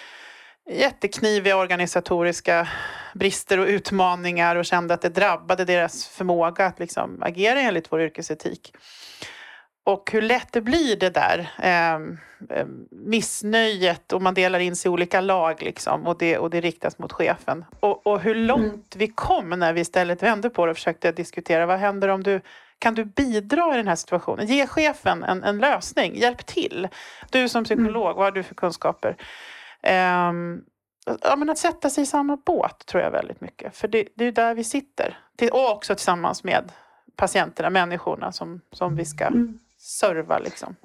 jättekniviga 0.69 1.57
organisatoriska 1.57 2.67
brister 3.13 3.57
och 3.57 3.67
utmaningar 3.67 4.55
och 4.55 4.65
kände 4.65 4.93
att 4.93 5.01
det 5.01 5.09
drabbade 5.09 5.65
deras 5.65 6.07
förmåga 6.07 6.65
att 6.65 6.79
liksom 6.79 7.23
agera 7.23 7.61
enligt 7.61 7.91
vår 7.91 8.01
yrkesetik 8.01 8.73
och 9.83 10.11
hur 10.11 10.21
lätt 10.21 10.51
det 10.51 10.61
blir 10.61 10.95
det 10.95 11.09
där 11.09 11.51
eh, 11.63 11.99
missnöjet 12.91 14.13
och 14.13 14.21
man 14.21 14.33
delar 14.33 14.59
in 14.59 14.75
sig 14.75 14.89
i 14.89 14.91
olika 14.91 15.21
lag 15.21 15.61
liksom 15.61 16.07
och 16.07 16.17
det, 16.17 16.37
och 16.37 16.49
det 16.49 16.61
riktas 16.61 16.99
mot 16.99 17.11
chefen. 17.11 17.65
Och, 17.79 18.07
och 18.07 18.19
hur 18.19 18.35
långt 18.35 18.63
mm. 18.65 18.83
vi 18.95 19.07
kom 19.07 19.49
när 19.49 19.73
vi 19.73 19.81
istället 19.81 20.23
vände 20.23 20.49
på 20.49 20.65
det 20.65 20.71
och 20.71 20.77
försökte 20.77 21.11
diskutera 21.11 21.65
vad 21.65 21.79
händer 21.79 22.07
om 22.07 22.23
du 22.23 22.41
kan 22.79 22.95
du 22.95 23.05
bidra 23.05 23.73
i 23.73 23.77
den 23.77 23.87
här 23.87 23.95
situationen? 23.95 24.47
Ge 24.47 24.67
chefen 24.67 25.23
en, 25.23 25.43
en 25.43 25.57
lösning, 25.57 26.15
hjälp 26.15 26.45
till. 26.45 26.87
Du 27.29 27.49
som 27.49 27.63
psykolog, 27.63 28.05
mm. 28.05 28.15
vad 28.15 28.25
har 28.25 28.31
du 28.31 28.43
för 28.43 28.55
kunskaper? 28.55 29.09
Um, 30.29 30.63
ja, 31.21 31.35
men 31.35 31.49
att 31.49 31.57
sätta 31.57 31.89
sig 31.89 32.03
i 32.03 32.05
samma 32.05 32.37
båt 32.45 32.85
tror 32.85 33.03
jag 33.03 33.11
väldigt 33.11 33.41
mycket. 33.41 33.77
För 33.77 33.87
det, 33.87 34.07
det 34.15 34.25
är 34.25 34.31
där 34.31 34.55
vi 34.55 34.63
sitter. 34.63 35.17
Och 35.51 35.71
också 35.71 35.95
tillsammans 35.95 36.43
med 36.43 36.71
patienterna, 37.15 37.69
människorna 37.69 38.31
som, 38.31 38.61
som 38.71 38.95
vi 38.95 39.05
ska 39.05 39.25
mm. 39.25 39.59
Serva. 39.81 40.39
Liksom. 40.39 40.75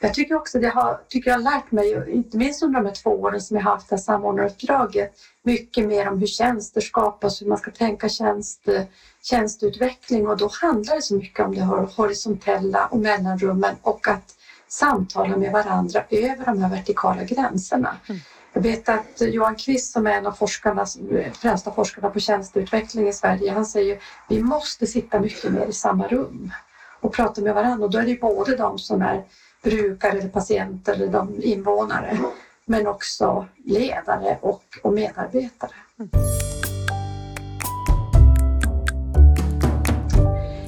Jag 0.00 0.14
tycker 0.14 0.34
också 0.34 0.58
det 0.58 0.68
har, 0.68 1.00
tycker 1.08 1.30
jag 1.30 1.36
har 1.36 1.42
lärt 1.42 1.72
mig, 1.72 2.12
inte 2.12 2.36
minst 2.36 2.62
under 2.62 2.80
de 2.80 2.86
här 2.86 2.94
två 2.94 3.10
åren 3.10 3.40
som 3.40 3.56
jag 3.56 3.64
har 3.64 3.70
haft 3.70 3.88
det 3.88 3.96
här 3.96 4.02
samordnaruppdraget, 4.02 5.12
mycket 5.42 5.86
mer 5.86 6.08
om 6.08 6.18
hur 6.18 6.26
tjänster 6.26 6.80
skapas, 6.80 7.42
hur 7.42 7.46
man 7.46 7.58
ska 7.58 7.70
tänka 7.70 8.08
tjänst, 8.08 8.68
tjänsteutveckling 9.22 10.28
och 10.28 10.36
då 10.36 10.50
handlar 10.60 10.96
det 10.96 11.02
så 11.02 11.14
mycket 11.14 11.46
om 11.46 11.54
det 11.54 11.62
horisontella 11.96 12.86
och 12.86 12.98
mellanrummen 12.98 13.74
och 13.82 14.08
att 14.08 14.34
samtala 14.68 15.36
med 15.36 15.52
varandra 15.52 16.04
över 16.10 16.44
de 16.44 16.62
här 16.62 16.70
vertikala 16.70 17.24
gränserna. 17.24 17.96
Mm. 18.08 18.20
Jag 18.52 18.62
vet 18.62 18.88
att 18.88 19.20
Johan 19.20 19.56
Kvist 19.56 19.92
som 19.92 20.06
är 20.06 20.12
en 20.12 20.26
av 20.26 20.32
forskarna, 20.32 20.86
främsta 21.34 21.72
forskarna 21.72 22.10
på 22.10 22.20
tjänsteutveckling 22.20 23.08
i 23.08 23.12
Sverige, 23.12 23.52
han 23.52 23.66
säger 23.66 23.98
vi 24.28 24.42
måste 24.42 24.86
sitta 24.86 25.20
mycket 25.20 25.52
mer 25.52 25.66
i 25.66 25.72
samma 25.72 26.08
rum 26.08 26.52
och 27.02 27.12
prata 27.12 27.40
med 27.40 27.54
varandra 27.54 27.84
och 27.84 27.90
då 27.90 27.98
är 27.98 28.06
det 28.06 28.20
både 28.20 28.56
de 28.56 28.78
som 28.78 29.02
är 29.02 29.22
brukare 29.62 30.18
eller 30.18 30.28
patienter 30.28 30.92
eller 30.92 31.08
de 31.08 31.42
invånare 31.42 32.18
men 32.64 32.86
också 32.86 33.46
ledare 33.64 34.38
och, 34.40 34.62
och 34.82 34.92
medarbetare. 34.92 35.72
Mm. 35.98 36.10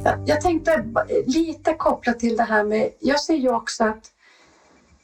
Jag, 0.05 0.18
jag 0.26 0.41
tänkte 0.41 0.85
lite 1.26 1.74
kopplat 1.74 2.18
till 2.18 2.37
det 2.37 2.43
här 2.43 2.64
med, 2.64 2.91
jag 3.01 3.20
ser 3.20 3.35
ju 3.35 3.55
också 3.55 3.85
att 3.85 4.11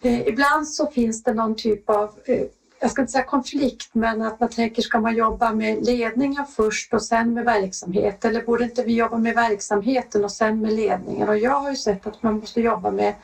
eh, 0.03 0.29
ibland 0.29 0.69
så 0.69 0.87
finns 0.87 1.23
det 1.23 1.35
någon 1.35 1.57
typ 1.57 1.91
av 1.91 2.11
eh, 2.25 2.47
jag 2.81 2.91
ska 2.91 3.01
inte 3.01 3.13
säga 3.13 3.25
konflikt, 3.25 3.91
men 3.93 4.23
att 4.23 4.41
man 4.41 4.49
tänker 4.49 4.83
ska 4.83 5.01
man 5.01 5.17
jobba 5.17 5.53
med 5.53 5.87
ledningen 5.87 6.47
först 6.47 6.95
och 6.95 7.03
sen 7.03 7.35
med 7.35 7.45
verksamhet? 7.45 8.25
Eller 8.25 8.43
borde 8.43 8.65
inte 8.65 8.83
vi 8.83 8.95
jobba 8.95 9.19
med 9.19 9.35
verksamheten 9.35 10.25
och 10.25 10.33
sen 10.33 10.61
med 10.61 10.73
ledningen? 10.73 11.29
Och 11.29 11.39
jag 11.39 11.61
har 11.61 11.71
ju 11.71 11.77
sett 11.77 12.07
att 12.07 12.23
man 12.23 12.35
måste 12.35 12.61
jobba 12.61 12.91
med 12.91 13.15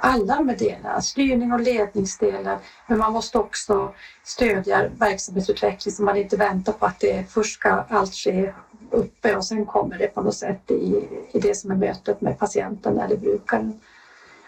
alla 0.00 0.36
de 0.36 0.54
delarna, 0.56 1.00
styrning 1.00 1.52
och 1.52 1.60
ledningsdelar. 1.60 2.58
Men 2.86 2.98
man 2.98 3.12
måste 3.12 3.38
också 3.38 3.94
stödja 4.24 4.88
verksamhetsutveckling 4.98 5.94
så 5.94 6.02
man 6.02 6.16
inte 6.16 6.36
väntar 6.36 6.72
på 6.72 6.86
att 6.86 7.00
det 7.00 7.30
först 7.30 7.54
ska 7.58 7.70
allt 7.70 8.14
ske 8.14 8.52
uppe 8.90 9.36
och 9.36 9.44
sen 9.44 9.66
kommer 9.66 9.98
det 9.98 10.06
på 10.06 10.22
något 10.22 10.34
sätt 10.34 10.70
i, 10.70 11.08
i 11.32 11.40
det 11.40 11.54
som 11.54 11.70
är 11.70 11.74
mötet 11.74 12.20
med 12.20 12.38
patienten 12.38 12.98
eller 12.98 13.16
brukaren. 13.16 13.80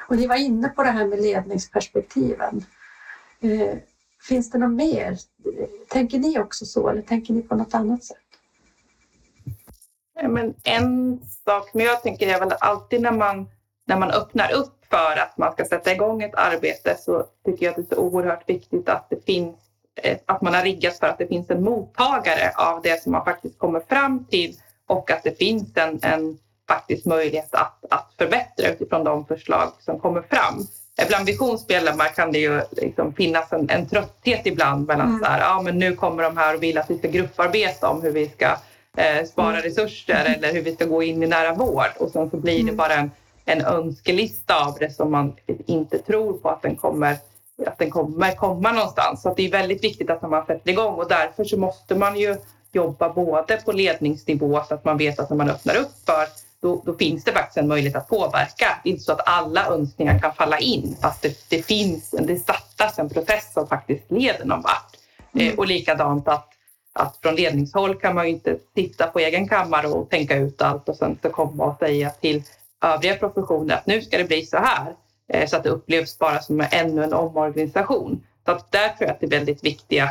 Och 0.08 0.16
ni 0.16 0.26
var 0.26 0.36
inne 0.36 0.68
på 0.68 0.82
det 0.82 0.90
här 0.90 1.06
med 1.06 1.20
ledningsperspektiven. 1.22 2.64
Eh, 3.40 3.78
Finns 4.22 4.50
det 4.50 4.58
något 4.58 4.76
mer? 4.76 5.18
Tänker 5.88 6.18
ni 6.18 6.38
också 6.38 6.66
så 6.66 6.88
eller 6.88 7.02
tänker 7.02 7.34
ni 7.34 7.42
på 7.42 7.54
något 7.54 7.74
annat 7.74 8.04
sätt? 8.04 8.16
Men 10.22 10.54
en 10.64 11.20
sak 11.44 11.70
som 11.70 11.80
jag 11.80 12.02
tänker 12.02 12.28
är 12.28 12.40
väl 12.40 12.52
alltid 12.60 13.00
när 13.00 13.12
man, 13.12 13.48
när 13.86 13.98
man 13.98 14.10
öppnar 14.10 14.52
upp 14.52 14.78
för 14.90 15.18
att 15.18 15.38
man 15.38 15.52
ska 15.52 15.64
sätta 15.64 15.92
igång 15.92 16.22
ett 16.22 16.34
arbete 16.34 16.96
så 17.00 17.24
tycker 17.44 17.66
jag 17.66 17.70
att 17.70 17.76
det 17.76 17.94
är 17.94 17.96
så 17.96 18.02
oerhört 18.02 18.48
viktigt 18.48 18.88
att 18.88 19.10
det 19.10 19.24
finns 19.24 19.56
eh, 20.02 20.18
att 20.26 20.42
man 20.42 20.54
har 20.54 20.62
riggat 20.62 20.98
för 20.98 21.06
att 21.06 21.18
det 21.18 21.26
finns 21.26 21.50
en 21.50 21.64
mottagare 21.64 22.52
av 22.56 22.82
det 22.82 23.02
som 23.02 23.12
man 23.12 23.24
faktiskt 23.24 23.58
kommer 23.58 23.80
fram 23.80 24.24
till 24.24 24.56
och 24.86 25.10
att 25.10 25.22
det 25.22 25.38
finns 25.38 25.76
en, 25.76 25.98
en 26.02 26.38
faktisk 26.68 27.06
möjlighet 27.06 27.54
att, 27.54 27.84
att 27.90 28.14
förbättra 28.18 28.68
utifrån 28.68 29.04
de 29.04 29.26
förslag 29.26 29.72
som 29.80 30.00
kommer 30.00 30.22
fram. 30.22 30.66
Bland 31.06 31.26
visionsmedlemmar 31.26 32.08
kan 32.08 32.32
det 32.32 32.38
ju 32.38 32.62
liksom 32.70 33.14
finnas 33.14 33.52
en, 33.52 33.70
en 33.70 33.88
trötthet 33.88 34.46
ibland 34.46 34.86
mellan 34.86 35.08
mm. 35.08 35.20
så 35.20 35.26
här, 35.30 35.40
ja 35.40 35.62
men 35.62 35.78
nu 35.78 35.96
kommer 35.96 36.22
de 36.22 36.36
här 36.36 36.54
och 36.54 36.62
vill 36.62 36.78
att 36.78 36.90
vi 36.90 36.98
ska 36.98 37.08
grupparbeta 37.08 37.88
om 37.88 38.02
hur 38.02 38.10
vi 38.10 38.28
ska 38.28 38.46
eh, 38.96 39.24
spara 39.26 39.50
mm. 39.50 39.62
resurser 39.62 40.24
eller 40.36 40.52
hur 40.52 40.62
vi 40.62 40.74
ska 40.74 40.84
gå 40.84 41.02
in 41.02 41.22
i 41.22 41.26
nära 41.26 41.54
vård 41.54 41.90
och 41.98 42.10
sen 42.10 42.30
så 42.30 42.36
blir 42.36 42.56
det 42.56 42.62
mm. 42.62 42.76
bara 42.76 42.94
en, 42.94 43.10
en 43.44 43.60
önskelista 43.60 44.66
av 44.66 44.76
det 44.80 44.90
som 44.90 45.10
man 45.10 45.36
inte 45.66 45.98
tror 45.98 46.32
på 46.32 46.48
att 46.48 46.62
den 46.62 46.76
kommer 46.76 47.16
att 47.66 47.78
den 47.78 47.90
kommer 47.90 48.34
komma 48.34 48.72
någonstans. 48.72 49.22
Så 49.22 49.34
det 49.34 49.46
är 49.46 49.50
väldigt 49.50 49.84
viktigt 49.84 50.10
att 50.10 50.22
man 50.22 50.46
sätter 50.46 50.70
igång 50.70 50.94
och 50.94 51.08
därför 51.08 51.44
så 51.44 51.56
måste 51.56 51.94
man 51.94 52.16
ju 52.16 52.36
jobba 52.72 53.08
både 53.08 53.56
på 53.56 53.72
ledningsnivå 53.72 54.62
så 54.68 54.74
att 54.74 54.84
man 54.84 54.96
vet 54.96 55.18
att 55.18 55.30
när 55.30 55.36
man 55.36 55.50
öppnar 55.50 55.76
upp 55.76 55.92
för 56.06 56.26
då, 56.62 56.82
då, 56.86 56.94
finns 56.94 57.24
det 57.24 57.32
faktiskt 57.32 57.56
en 57.56 57.68
möjlighet 57.68 57.96
att 57.96 58.08
påverka. 58.08 58.80
Det 58.82 58.88
är 58.88 58.92
inte 58.92 59.04
så 59.04 59.12
att 59.12 59.28
alla 59.28 59.66
önskningar 59.66 60.18
kan 60.18 60.34
falla 60.34 60.58
in 60.58 60.96
fast 61.02 61.22
det, 61.22 61.36
det 61.48 61.62
finns, 61.62 62.10
det 62.10 62.36
startas 62.36 62.98
en 62.98 63.08
process 63.08 63.52
som 63.52 63.66
faktiskt 63.66 64.10
leder 64.10 64.44
någon 64.44 64.62
vart. 64.62 64.96
Mm. 65.34 65.48
Eh, 65.48 65.58
och 65.58 65.66
likadant 65.66 66.28
att, 66.28 66.48
att 66.92 67.18
från 67.22 67.34
ledningshåll 67.34 67.94
kan 67.94 68.14
man 68.14 68.26
ju 68.26 68.32
inte 68.32 68.58
sitta 68.74 69.06
på 69.06 69.18
egen 69.18 69.48
kammare 69.48 69.86
och 69.88 70.10
tänka 70.10 70.36
ut 70.36 70.62
allt 70.62 70.88
och 70.88 70.96
sen 70.96 71.18
så 71.22 71.30
komma 71.30 71.64
och 71.64 71.78
säga 71.78 72.10
till 72.10 72.42
övriga 72.84 73.16
professioner 73.16 73.74
att 73.74 73.86
nu 73.86 74.02
ska 74.02 74.18
det 74.18 74.24
bli 74.24 74.46
så 74.46 74.56
här 74.56 74.94
eh, 75.32 75.48
så 75.48 75.56
att 75.56 75.64
det 75.64 75.70
upplevs 75.70 76.18
bara 76.18 76.40
som 76.40 76.66
ännu 76.70 77.04
en 77.04 77.14
omorganisation. 77.14 78.26
Så 78.44 78.52
att 78.52 78.72
där 78.72 78.88
tror 78.88 78.96
jag 78.98 79.10
att 79.10 79.20
det 79.20 79.26
är 79.26 79.30
väldigt 79.30 79.64
viktiga, 79.64 80.10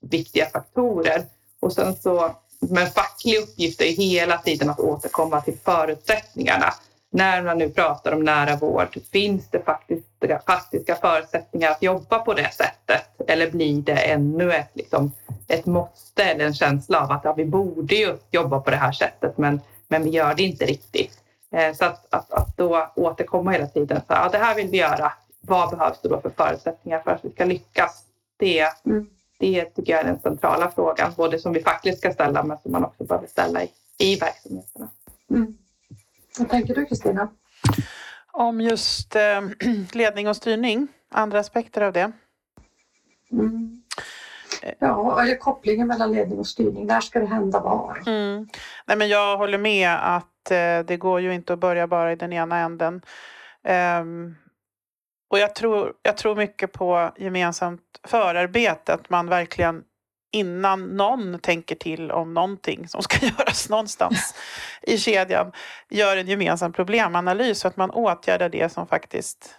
viktiga 0.00 0.46
faktorer. 0.46 1.22
Och 1.60 1.72
sen 1.72 1.94
så 1.94 2.36
men 2.70 2.86
facklig 2.86 3.38
uppgift 3.38 3.80
är 3.80 3.92
hela 3.92 4.38
tiden 4.38 4.70
att 4.70 4.80
återkomma 4.80 5.40
till 5.40 5.58
förutsättningarna. 5.64 6.74
När 7.10 7.42
man 7.42 7.58
nu 7.58 7.70
pratar 7.70 8.12
om 8.12 8.24
nära 8.24 8.56
vård, 8.56 8.98
finns 9.12 9.50
det 9.50 9.62
faktiska, 9.64 10.42
faktiska 10.46 10.94
förutsättningar 10.94 11.70
att 11.70 11.82
jobba 11.82 12.18
på 12.18 12.34
det 12.34 12.50
sättet? 12.54 13.02
Eller 13.28 13.50
blir 13.50 13.82
det 13.82 13.92
ännu 13.92 14.52
ett, 14.52 14.70
liksom, 14.74 15.12
ett 15.48 15.66
måste 15.66 16.24
eller 16.24 16.44
en 16.44 16.54
känsla 16.54 17.00
av 17.00 17.10
att 17.10 17.24
ja, 17.24 17.32
vi 17.32 17.44
borde 17.44 17.94
ju 17.94 18.16
jobba 18.30 18.60
på 18.60 18.70
det 18.70 18.76
här 18.76 18.92
sättet 18.92 19.38
men, 19.38 19.60
men 19.88 20.04
vi 20.04 20.10
gör 20.10 20.34
det 20.34 20.42
inte 20.42 20.64
riktigt. 20.64 21.12
Eh, 21.52 21.74
så 21.74 21.84
att, 21.84 22.06
att, 22.10 22.32
att 22.32 22.56
då 22.56 22.92
återkomma 22.96 23.50
hela 23.50 23.66
tiden. 23.66 24.00
Så, 24.00 24.04
ja, 24.08 24.28
det 24.32 24.38
här 24.38 24.54
vill 24.54 24.68
vi 24.68 24.78
göra. 24.78 25.12
Vad 25.40 25.70
behövs 25.70 26.00
det 26.02 26.08
då 26.08 26.20
för 26.20 26.30
förutsättningar 26.30 27.00
för 27.00 27.10
att 27.10 27.24
vi 27.24 27.30
ska 27.30 27.44
lyckas? 27.44 28.02
Det, 28.38 28.68
mm 28.86 29.06
det 29.38 29.64
tycker 29.64 29.92
jag 29.92 30.00
är 30.00 30.04
den 30.04 30.20
centrala 30.20 30.70
frågan, 30.70 31.12
både 31.16 31.38
som 31.38 31.52
vi 31.52 31.62
fackligt 31.62 31.98
ska 31.98 32.12
ställa 32.12 32.42
men 32.42 32.58
som 32.58 32.72
man 32.72 32.84
också 32.84 33.04
behöver 33.04 33.26
ställa 33.26 33.62
i, 33.62 33.70
i 33.98 34.16
verksamheterna. 34.16 34.88
Mm. 35.30 35.54
Vad 36.38 36.50
tänker 36.50 36.74
du 36.74 36.84
Kristina? 36.84 37.28
Om 38.32 38.60
just 38.60 39.16
eh, 39.16 39.40
ledning 39.92 40.28
och 40.28 40.36
styrning, 40.36 40.88
andra 41.10 41.38
aspekter 41.38 41.80
av 41.80 41.92
det? 41.92 42.12
Mm. 43.32 43.82
Ja, 44.78 45.22
eller 45.22 45.36
kopplingen 45.36 45.86
mellan 45.86 46.12
ledning 46.12 46.38
och 46.38 46.46
styrning. 46.46 46.86
När 46.86 47.00
ska 47.00 47.20
det 47.20 47.26
hända 47.26 47.60
var? 47.60 48.02
Mm. 48.06 48.48
Nej, 48.86 48.96
men 48.96 49.08
jag 49.08 49.36
håller 49.36 49.58
med 49.58 50.16
att 50.16 50.50
eh, 50.50 50.86
det 50.86 50.96
går 50.96 51.20
ju 51.20 51.34
inte 51.34 51.52
att 51.52 51.58
börja 51.58 51.86
bara 51.86 52.12
i 52.12 52.16
den 52.16 52.32
ena 52.32 52.58
änden. 52.58 53.02
Um, 54.00 54.36
och 55.28 55.38
jag 55.38 55.54
tror, 55.54 55.92
jag 56.02 56.16
tror 56.16 56.36
mycket 56.36 56.72
på 56.72 57.12
gemensamt 57.16 57.82
förarbete, 58.04 58.94
att 58.94 59.10
man 59.10 59.28
verkligen 59.28 59.82
innan 60.32 60.84
någon 60.84 61.38
tänker 61.38 61.74
till 61.74 62.10
om 62.10 62.34
någonting 62.34 62.88
som 62.88 63.02
ska 63.02 63.26
göras 63.38 63.68
någonstans 63.68 64.34
i 64.82 64.98
kedjan 64.98 65.52
gör 65.90 66.16
en 66.16 66.28
gemensam 66.28 66.72
problemanalys 66.72 67.60
så 67.60 67.68
att 67.68 67.76
man 67.76 67.90
åtgärdar 67.90 68.48
det 68.48 68.72
som 68.72 68.86
faktiskt 68.86 69.56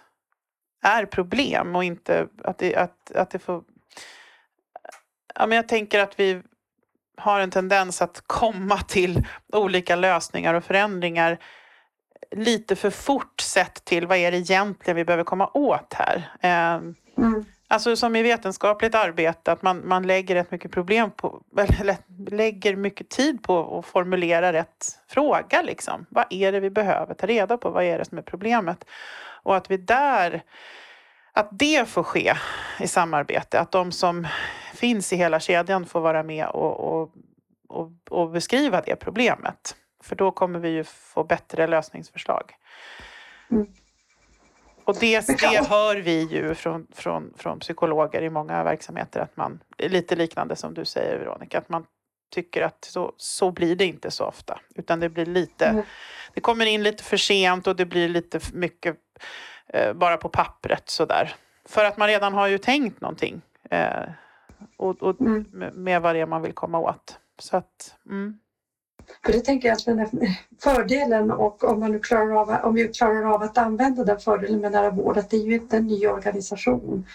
är 0.82 1.06
problem 1.06 1.76
och 1.76 1.84
inte 1.84 2.28
att 2.44 2.58
det, 2.58 2.76
att, 2.76 3.12
att 3.14 3.30
det 3.30 3.38
får... 3.38 3.64
Ja, 5.34 5.46
men 5.46 5.56
jag 5.56 5.68
tänker 5.68 6.00
att 6.00 6.20
vi 6.20 6.42
har 7.16 7.40
en 7.40 7.50
tendens 7.50 8.02
att 8.02 8.22
komma 8.26 8.78
till 8.78 9.26
olika 9.52 9.96
lösningar 9.96 10.54
och 10.54 10.64
förändringar 10.64 11.38
lite 12.30 12.76
för 12.76 12.90
fort 12.90 13.40
sett 13.40 13.84
till 13.84 14.06
vad 14.06 14.18
är 14.18 14.30
det 14.30 14.36
egentligen 14.36 14.96
vi 14.96 15.04
behöver 15.04 15.24
komma 15.24 15.50
åt 15.54 15.94
här. 15.94 16.30
Ehm, 16.40 16.94
mm. 17.18 17.44
Alltså 17.70 17.96
som 17.96 18.16
i 18.16 18.22
vetenskapligt 18.22 18.94
arbete, 18.94 19.52
att 19.52 19.62
man, 19.62 19.88
man 19.88 20.06
lägger 20.06 20.34
rätt 20.34 20.50
mycket 20.50 20.70
problem 20.70 21.10
på, 21.10 21.42
eller 21.80 21.96
lägger 22.30 22.76
mycket 22.76 23.08
tid 23.08 23.42
på 23.42 23.78
att 23.78 23.86
formulera 23.86 24.52
rätt 24.52 24.98
fråga. 25.08 25.62
Liksom. 25.62 26.06
Vad 26.10 26.24
är 26.30 26.52
det 26.52 26.60
vi 26.60 26.70
behöver 26.70 27.14
ta 27.14 27.26
reda 27.26 27.58
på? 27.58 27.70
Vad 27.70 27.84
är 27.84 27.98
det 27.98 28.04
som 28.04 28.18
är 28.18 28.22
problemet? 28.22 28.84
Och 29.42 29.56
att 29.56 29.70
vi 29.70 29.76
där, 29.76 30.42
att 31.32 31.48
det 31.52 31.88
får 31.88 32.02
ske 32.02 32.34
i 32.80 32.86
samarbete. 32.86 33.60
Att 33.60 33.72
de 33.72 33.92
som 33.92 34.26
finns 34.74 35.12
i 35.12 35.16
hela 35.16 35.40
kedjan 35.40 35.86
får 35.86 36.00
vara 36.00 36.22
med 36.22 36.46
och, 36.46 36.80
och, 36.80 37.12
och, 37.68 37.90
och 38.10 38.30
beskriva 38.30 38.80
det 38.80 38.96
problemet. 38.96 39.76
För 40.00 40.16
då 40.16 40.30
kommer 40.30 40.58
vi 40.58 40.68
ju 40.68 40.84
få 40.84 41.24
bättre 41.24 41.66
lösningsförslag. 41.66 42.54
Mm. 43.50 43.66
Och 44.84 44.96
det, 45.00 45.26
det 45.26 45.68
hör 45.68 45.96
vi 45.96 46.22
ju 46.22 46.54
från, 46.54 46.86
från, 46.92 47.34
från 47.36 47.58
psykologer 47.58 48.22
i 48.22 48.30
många 48.30 48.64
verksamheter 48.64 49.20
att 49.20 49.36
man, 49.36 49.60
lite 49.78 50.16
liknande 50.16 50.56
som 50.56 50.74
du 50.74 50.84
säger 50.84 51.18
Veronica, 51.18 51.58
att 51.58 51.68
man 51.68 51.86
tycker 52.30 52.62
att 52.62 52.84
så, 52.84 53.12
så 53.16 53.50
blir 53.50 53.76
det 53.76 53.84
inte 53.84 54.10
så 54.10 54.24
ofta. 54.24 54.60
Utan 54.74 55.00
det 55.00 55.08
blir 55.08 55.26
lite, 55.26 55.66
mm. 55.66 55.82
det 56.34 56.40
kommer 56.40 56.66
in 56.66 56.82
lite 56.82 57.04
för 57.04 57.16
sent 57.16 57.66
och 57.66 57.76
det 57.76 57.86
blir 57.86 58.08
lite 58.08 58.40
mycket 58.52 58.96
eh, 59.66 59.92
bara 59.92 60.16
på 60.16 60.28
pappret 60.28 60.90
sådär. 60.90 61.34
För 61.64 61.84
att 61.84 61.96
man 61.96 62.08
redan 62.08 62.34
har 62.34 62.46
ju 62.46 62.58
tänkt 62.58 63.00
någonting 63.00 63.40
eh, 63.70 64.02
och, 64.76 65.02
och 65.02 65.20
mm. 65.20 65.44
med 65.74 66.02
vad 66.02 66.14
det 66.14 66.20
är 66.20 66.26
man 66.26 66.42
vill 66.42 66.52
komma 66.52 66.78
åt. 66.78 67.18
Så 67.38 67.56
att, 67.56 67.94
mm. 68.06 68.38
För 69.24 69.32
det 69.32 69.40
tänker 69.40 69.68
jag 69.68 69.76
att 69.76 69.84
den 69.84 69.98
här 69.98 70.08
fördelen 70.62 71.30
och 71.30 71.64
om, 71.64 71.80
man 71.80 71.92
nu 71.92 71.98
klarar 71.98 72.40
av, 72.40 72.56
om 72.64 72.74
vi 72.74 72.88
klarar 72.88 73.34
av 73.34 73.42
att 73.42 73.58
använda 73.58 74.04
den 74.04 74.20
fördelen 74.20 74.60
med 74.60 74.72
nära 74.72 74.90
vård, 74.90 75.18
att 75.18 75.30
det 75.30 75.36
är 75.36 75.46
ju 75.46 75.54
inte 75.54 75.76
en 75.76 75.86
ny 75.86 76.06
organisation. 76.06 77.06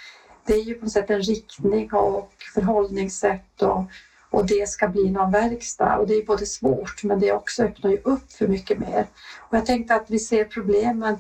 Det 0.46 0.54
är 0.54 0.64
ju 0.64 0.74
på 0.74 0.86
något 0.86 0.94
sätt 0.94 1.10
en 1.10 1.22
riktning 1.22 1.94
och 1.94 2.32
förhållningssätt 2.54 3.62
och, 3.62 3.84
och 4.30 4.46
det 4.46 4.70
ska 4.70 4.88
bli 4.88 5.12
någon 5.12 5.32
verkstad. 5.32 5.98
Och 5.98 6.08
det 6.08 6.14
är 6.14 6.26
både 6.26 6.46
svårt 6.46 7.04
men 7.04 7.20
det 7.20 7.32
också 7.32 7.64
öppnar 7.64 7.92
ju 7.92 7.98
upp 8.04 8.32
för 8.32 8.48
mycket 8.48 8.80
mer. 8.80 9.08
Och 9.40 9.58
jag 9.58 9.66
tänkte 9.66 9.96
att 9.96 10.10
vi 10.10 10.20
ser 10.20 10.46
problemen 10.46 11.18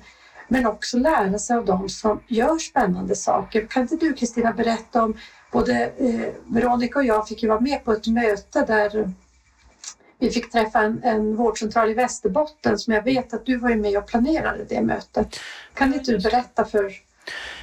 men 0.47 0.65
också 0.65 0.97
lära 0.97 1.39
sig 1.39 1.57
av 1.57 1.65
de 1.65 1.89
som 1.89 2.19
gör 2.27 2.57
spännande 2.57 3.15
saker. 3.15 3.67
Kan 3.67 3.81
inte 3.81 3.95
du 3.95 4.13
Kristina 4.13 4.53
berätta 4.53 5.03
om 5.03 5.17
både 5.51 5.91
eh, 5.97 6.29
Veronica 6.45 6.99
och 6.99 7.05
jag 7.05 7.27
fick 7.27 7.43
ju 7.43 7.49
vara 7.49 7.59
med 7.59 7.85
på 7.85 7.91
ett 7.91 8.07
möte 8.07 8.65
där 8.65 9.13
vi 10.23 10.31
fick 10.31 10.51
träffa 10.51 10.81
en, 10.81 11.03
en 11.03 11.35
vårdcentral 11.35 11.89
i 11.89 11.93
Västerbotten 11.93 12.79
som 12.79 12.93
jag 12.93 13.03
vet 13.03 13.33
att 13.33 13.45
du 13.45 13.57
var 13.57 13.75
med 13.75 13.97
och 13.97 14.07
planerade 14.07 14.65
det 14.69 14.81
mötet. 14.81 15.39
Kan 15.73 15.93
inte 15.93 16.11
du 16.11 16.19
berätta 16.19 16.65
för 16.65 16.93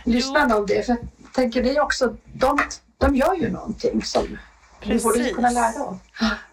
lyssnarna 0.05 0.57
om 0.57 0.67
det? 0.67 0.87
För 0.87 0.93
jag 0.93 1.33
tänker 1.35 1.63
det 1.63 1.77
är 1.77 1.81
också, 1.81 2.17
de, 2.33 2.59
de 2.99 3.17
gör 3.17 3.35
ju 3.35 3.51
någonting 3.51 4.03
som 4.03 4.39
Precis. 4.81 5.05
vi 5.05 5.09
borde 5.09 5.31
kunna 5.31 5.51
lära 5.51 5.83
av. 5.83 5.99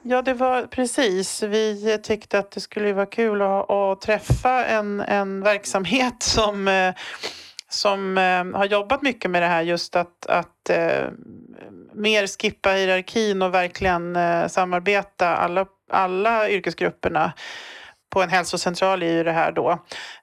Ja, 0.01 0.21
det 0.21 0.33
var 0.33 0.63
precis. 0.63 1.43
Vi 1.43 1.99
tyckte 2.03 2.39
att 2.39 2.51
det 2.51 2.61
skulle 2.61 2.93
vara 2.93 3.05
kul 3.05 3.41
att, 3.41 3.71
att 3.71 4.01
träffa 4.01 4.65
en, 4.65 4.99
en 4.99 5.41
verksamhet 5.41 6.23
som 6.23 6.67
eh, 6.67 6.93
som 7.69 8.17
eh, 8.17 8.59
har 8.59 8.65
jobbat 8.65 9.01
mycket 9.01 9.31
med 9.31 9.41
det 9.41 9.47
här 9.47 9.61
just 9.61 9.95
att, 9.95 10.25
att 10.25 10.69
eh, 10.69 11.07
mer 11.93 12.27
skippa 12.27 12.69
hierarkin 12.69 13.41
och 13.41 13.53
verkligen 13.53 14.17
samarbeta 14.49 15.35
alla, 15.35 15.65
alla 15.89 16.49
yrkesgrupperna 16.49 17.33
på 18.09 18.21
en 18.21 18.29
hälsocentral 18.29 19.03
är 19.03 19.11
ju 19.11 19.23
det 19.23 19.31
här 19.31 19.51
då. 19.51 19.71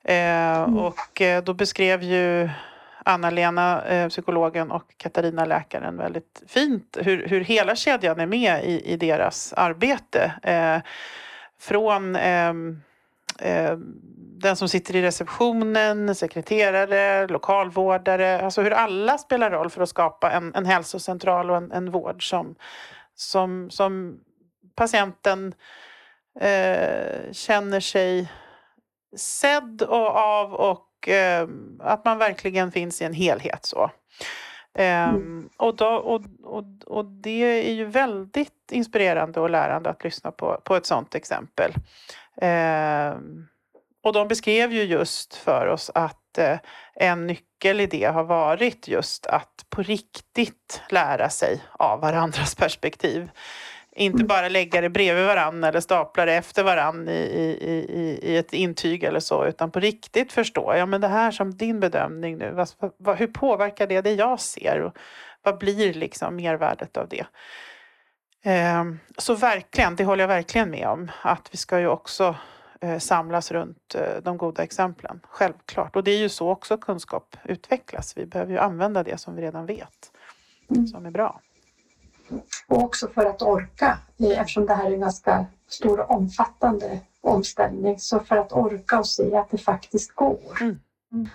Eh, 0.05 0.59
mm. 0.59 0.79
Och 0.79 1.21
eh, 1.21 1.43
då 1.43 1.55
beskrev 1.55 2.03
ju 2.03 2.51
Anna-Lena, 3.05 3.85
eh, 3.85 4.09
psykologen 4.09 4.71
och 4.71 4.95
Katarina, 4.97 5.45
läkaren, 5.45 5.97
väldigt 5.97 6.43
fint 6.47 6.97
hur, 7.01 7.29
hur 7.29 7.41
hela 7.41 7.77
kedjan 7.77 8.21
är 8.21 8.27
med 8.27 8.65
i, 8.65 8.93
i 8.93 8.97
deras 8.97 9.53
arbete. 9.53 10.33
från 11.59 12.17
ehm, 12.17 12.81
den 14.45 14.57
som 14.57 14.69
sitter 14.69 14.97
i 14.97 15.03
receptionen, 15.03 16.15
sekreterare, 16.15 17.27
lokalvårdare, 17.27 18.41
alltså 18.41 18.63
hur 18.63 18.71
alla 18.71 19.19
spelar 19.19 19.51
roll 19.51 19.71
för 19.71 19.83
att 19.83 19.89
skapa 19.89 20.31
en, 20.31 20.55
en 20.55 20.67
hälsocentral 20.67 21.51
och 21.51 21.57
en, 21.57 21.73
en 21.73 21.91
vård 21.91 22.29
som, 22.31 22.55
som, 23.15 23.71
som 23.71 24.21
patienten 24.75 25.55
eh, 26.41 27.33
känner 27.33 27.81
sig 27.81 28.33
sedd 29.17 29.83
och 29.83 30.17
av 30.17 30.55
och 30.55 31.09
eh, 31.09 31.49
att 31.81 32.05
man 32.05 32.19
verkligen 32.19 32.73
finns 32.73 33.03
i 33.03 33.05
en 33.05 33.15
helhet. 33.15 33.65
så. 33.65 33.91
Eh, 34.79 35.09
mm. 35.09 35.49
och, 35.57 35.77
då, 35.77 35.87
och, 35.87 36.23
och, 36.43 36.65
och 36.87 37.05
det 37.05 37.69
är 37.69 37.73
ju 37.73 37.85
väldigt 37.85 38.73
inspirerande 38.73 39.41
och 39.41 39.51
lärande 39.51 39.91
att 39.91 40.05
lyssna 40.05 40.31
på, 40.31 40.61
på 40.65 40.77
ett 40.77 40.87
sådant 40.87 41.15
exempel. 41.15 41.73
Eh, 42.37 43.15
och 44.03 44.13
de 44.13 44.29
beskrev 44.29 44.73
ju 44.73 44.83
just 44.83 45.35
för 45.35 45.67
oss 45.67 45.91
att 45.95 46.39
eh, 46.39 46.59
en 46.95 47.27
nyckel 47.27 47.81
i 47.81 47.87
det 47.87 48.05
har 48.05 48.25
varit 48.25 48.89
just 48.89 49.27
att 49.27 49.67
på 49.69 49.83
riktigt 49.83 50.83
lära 50.89 51.31
sig 51.31 51.63
av 51.73 52.01
varandras 52.01 52.55
perspektiv. 52.55 53.31
Inte 53.97 54.25
bara 54.25 54.49
lägga 54.49 54.81
det 54.81 54.91
bredvid 54.91 55.27
varandra 55.27 55.69
eller 55.69 55.81
stapla 55.81 56.25
det 56.25 56.35
efter 56.35 56.65
varandra 56.65 57.13
i, 57.13 57.57
i, 57.61 57.75
i, 57.89 58.19
i 58.23 58.37
ett 58.37 58.53
intyg 58.53 59.05
eller 59.05 59.21
så, 59.21 59.47
utan 59.47 59.71
på 59.71 59.81
riktigt 59.81 60.33
förstå, 60.33 60.75
ja 60.77 60.87
men 60.87 61.01
det 61.01 61.09
här 61.09 61.31
som 61.31 61.57
din 61.57 61.81
bedömning 61.81 62.39
nu, 62.39 62.51
vad, 62.51 62.69
vad, 62.97 63.17
hur 63.17 63.27
påverkar 63.27 63.87
det 63.87 64.01
det 64.01 64.13
jag 64.13 64.41
ser? 64.41 64.81
Och 64.81 64.97
vad 65.43 65.59
blir 65.59 65.95
liksom 65.95 66.37
mervärdet 66.37 66.97
av 66.97 67.09
det? 67.09 67.27
Eh, 68.51 68.85
så 69.19 69.35
verkligen, 69.35 69.97
det 69.97 70.05
håller 70.05 70.23
jag 70.23 70.29
verkligen 70.29 70.71
med 70.71 70.89
om, 70.89 71.11
att 71.23 71.49
vi 71.53 71.57
ska 71.57 71.81
ju 71.81 71.89
också 71.89 72.37
Eh, 72.85 72.99
samlas 72.99 73.51
runt 73.51 73.95
eh, 73.95 74.23
de 74.23 74.39
goda 74.39 74.63
exemplen. 74.63 75.21
Självklart. 75.29 75.97
Och 75.97 76.05
det 76.05 76.11
är 76.11 76.19
ju 76.19 76.29
så 76.29 76.49
också 76.49 76.77
kunskap 76.79 77.37
utvecklas. 77.45 78.17
Vi 78.17 78.27
behöver 78.27 78.53
ju 78.53 78.59
använda 78.59 79.03
det 79.03 79.21
som 79.21 79.37
vi 79.37 79.43
redan 79.43 79.67
vet, 79.67 80.13
mm. 80.71 80.87
som 80.87 81.07
är 81.07 81.11
bra. 81.11 81.41
Och 82.67 82.83
också 82.83 83.09
för 83.09 83.27
att 83.27 83.43
orka, 83.43 83.99
eh, 84.19 84.41
eftersom 84.41 84.67
det 84.67 84.75
här 84.75 84.87
är 84.87 84.95
en 84.95 85.01
ganska 85.01 85.47
stor 85.69 86.01
och 86.01 86.11
omfattande 86.11 87.01
omställning, 87.21 87.99
så 87.99 88.21
för 88.21 88.37
att 88.37 88.53
orka 88.53 88.99
och 88.99 89.07
se 89.07 89.37
att 89.37 89.51
det 89.51 89.59
faktiskt 89.59 90.15
går. 90.15 90.39
Mm. 90.61 90.81
Mm. 91.13 91.29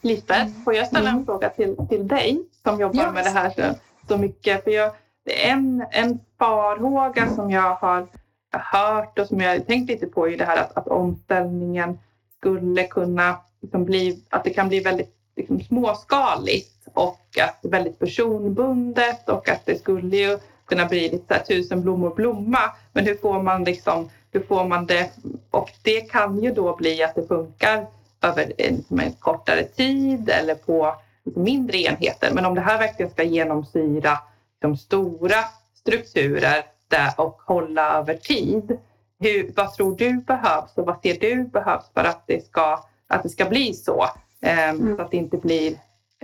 Lisbeth, 0.00 0.50
får 0.64 0.74
jag 0.74 0.86
ställa 0.86 1.08
en 1.08 1.14
mm. 1.14 1.26
fråga 1.26 1.50
till, 1.50 1.76
till 1.88 2.08
dig 2.08 2.42
som 2.62 2.80
jobbar 2.80 3.02
ja, 3.02 3.12
med 3.12 3.24
det 3.24 3.30
här 3.30 3.50
så, 3.50 3.78
så 4.08 4.18
mycket? 4.18 4.64
För 4.64 4.70
jag, 4.70 4.92
en, 5.24 5.86
en 5.90 6.20
farhåga 6.38 7.34
som 7.34 7.50
jag 7.50 7.74
har 7.74 8.06
hört 8.52 9.18
och 9.18 9.26
som 9.26 9.40
jag 9.40 9.66
tänkt 9.66 9.88
lite 9.88 10.06
på 10.06 10.28
är 10.28 10.38
det 10.38 10.44
här 10.44 10.56
att, 10.56 10.76
att 10.76 10.88
omställningen 10.88 11.98
skulle 12.38 12.84
kunna 12.84 13.36
liksom 13.60 13.84
bli, 13.84 14.24
att 14.30 14.44
det 14.44 14.50
kan 14.50 14.68
bli 14.68 14.80
väldigt 14.80 15.16
liksom, 15.36 15.60
småskaligt 15.60 16.73
och 16.94 17.38
att 17.40 17.58
väldigt 17.62 17.98
personbundet 17.98 19.28
och 19.28 19.48
att 19.48 19.66
det 19.66 19.78
skulle 19.78 20.16
ju 20.16 20.38
kunna 20.66 20.86
bli 20.86 21.08
lite 21.08 21.38
så 21.38 21.44
tusen 21.44 21.82
blommor 21.82 22.14
blomma. 22.14 22.60
Men 22.92 23.04
hur 23.04 23.14
får 23.14 23.42
man 23.42 23.64
liksom, 23.64 24.10
hur 24.32 24.40
får 24.40 24.64
man 24.64 24.86
det? 24.86 25.10
Och 25.50 25.70
det 25.82 26.00
kan 26.00 26.42
ju 26.42 26.50
då 26.50 26.76
bli 26.76 27.02
att 27.02 27.14
det 27.14 27.28
funkar 27.28 27.86
över 28.22 28.52
en, 28.58 28.84
en 29.00 29.12
kortare 29.12 29.64
tid 29.64 30.28
eller 30.28 30.54
på 30.54 30.94
mindre 31.24 31.78
enheter. 31.78 32.30
Men 32.34 32.44
om 32.46 32.54
det 32.54 32.60
här 32.60 32.78
verkligen 32.78 33.10
ska 33.12 33.22
genomsyra 33.22 34.18
de 34.58 34.76
stora 34.76 35.44
strukturer 35.74 36.64
måste 36.94 37.22
och 37.22 37.40
hålla 37.46 37.98
över 37.98 38.14
tid. 38.14 38.78
Hur, 39.20 39.52
vad 39.56 39.74
tror 39.74 39.96
du 39.96 40.16
behövs 40.16 40.72
och 40.74 40.86
vad 40.86 41.00
ser 41.02 41.18
du 41.20 41.44
behövs 41.44 41.84
för 41.94 42.04
att 42.04 42.26
det 42.26 42.46
ska, 42.46 42.84
att 43.08 43.22
det 43.22 43.28
ska 43.28 43.44
bli 43.44 43.74
så? 43.74 44.04
Eh, 44.42 44.68
mm. 44.68 44.96
Så 44.96 45.02
att 45.02 45.10
det 45.10 45.16
inte 45.16 45.36
blir 45.36 45.78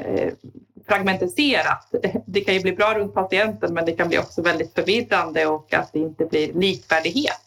eh, 0.05 0.33
fragmentiserat. 0.87 1.95
Det 2.27 2.41
kan 2.41 2.55
ju 2.55 2.61
bli 2.61 2.73
bra 2.73 2.95
runt 2.95 3.15
patienten 3.15 3.75
men 3.75 3.85
det 3.85 3.93
kan 3.93 4.09
bli 4.09 4.19
också 4.19 4.43
väldigt 4.43 4.75
förvirrande 4.75 5.47
och 5.47 5.75
att 5.75 5.93
det 5.93 5.99
inte 5.99 6.25
blir 6.25 6.53
likvärdighet 6.53 7.41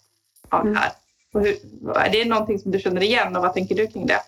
av 0.50 0.66
det 0.66 0.80
här. 0.80 0.92
Och 1.34 1.42
hur, 1.42 1.56
är 1.96 2.10
det 2.12 2.26
någonting 2.26 2.60
som 2.60 2.72
du 2.72 2.80
känner 2.80 3.04
igen 3.04 3.36
och 3.36 3.42
vad 3.42 3.54
tänker 3.54 3.76
du 3.76 3.88
kring 3.88 4.06
det? 4.06 4.20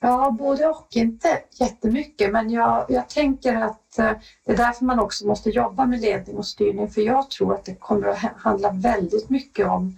Ja, 0.00 0.30
både 0.38 0.66
och. 0.66 0.88
Inte 0.90 1.42
jättemycket, 1.52 2.30
men 2.32 2.50
jag, 2.50 2.86
jag 2.88 3.08
tänker 3.08 3.56
att 3.56 3.98
eh, 3.98 4.12
det 4.44 4.52
är 4.52 4.56
därför 4.56 4.84
man 4.84 5.00
också 5.00 5.26
måste 5.26 5.50
jobba 5.50 5.86
med 5.86 6.00
ledning 6.00 6.36
och 6.36 6.46
styrning. 6.46 6.90
För 6.90 7.00
jag 7.00 7.30
tror 7.30 7.54
att 7.54 7.64
det 7.64 7.74
kommer 7.74 8.08
att 8.08 8.18
handla 8.18 8.70
väldigt 8.70 9.30
mycket 9.30 9.66
om 9.66 9.96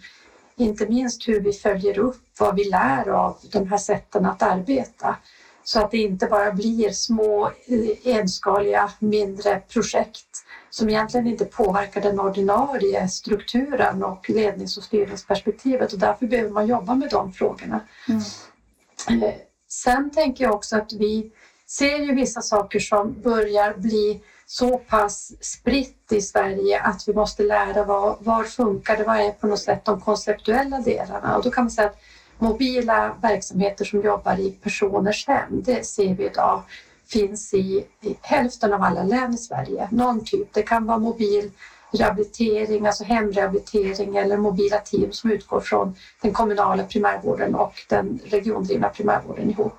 inte 0.57 0.87
minst 0.87 1.29
hur 1.29 1.41
vi 1.41 1.53
följer 1.53 1.99
upp 1.99 2.23
vad 2.39 2.57
vi 2.57 2.65
lär 2.65 3.09
av 3.09 3.37
de 3.53 3.69
här 3.69 3.79
sätten 3.79 4.27
att 4.27 4.43
arbeta. 4.43 5.17
Så 5.65 5.81
att 5.81 5.91
det 5.91 5.99
inte 5.99 6.27
bara 6.27 6.53
blir 6.53 6.91
små 6.91 7.47
eh, 7.47 8.17
enskaliga 8.17 8.93
mindre 8.99 9.61
projekt 9.61 10.45
som 10.71 10.89
egentligen 10.89 11.27
inte 11.27 11.45
påverkar 11.45 12.01
den 12.01 12.21
ordinarie 12.21 13.09
strukturen 13.09 14.05
och 14.05 14.31
lednings 14.31 14.77
och 14.77 14.85
styrningsperspektivet 14.85 15.93
och 15.93 15.99
därför 15.99 16.27
behöver 16.27 16.51
man 16.51 16.67
jobba 16.67 16.95
med 16.95 17.11
de 17.11 17.33
frågorna. 17.33 17.81
Mm. 18.09 19.23
Eh, 19.23 19.35
Sen 19.73 20.11
tänker 20.11 20.45
jag 20.45 20.55
också 20.55 20.77
att 20.77 20.93
vi 20.93 21.33
ser 21.67 21.99
ju 21.99 22.15
vissa 22.15 22.43
saker 22.43 22.79
som 22.81 23.21
börjar 23.21 23.75
bli 23.75 24.21
så 24.47 24.79
pass 24.79 25.33
spritt 25.41 26.13
i 26.13 26.21
Sverige 26.21 26.81
att 26.81 27.09
vi 27.09 27.15
måste 27.15 27.43
lära 27.43 27.85
var, 27.85 28.17
var 28.21 28.45
funkar 28.45 28.97
det, 28.97 29.05
vad 29.05 29.17
är 29.17 29.31
på 29.31 29.47
något 29.47 29.61
sätt 29.61 29.85
de 29.85 30.01
konceptuella 30.01 30.81
delarna 30.81 31.37
och 31.37 31.43
då 31.43 31.51
kan 31.51 31.65
man 31.65 31.71
säga 31.71 31.89
att 31.89 31.99
mobila 32.43 33.17
verksamheter 33.23 33.85
som 33.85 34.03
jobbar 34.03 34.41
i 34.41 34.51
personers 34.51 35.27
hem, 35.27 35.63
det 35.63 35.87
ser 35.87 36.15
vi 36.15 36.27
idag 36.27 36.63
finns 37.09 37.55
i, 37.55 37.85
i 38.01 38.17
hälften 38.21 38.73
av 38.73 38.83
alla 38.83 39.03
län 39.03 39.35
i 39.35 39.39
Sverige. 39.39 39.89
Någon 39.91 40.25
typ, 40.25 40.53
det 40.53 40.63
kan 40.63 40.87
vara 40.87 40.99
mobil 40.99 41.51
rehabilitering, 41.93 42.87
alltså 42.87 43.05
hemrehabilitering 43.05 44.17
eller 44.17 44.37
mobila 44.37 44.79
team 44.79 45.13
som 45.13 45.31
utgår 45.31 45.61
från 45.61 45.95
den 46.23 46.33
kommunala 46.33 46.85
primärvården 46.85 47.55
och 47.55 47.75
den 47.89 48.21
regiondrivna 48.25 48.89
primärvården 48.89 49.51
ihop. 49.51 49.79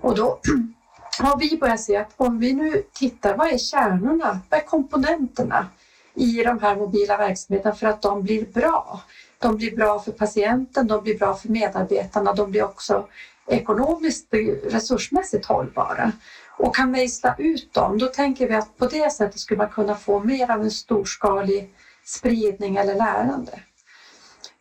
Och 0.00 0.16
då 0.16 0.38
har 1.18 1.38
vi 1.38 1.58
börjat 1.58 1.80
se 1.80 1.96
att 1.96 2.12
om 2.16 2.38
vi 2.38 2.52
nu 2.52 2.82
tittar, 2.92 3.36
vad 3.36 3.48
är 3.52 3.58
kärnorna, 3.58 4.40
vad 4.48 4.60
är 4.60 4.64
komponenterna 4.64 5.66
i 6.14 6.42
de 6.42 6.58
här 6.58 6.76
mobila 6.76 7.16
verksamheterna 7.16 7.74
för 7.74 7.86
att 7.86 8.02
de 8.02 8.22
blir 8.22 8.46
bra? 8.46 9.00
De 9.40 9.56
blir 9.56 9.76
bra 9.76 9.98
för 9.98 10.12
patienten, 10.12 10.86
de 10.86 11.02
blir 11.02 11.18
bra 11.18 11.34
för 11.34 11.48
medarbetarna, 11.48 12.32
de 12.32 12.50
blir 12.50 12.64
också 12.64 13.08
ekonomiskt 13.46 14.26
resursmässigt 14.64 15.46
hållbara. 15.46 16.12
Och 16.58 16.74
kan 16.74 16.90
mejsla 16.90 17.34
ut 17.38 17.74
dem, 17.74 17.98
då 17.98 18.06
tänker 18.06 18.48
vi 18.48 18.54
att 18.54 18.78
på 18.78 18.86
det 18.86 19.12
sättet 19.12 19.40
skulle 19.40 19.58
man 19.58 19.68
kunna 19.68 19.94
få 19.94 20.18
mer 20.18 20.50
av 20.50 20.60
en 20.60 20.70
storskalig 20.70 21.70
spridning 22.04 22.76
eller 22.76 22.94
lärande. 22.94 23.60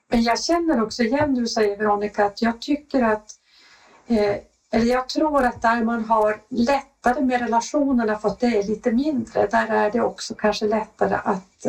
Men 0.07 0.23
jag 0.23 0.43
känner 0.43 0.81
också 0.81 1.03
igen 1.03 1.35
du 1.35 1.47
säger 1.47 1.77
Veronica 1.77 2.25
att 2.25 2.41
jag 2.41 2.61
tycker 2.61 3.03
att 3.03 3.31
eh, 4.07 4.35
eller 4.71 4.85
jag 4.85 5.09
tror 5.09 5.43
att 5.43 5.61
där 5.61 5.83
man 5.83 6.05
har 6.05 6.41
lättare 6.49 7.21
med 7.21 7.41
relationerna 7.41 8.19
för 8.19 8.29
att 8.29 8.39
det 8.39 8.47
är 8.47 8.63
lite 8.63 8.91
mindre, 8.91 9.47
där 9.47 9.67
är 9.67 9.91
det 9.91 10.01
också 10.01 10.35
kanske 10.35 10.65
lättare 10.67 11.15
att 11.23 11.65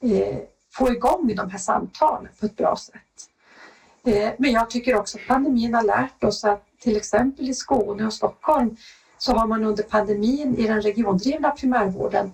eh, 0.00 0.38
få 0.78 0.92
igång 0.92 1.34
de 1.36 1.50
här 1.50 1.58
samtalen 1.58 2.28
på 2.40 2.46
ett 2.46 2.56
bra 2.56 2.76
sätt. 2.76 3.28
Eh, 4.04 4.32
men 4.38 4.52
jag 4.52 4.70
tycker 4.70 4.96
också 4.96 5.18
att 5.18 5.26
pandemin 5.26 5.74
har 5.74 5.82
lärt 5.82 6.24
oss 6.24 6.44
att 6.44 6.64
till 6.80 6.96
exempel 6.96 7.48
i 7.48 7.54
Skåne 7.54 8.06
och 8.06 8.12
Stockholm 8.12 8.76
så 9.18 9.32
har 9.32 9.46
man 9.46 9.64
under 9.64 9.82
pandemin 9.82 10.56
i 10.56 10.66
den 10.66 10.80
regiondrivna 10.80 11.50
primärvården 11.50 12.32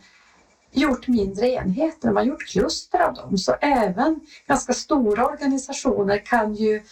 gjort 0.72 1.09
mindre 1.09 1.49
enheter, 1.49 2.07
man 2.09 2.16
har 2.16 2.24
gjort 2.24 2.49
kluster 2.49 2.99
av 2.99 3.14
dem. 3.14 3.38
Så 3.38 3.55
även 3.61 4.20
ganska 4.47 4.72
stora 4.72 5.26
organisationer 5.26 6.18
kan 6.18 6.55
ju 6.55 6.82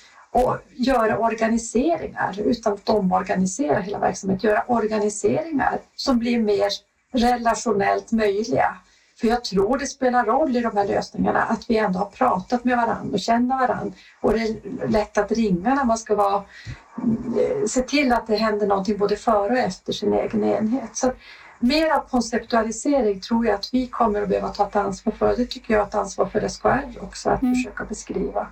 göra 0.74 1.18
organiseringar 1.18 2.40
utan 2.40 2.72
att 2.72 2.88
omorganisera 2.88 3.80
hela 3.80 3.98
verksamheten, 3.98 4.51
göra 4.51 4.64
organiseringar 4.66 5.80
som 5.96 6.18
blir 6.18 6.38
mer 6.38 6.70
relationellt 7.12 8.12
möjliga. 8.12 8.76
För 9.21 9.29
jag 9.29 9.45
tror 9.45 9.79
det 9.79 9.87
spelar 9.87 10.25
roll 10.25 10.57
i 10.57 10.61
de 10.61 10.77
här 10.77 10.87
lösningarna 10.87 11.43
att 11.43 11.71
vi 11.71 11.77
ändå 11.77 11.99
har 11.99 12.07
pratat 12.07 12.64
med 12.64 12.77
varandra 12.77 13.12
och 13.12 13.21
känner 13.21 13.59
varandra 13.59 13.93
och 14.21 14.33
det 14.33 14.39
är 14.39 14.89
lätt 14.89 15.18
att 15.18 15.33
ringa 15.33 15.75
när 15.75 15.85
man 15.85 15.99
ska 15.99 16.14
vara, 16.14 16.37
eh, 16.37 17.66
se 17.66 17.81
till 17.83 18.12
att 18.12 18.27
det 18.27 18.37
händer 18.37 18.66
någonting 18.66 18.99
både 18.99 19.16
före 19.16 19.53
och 19.53 19.59
efter 19.59 19.93
sin 19.93 20.12
egen 20.12 20.45
enhet. 20.45 20.97
Så 20.97 21.12
mer 21.59 21.91
av 21.91 22.01
konceptualisering 22.01 23.21
tror 23.21 23.47
jag 23.47 23.55
att 23.55 23.68
vi 23.73 23.87
kommer 23.87 24.23
att 24.23 24.29
behöva 24.29 24.49
ta 24.49 24.68
ett 24.68 24.77
ansvar 24.77 25.12
för. 25.12 25.37
Det 25.37 25.47
tycker 25.47 25.75
jag 25.75 25.83
är 25.83 25.87
ett 25.87 25.95
ansvar 25.95 26.27
för 26.27 26.49
SKR 26.49 27.03
också 27.03 27.31
att 27.31 27.43
mm. 27.43 27.55
försöka 27.55 27.85
beskriva 27.85 28.47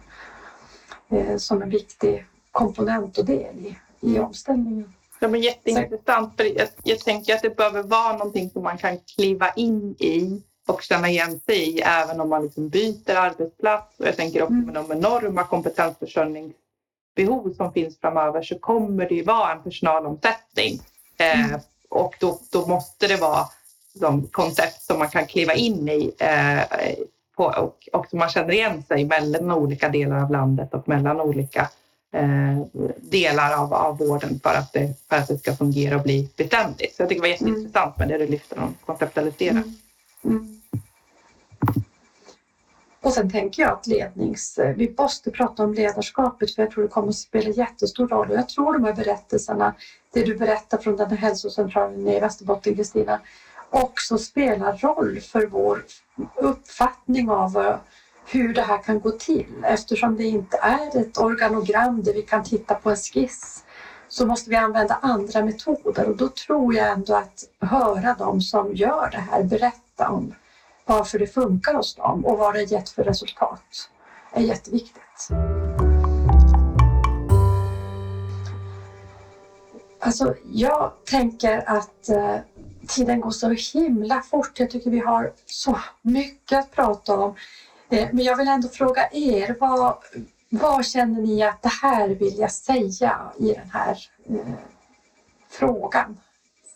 eh, 1.10 1.36
som 1.36 1.62
en 1.62 1.70
viktig 1.70 2.26
komponent 2.52 3.18
och 3.18 3.24
del 3.24 3.56
i, 3.56 3.78
i 4.00 4.10
mm. 4.10 4.24
omställningen. 4.24 4.94
Ja, 5.20 5.28
men 5.28 5.40
jätteintressant. 5.40 6.36
För 6.36 6.44
jag, 6.44 6.68
jag 6.82 6.98
tänker 6.98 7.34
att 7.34 7.42
det 7.42 7.56
behöver 7.56 7.82
vara 7.82 8.12
någonting 8.12 8.50
som 8.50 8.62
man 8.62 8.78
kan 8.78 8.98
kliva 9.16 9.50
in 9.50 9.94
i 9.98 10.42
och 10.68 10.82
känna 10.82 11.08
igen 11.08 11.40
sig 11.46 11.68
i 11.68 11.80
även 11.80 12.20
om 12.20 12.28
man 12.28 12.42
liksom 12.42 12.68
byter 12.68 13.16
arbetsplats. 13.16 14.00
Och 14.00 14.06
jag 14.06 14.16
tänker 14.16 14.42
också 14.42 14.52
med 14.52 14.74
de 14.74 14.92
enorma 14.92 15.44
kompetensförsörjningsbehov 15.44 17.54
som 17.56 17.72
finns 17.72 18.00
framöver 18.00 18.42
så 18.42 18.58
kommer 18.58 19.08
det 19.08 19.14
ju 19.14 19.22
vara 19.22 19.52
en 19.52 19.62
personalomsättning. 19.62 20.80
Eh, 21.18 21.44
mm. 21.44 21.60
och 21.88 22.16
då, 22.20 22.40
då 22.52 22.66
måste 22.66 23.06
det 23.06 23.16
vara 23.16 23.44
de 23.94 24.26
koncept 24.26 24.82
som 24.82 24.98
man 24.98 25.08
kan 25.08 25.26
kliva 25.26 25.54
in 25.54 25.88
i 25.88 26.14
eh, 26.18 26.62
på, 27.36 27.44
och, 27.44 27.88
och 27.92 28.06
som 28.10 28.18
man 28.18 28.28
känner 28.28 28.52
igen 28.52 28.82
sig 28.82 29.04
mellan 29.04 29.52
olika 29.52 29.88
delar 29.88 30.22
av 30.22 30.30
landet 30.30 30.74
och 30.74 30.88
mellan 30.88 31.20
olika 31.20 31.70
eh, 32.12 32.58
delar 32.96 33.62
av, 33.62 33.74
av 33.74 33.98
vården 33.98 34.40
för 34.42 34.54
att, 34.54 34.72
det, 34.72 34.94
för 35.08 35.16
att 35.16 35.28
det 35.28 35.38
ska 35.38 35.56
fungera 35.56 35.96
och 35.96 36.02
bli 36.02 36.28
beständigt. 36.36 36.96
Så 36.96 37.02
jag 37.02 37.08
tycker 37.08 37.22
det 37.22 37.28
var 37.28 37.32
jätteintressant 37.32 37.98
med 37.98 38.08
det 38.08 38.18
du 38.18 38.26
lyfter 38.26 38.58
om 38.58 38.74
konceptualisera. 38.86 39.50
Mm. 39.50 39.74
Mm. 40.24 40.57
Och 43.00 43.12
sen 43.12 43.30
tänker 43.30 43.62
jag 43.62 43.72
att 43.72 43.86
lednings... 43.86 44.58
Eh, 44.58 44.76
vi 44.76 44.94
måste 44.98 45.30
prata 45.30 45.64
om 45.64 45.74
ledarskapet 45.74 46.54
för 46.54 46.62
jag 46.62 46.70
tror 46.70 46.82
det 46.82 46.88
kommer 46.88 47.08
att 47.08 47.16
spela 47.16 47.50
jättestor 47.50 48.08
roll. 48.08 48.30
Och 48.30 48.36
jag 48.36 48.48
tror 48.48 48.72
de 48.72 48.84
här 48.84 48.92
berättelserna, 48.92 49.74
det 50.12 50.24
du 50.24 50.36
berättar 50.36 50.78
från 50.78 50.96
den 50.96 51.10
här 51.10 51.16
hälsocentralen 51.16 52.08
i 52.08 52.20
Västerbotten, 52.20 52.76
Kristina, 52.76 53.20
också 53.70 54.18
spelar 54.18 54.76
roll 54.76 55.20
för 55.20 55.46
vår 55.46 55.84
uppfattning 56.34 57.30
av 57.30 57.56
eh, 57.56 57.76
hur 58.26 58.54
det 58.54 58.62
här 58.62 58.82
kan 58.82 59.00
gå 59.00 59.10
till. 59.10 59.64
Eftersom 59.64 60.16
det 60.16 60.24
inte 60.24 60.56
är 60.56 61.00
ett 61.00 61.18
organogram 61.18 62.02
där 62.02 62.14
vi 62.14 62.22
kan 62.22 62.44
titta 62.44 62.74
på 62.74 62.90
en 62.90 62.96
skiss 62.96 63.64
så 64.08 64.26
måste 64.26 64.50
vi 64.50 64.56
använda 64.56 64.98
andra 65.02 65.44
metoder 65.44 66.08
och 66.08 66.16
då 66.16 66.28
tror 66.28 66.74
jag 66.74 66.88
ändå 66.88 67.14
att 67.14 67.44
höra 67.60 68.14
dem 68.14 68.40
som 68.40 68.74
gör 68.74 69.10
det 69.10 69.18
här 69.18 69.42
berätta 69.42 70.08
om 70.08 70.34
varför 70.88 71.18
det 71.18 71.26
funkar 71.26 71.74
hos 71.74 71.94
dem 71.94 72.24
och 72.24 72.38
vad 72.38 72.54
det 72.54 72.62
gett 72.62 72.88
för 72.88 73.04
resultat 73.04 73.90
är 74.32 74.42
jätteviktigt. 74.42 75.28
Alltså, 80.00 80.34
jag 80.52 80.92
tänker 81.04 81.70
att 81.70 82.08
eh, 82.08 82.36
tiden 82.88 83.20
går 83.20 83.30
så 83.30 83.78
himla 83.78 84.22
fort. 84.22 84.60
Jag 84.60 84.70
tycker 84.70 84.90
vi 84.90 84.98
har 84.98 85.32
så 85.46 85.78
mycket 86.02 86.58
att 86.58 86.70
prata 86.70 87.18
om. 87.18 87.34
Eh, 87.90 88.08
men 88.12 88.24
jag 88.24 88.36
vill 88.36 88.48
ändå 88.48 88.68
fråga 88.68 89.08
er, 89.12 89.56
vad, 89.60 89.96
vad 90.48 90.86
känner 90.86 91.22
ni 91.22 91.42
att 91.42 91.62
det 91.62 91.72
här 91.82 92.08
vill 92.08 92.38
jag 92.38 92.52
säga 92.52 93.32
i 93.38 93.52
den 93.52 93.70
här 93.70 93.98
eh, 94.28 94.54
frågan 95.50 96.20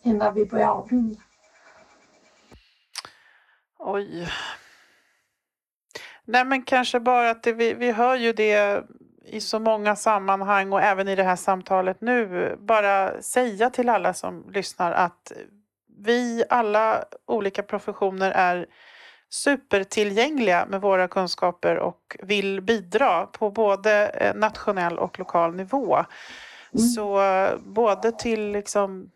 innan 0.02 0.34
vi 0.34 0.46
börjar 0.46 0.68
avrunda? 0.68 1.20
Oj. 3.84 4.28
Nej 6.24 6.44
men 6.44 6.62
kanske 6.62 7.00
bara 7.00 7.30
att 7.30 7.42
det, 7.42 7.52
vi, 7.52 7.74
vi 7.74 7.92
hör 7.92 8.16
ju 8.16 8.32
det 8.32 8.84
i 9.24 9.40
så 9.40 9.58
många 9.58 9.96
sammanhang 9.96 10.72
och 10.72 10.82
även 10.82 11.08
i 11.08 11.16
det 11.16 11.22
här 11.22 11.36
samtalet 11.36 12.00
nu. 12.00 12.56
Bara 12.60 13.22
säga 13.22 13.70
till 13.70 13.88
alla 13.88 14.14
som 14.14 14.50
lyssnar 14.50 14.92
att 14.92 15.32
vi 15.98 16.44
alla 16.48 17.04
olika 17.26 17.62
professioner 17.62 18.30
är 18.30 18.66
supertillgängliga 19.30 20.66
med 20.66 20.80
våra 20.80 21.08
kunskaper 21.08 21.76
och 21.76 22.16
vill 22.22 22.60
bidra 22.60 23.26
på 23.26 23.50
både 23.50 24.08
eh, 24.08 24.34
nationell 24.34 24.98
och 24.98 25.18
lokal 25.18 25.54
nivå. 25.54 25.94
Mm. 26.74 26.88
Så 26.88 27.20
både 27.58 28.12
till 28.12 28.52
liksom 28.52 29.10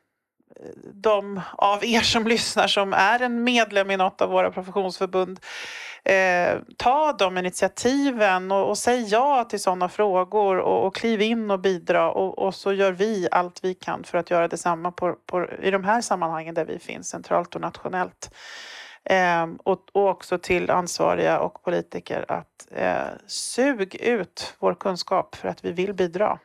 de 0.92 1.40
av 1.52 1.84
er 1.84 2.00
som 2.00 2.26
lyssnar 2.26 2.66
som 2.66 2.92
är 2.92 3.22
en 3.22 3.44
medlem 3.44 3.90
i 3.90 3.96
något 3.96 4.20
av 4.20 4.30
våra 4.30 4.50
professionsförbund 4.50 5.40
eh, 6.04 6.58
ta 6.76 7.12
de 7.12 7.38
initiativen 7.38 8.52
och, 8.52 8.68
och 8.68 8.78
säg 8.78 9.02
ja 9.08 9.44
till 9.44 9.60
sådana 9.60 9.88
frågor 9.88 10.58
och, 10.58 10.86
och 10.86 10.94
kliv 10.94 11.22
in 11.22 11.50
och 11.50 11.60
bidra 11.60 12.10
och, 12.10 12.38
och, 12.38 12.54
så 12.54 12.72
gör 12.72 12.92
vi 12.92 13.28
allt 13.30 13.64
vi 13.64 13.74
kan 13.74 14.04
för 14.04 14.18
att 14.18 14.30
göra 14.30 14.48
detsamma 14.48 14.92
på, 14.92 15.12
på, 15.26 15.46
i 15.62 15.70
de 15.70 15.84
här 15.84 16.00
sammanhangen 16.00 16.54
där 16.54 16.64
vi 16.64 16.78
finns 16.78 17.08
centralt 17.08 17.54
och 17.54 17.60
nationellt. 17.60 18.30
Eh, 19.04 19.46
och, 19.64 19.80
och 19.92 20.08
också 20.08 20.38
till 20.38 20.70
ansvariga 20.70 21.40
och 21.40 21.62
politiker 21.62 22.24
att 22.28 22.68
eh, 22.70 23.06
sug 23.26 23.94
ut 23.94 24.54
vår 24.58 24.74
kunskap 24.74 25.34
för 25.34 25.48
att 25.48 25.64
vi 25.64 25.72
vill 25.72 25.94
bidra. 25.94 26.38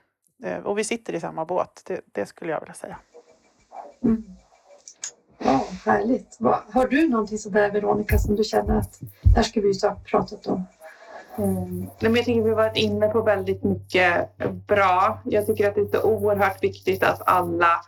Eh, 0.43 0.57
och 0.57 0.77
vi 0.77 0.83
sitter 0.83 1.13
i 1.13 1.19
samma 1.19 1.45
båt, 1.45 1.83
det, 1.85 2.01
det 2.05 2.25
skulle 2.25 2.51
jag 2.51 2.59
vilja 2.59 2.73
säga. 2.73 2.97
Mm. 4.03 4.23
Ja, 5.37 5.65
härligt. 5.85 6.37
Har 6.73 6.87
du 6.87 7.09
någonting 7.09 7.37
sådär 7.37 7.71
Veronica 7.71 8.17
som 8.17 8.35
du 8.35 8.43
känner 8.43 8.77
att 8.77 8.99
där 9.35 9.43
ska 9.43 9.61
vi 9.61 9.79
ha 9.83 9.95
pratat 10.05 10.47
om? 10.47 10.65
Mm. 11.37 11.87
Jag 11.99 12.15
tycker 12.15 12.41
vi 12.41 12.49
har 12.49 12.55
varit 12.55 12.77
inne 12.77 13.07
på 13.07 13.21
väldigt 13.21 13.63
mycket 13.63 14.37
bra. 14.67 15.19
Jag 15.25 15.45
tycker 15.45 15.69
att 15.69 15.75
det 15.75 15.81
är 15.81 15.99
så 15.99 16.03
oerhört 16.03 16.63
viktigt 16.63 17.03
att 17.03 17.21
alla 17.25 17.81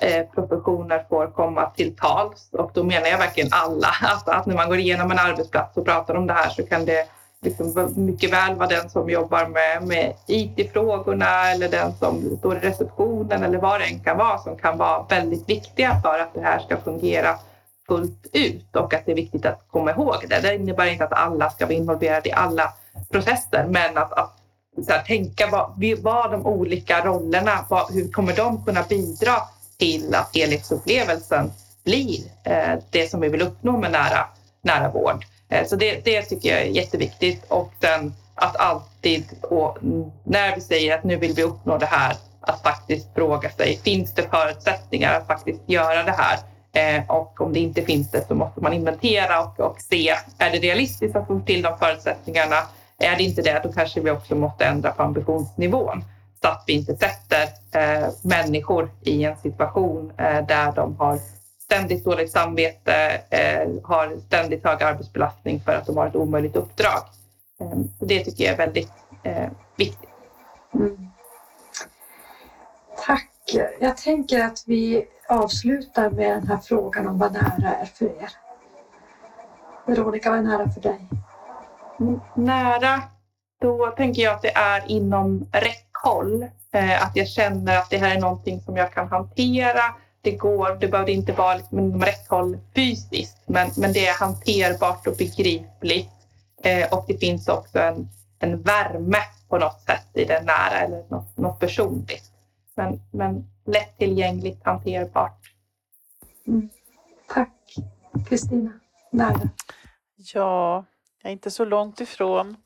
eh, 0.00 0.26
professioner 0.34 1.06
får 1.08 1.26
komma 1.26 1.70
till 1.70 1.96
tals 1.96 2.48
och 2.52 2.70
då 2.74 2.84
menar 2.84 3.06
jag 3.06 3.18
verkligen 3.18 3.50
alla. 3.52 3.88
Alltså 4.02 4.30
att 4.30 4.46
när 4.46 4.54
man 4.54 4.68
går 4.68 4.78
igenom 4.78 5.10
en 5.10 5.18
arbetsplats 5.18 5.76
och 5.76 5.84
pratar 5.84 6.14
om 6.14 6.26
det 6.26 6.32
här 6.32 6.50
så 6.50 6.66
kan 6.66 6.84
det 6.84 7.08
liksom 7.42 7.92
mycket 7.96 8.32
väl 8.32 8.54
vara 8.54 8.68
den 8.68 8.90
som 8.90 9.10
jobbar 9.10 9.46
med, 9.46 9.82
med 9.88 10.14
IT-frågorna 10.26 11.50
eller 11.50 11.68
den 11.68 11.92
som 11.94 12.36
står 12.38 12.56
i 12.56 12.60
receptionen 12.60 13.42
eller 13.42 13.58
vad 13.58 13.80
det 13.80 13.84
än 13.84 14.00
kan 14.00 14.18
vara 14.18 14.38
som 14.38 14.56
kan 14.56 14.78
vara 14.78 15.06
väldigt 15.08 15.48
viktiga 15.48 16.00
för 16.02 16.18
att 16.18 16.34
det 16.34 16.40
här 16.40 16.58
ska 16.58 16.76
fungera 16.76 17.38
fullt 17.88 18.26
ut 18.32 18.76
och 18.76 18.94
att 18.94 19.06
det 19.06 19.12
är 19.12 19.16
viktigt 19.16 19.46
att 19.46 19.64
komma 19.70 19.90
ihåg 19.90 20.24
det. 20.28 20.40
Det 20.40 20.54
innebär 20.54 20.86
inte 20.86 21.04
att 21.04 21.12
alla 21.12 21.50
ska 21.50 21.66
vara 21.66 21.74
involverade 21.74 22.28
i 22.28 22.32
alla 22.32 22.72
processer 23.10 23.66
men 23.68 23.98
att, 23.98 24.12
att 24.12 24.36
här, 24.88 25.02
tänka 25.02 25.48
vad, 25.50 25.84
vad 26.02 26.30
de 26.30 26.46
olika 26.46 27.04
rollerna, 27.04 27.64
vad, 27.68 27.94
hur 27.94 28.08
kommer 28.08 28.36
de 28.36 28.64
kunna 28.64 28.82
bidra 28.82 29.32
till 29.78 30.14
att 30.14 30.30
helhetsupplevelsen 30.34 31.50
blir 31.84 32.20
eh, 32.44 32.78
det 32.90 33.10
som 33.10 33.20
vi 33.20 33.28
vill 33.28 33.42
uppnå 33.42 33.78
med 33.78 33.92
nära, 33.92 34.26
nära 34.62 34.90
vård. 34.90 35.24
Eh, 35.48 35.66
så 35.66 35.76
det, 35.76 36.04
det 36.04 36.22
tycker 36.22 36.48
jag 36.48 36.60
är 36.60 36.66
jätteviktigt 36.66 37.44
och 37.48 37.72
sen 37.80 38.14
att 38.34 38.56
alltid, 38.56 39.24
och 39.42 39.78
när 40.24 40.54
vi 40.54 40.60
säger 40.60 40.98
att 40.98 41.04
nu 41.04 41.16
vill 41.16 41.32
vi 41.32 41.42
uppnå 41.42 41.78
det 41.78 41.86
här, 41.86 42.16
att 42.40 42.62
faktiskt 42.62 43.14
fråga 43.14 43.50
sig, 43.50 43.80
finns 43.84 44.14
det 44.14 44.22
förutsättningar 44.22 45.14
att 45.14 45.26
faktiskt 45.26 45.60
göra 45.66 46.02
det 46.02 46.14
här? 46.18 46.38
Eh, 46.72 47.10
och 47.10 47.40
om 47.40 47.52
det 47.52 47.60
inte 47.60 47.82
finns 47.82 48.10
det 48.10 48.26
så 48.28 48.34
måste 48.34 48.60
man 48.60 48.72
inventera 48.72 49.40
och, 49.40 49.60
och 49.60 49.80
se, 49.80 50.14
är 50.38 50.50
det 50.50 50.58
realistiskt 50.58 51.16
att 51.16 51.26
få 51.26 51.40
till 51.40 51.62
de 51.62 51.78
förutsättningarna? 51.78 52.56
Är 52.98 53.16
det 53.16 53.22
inte 53.22 53.42
det, 53.42 53.60
då 53.62 53.72
kanske 53.72 54.00
vi 54.00 54.10
också 54.10 54.34
måste 54.34 54.64
ändra 54.64 54.92
på 54.92 55.02
ambitionsnivån 55.02 56.04
så 56.42 56.48
att 56.48 56.64
vi 56.66 56.72
inte 56.72 56.96
sätter 56.96 57.42
eh, 57.72 58.08
människor 58.22 58.90
i 59.02 59.24
en 59.24 59.36
situation 59.36 60.12
eh, 60.18 60.46
där 60.46 60.72
de 60.72 60.96
har 60.96 61.18
ständigt 61.66 62.04
dåligt 62.04 62.32
samvete, 62.32 63.20
eh, 63.30 63.68
har 63.84 64.16
ständigt 64.26 64.64
hög 64.64 64.82
arbetsbelastning 64.82 65.60
för 65.60 65.72
att 65.72 65.86
de 65.86 65.96
har 65.96 66.06
ett 66.06 66.16
omöjligt 66.16 66.56
uppdrag. 66.56 67.02
Eh, 67.60 67.78
det 68.00 68.24
tycker 68.24 68.44
jag 68.44 68.52
är 68.52 68.56
väldigt 68.56 68.92
eh, 69.22 69.48
viktigt. 69.76 70.10
Mm. 70.74 71.08
Tack. 73.06 73.30
Jag 73.80 73.96
tänker 73.96 74.44
att 74.44 74.64
vi 74.66 75.06
avslutar 75.28 76.10
med 76.10 76.30
den 76.30 76.46
här 76.46 76.58
frågan 76.58 77.08
om 77.08 77.18
vad 77.18 77.32
nära 77.32 77.74
är 77.74 77.84
för 77.84 78.04
er. 78.04 78.30
Veronica, 79.86 80.30
vad 80.30 80.38
är 80.38 80.42
nära 80.42 80.70
för 80.70 80.80
dig? 80.80 81.08
Nära, 82.34 83.02
då 83.60 83.86
tänker 83.96 84.22
jag 84.22 84.34
att 84.34 84.42
det 84.42 84.56
är 84.56 84.90
inom 84.90 85.48
räckhåll. 85.52 86.46
Eh, 86.72 87.02
att 87.02 87.16
jag 87.16 87.28
känner 87.28 87.78
att 87.78 87.90
det 87.90 87.98
här 87.98 88.16
är 88.16 88.20
någonting 88.20 88.60
som 88.60 88.76
jag 88.76 88.92
kan 88.92 89.08
hantera. 89.08 89.82
Det 90.26 90.32
går, 90.32 90.76
det 90.80 90.88
behöver 90.88 91.10
inte 91.10 91.32
vara 91.32 91.56
liksom 91.56 91.78
inom 91.78 92.04
räckhåll 92.04 92.58
fysiskt, 92.74 93.42
men, 93.46 93.70
men 93.76 93.92
det 93.92 94.06
är 94.06 94.14
hanterbart 94.14 95.06
och 95.06 95.16
begripligt. 95.16 96.10
Eh, 96.62 96.92
och 96.92 97.04
det 97.08 97.18
finns 97.18 97.48
också 97.48 97.78
en, 97.78 98.08
en 98.38 98.62
värme 98.62 99.18
på 99.48 99.58
något 99.58 99.80
sätt 99.80 100.06
i 100.14 100.24
det 100.24 100.42
nära 100.42 100.80
eller 100.80 101.04
något, 101.08 101.36
något 101.36 101.60
personligt. 101.60 102.24
Men, 102.74 103.00
men 103.10 103.50
lättillgängligt, 103.66 104.64
hanterbart. 104.64 105.40
Mm. 106.46 106.68
Tack. 107.28 107.74
Kristina, 108.28 108.72
nära? 109.10 109.48
Ja, 110.16 110.84
jag 111.22 111.30
är 111.30 111.32
inte 111.32 111.50
så 111.50 111.64
långt 111.64 112.00
ifrån. 112.00 112.56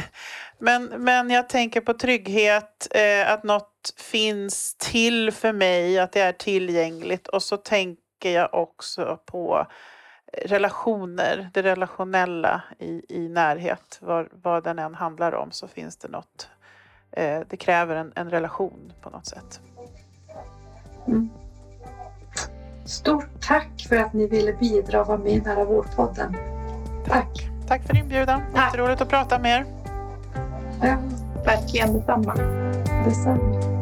men, 0.58 0.84
men 0.84 1.30
jag 1.30 1.48
tänker 1.48 1.80
på 1.80 1.94
trygghet, 1.94 2.88
eh, 2.90 3.32
att 3.32 3.42
något 3.42 3.75
finns 3.96 4.74
till 4.74 5.32
för 5.32 5.52
mig, 5.52 5.98
att 5.98 6.12
det 6.12 6.20
är 6.20 6.32
tillgängligt. 6.32 7.28
Och 7.28 7.42
så 7.42 7.56
tänker 7.56 8.30
jag 8.30 8.54
också 8.54 9.18
på 9.26 9.66
relationer, 10.44 11.50
det 11.54 11.62
relationella 11.62 12.62
i, 12.78 13.02
i 13.08 13.28
närhet. 13.28 13.98
Vad, 14.00 14.28
vad 14.42 14.64
den 14.64 14.78
än 14.78 14.94
handlar 14.94 15.34
om 15.34 15.50
så 15.50 15.68
finns 15.68 15.96
det 15.96 16.08
något. 16.08 16.48
Eh, 17.12 17.40
det 17.48 17.56
kräver 17.56 17.96
en, 17.96 18.12
en 18.14 18.30
relation 18.30 18.92
på 19.02 19.10
något 19.10 19.26
sätt. 19.26 19.60
Mm. 21.06 21.30
Stort 22.86 23.40
tack 23.40 23.86
för 23.88 23.96
att 23.96 24.12
ni 24.12 24.26
ville 24.26 24.52
bidra 24.52 25.00
och 25.00 25.06
vara 25.06 25.18
med 25.18 25.32
i 25.32 25.40
Nära 25.40 25.64
vårdpodden. 25.64 26.36
Tack. 27.06 27.48
Tack 27.68 27.86
för 27.86 27.96
inbjudan. 27.96 28.42
Jätteroligt 28.54 29.00
att 29.00 29.08
prata 29.08 29.38
med 29.38 29.60
er. 29.60 29.66
Ja, 30.82 30.98
Verkligen 31.44 31.92
detsamma. 31.92 32.34
detsamma. 33.04 33.75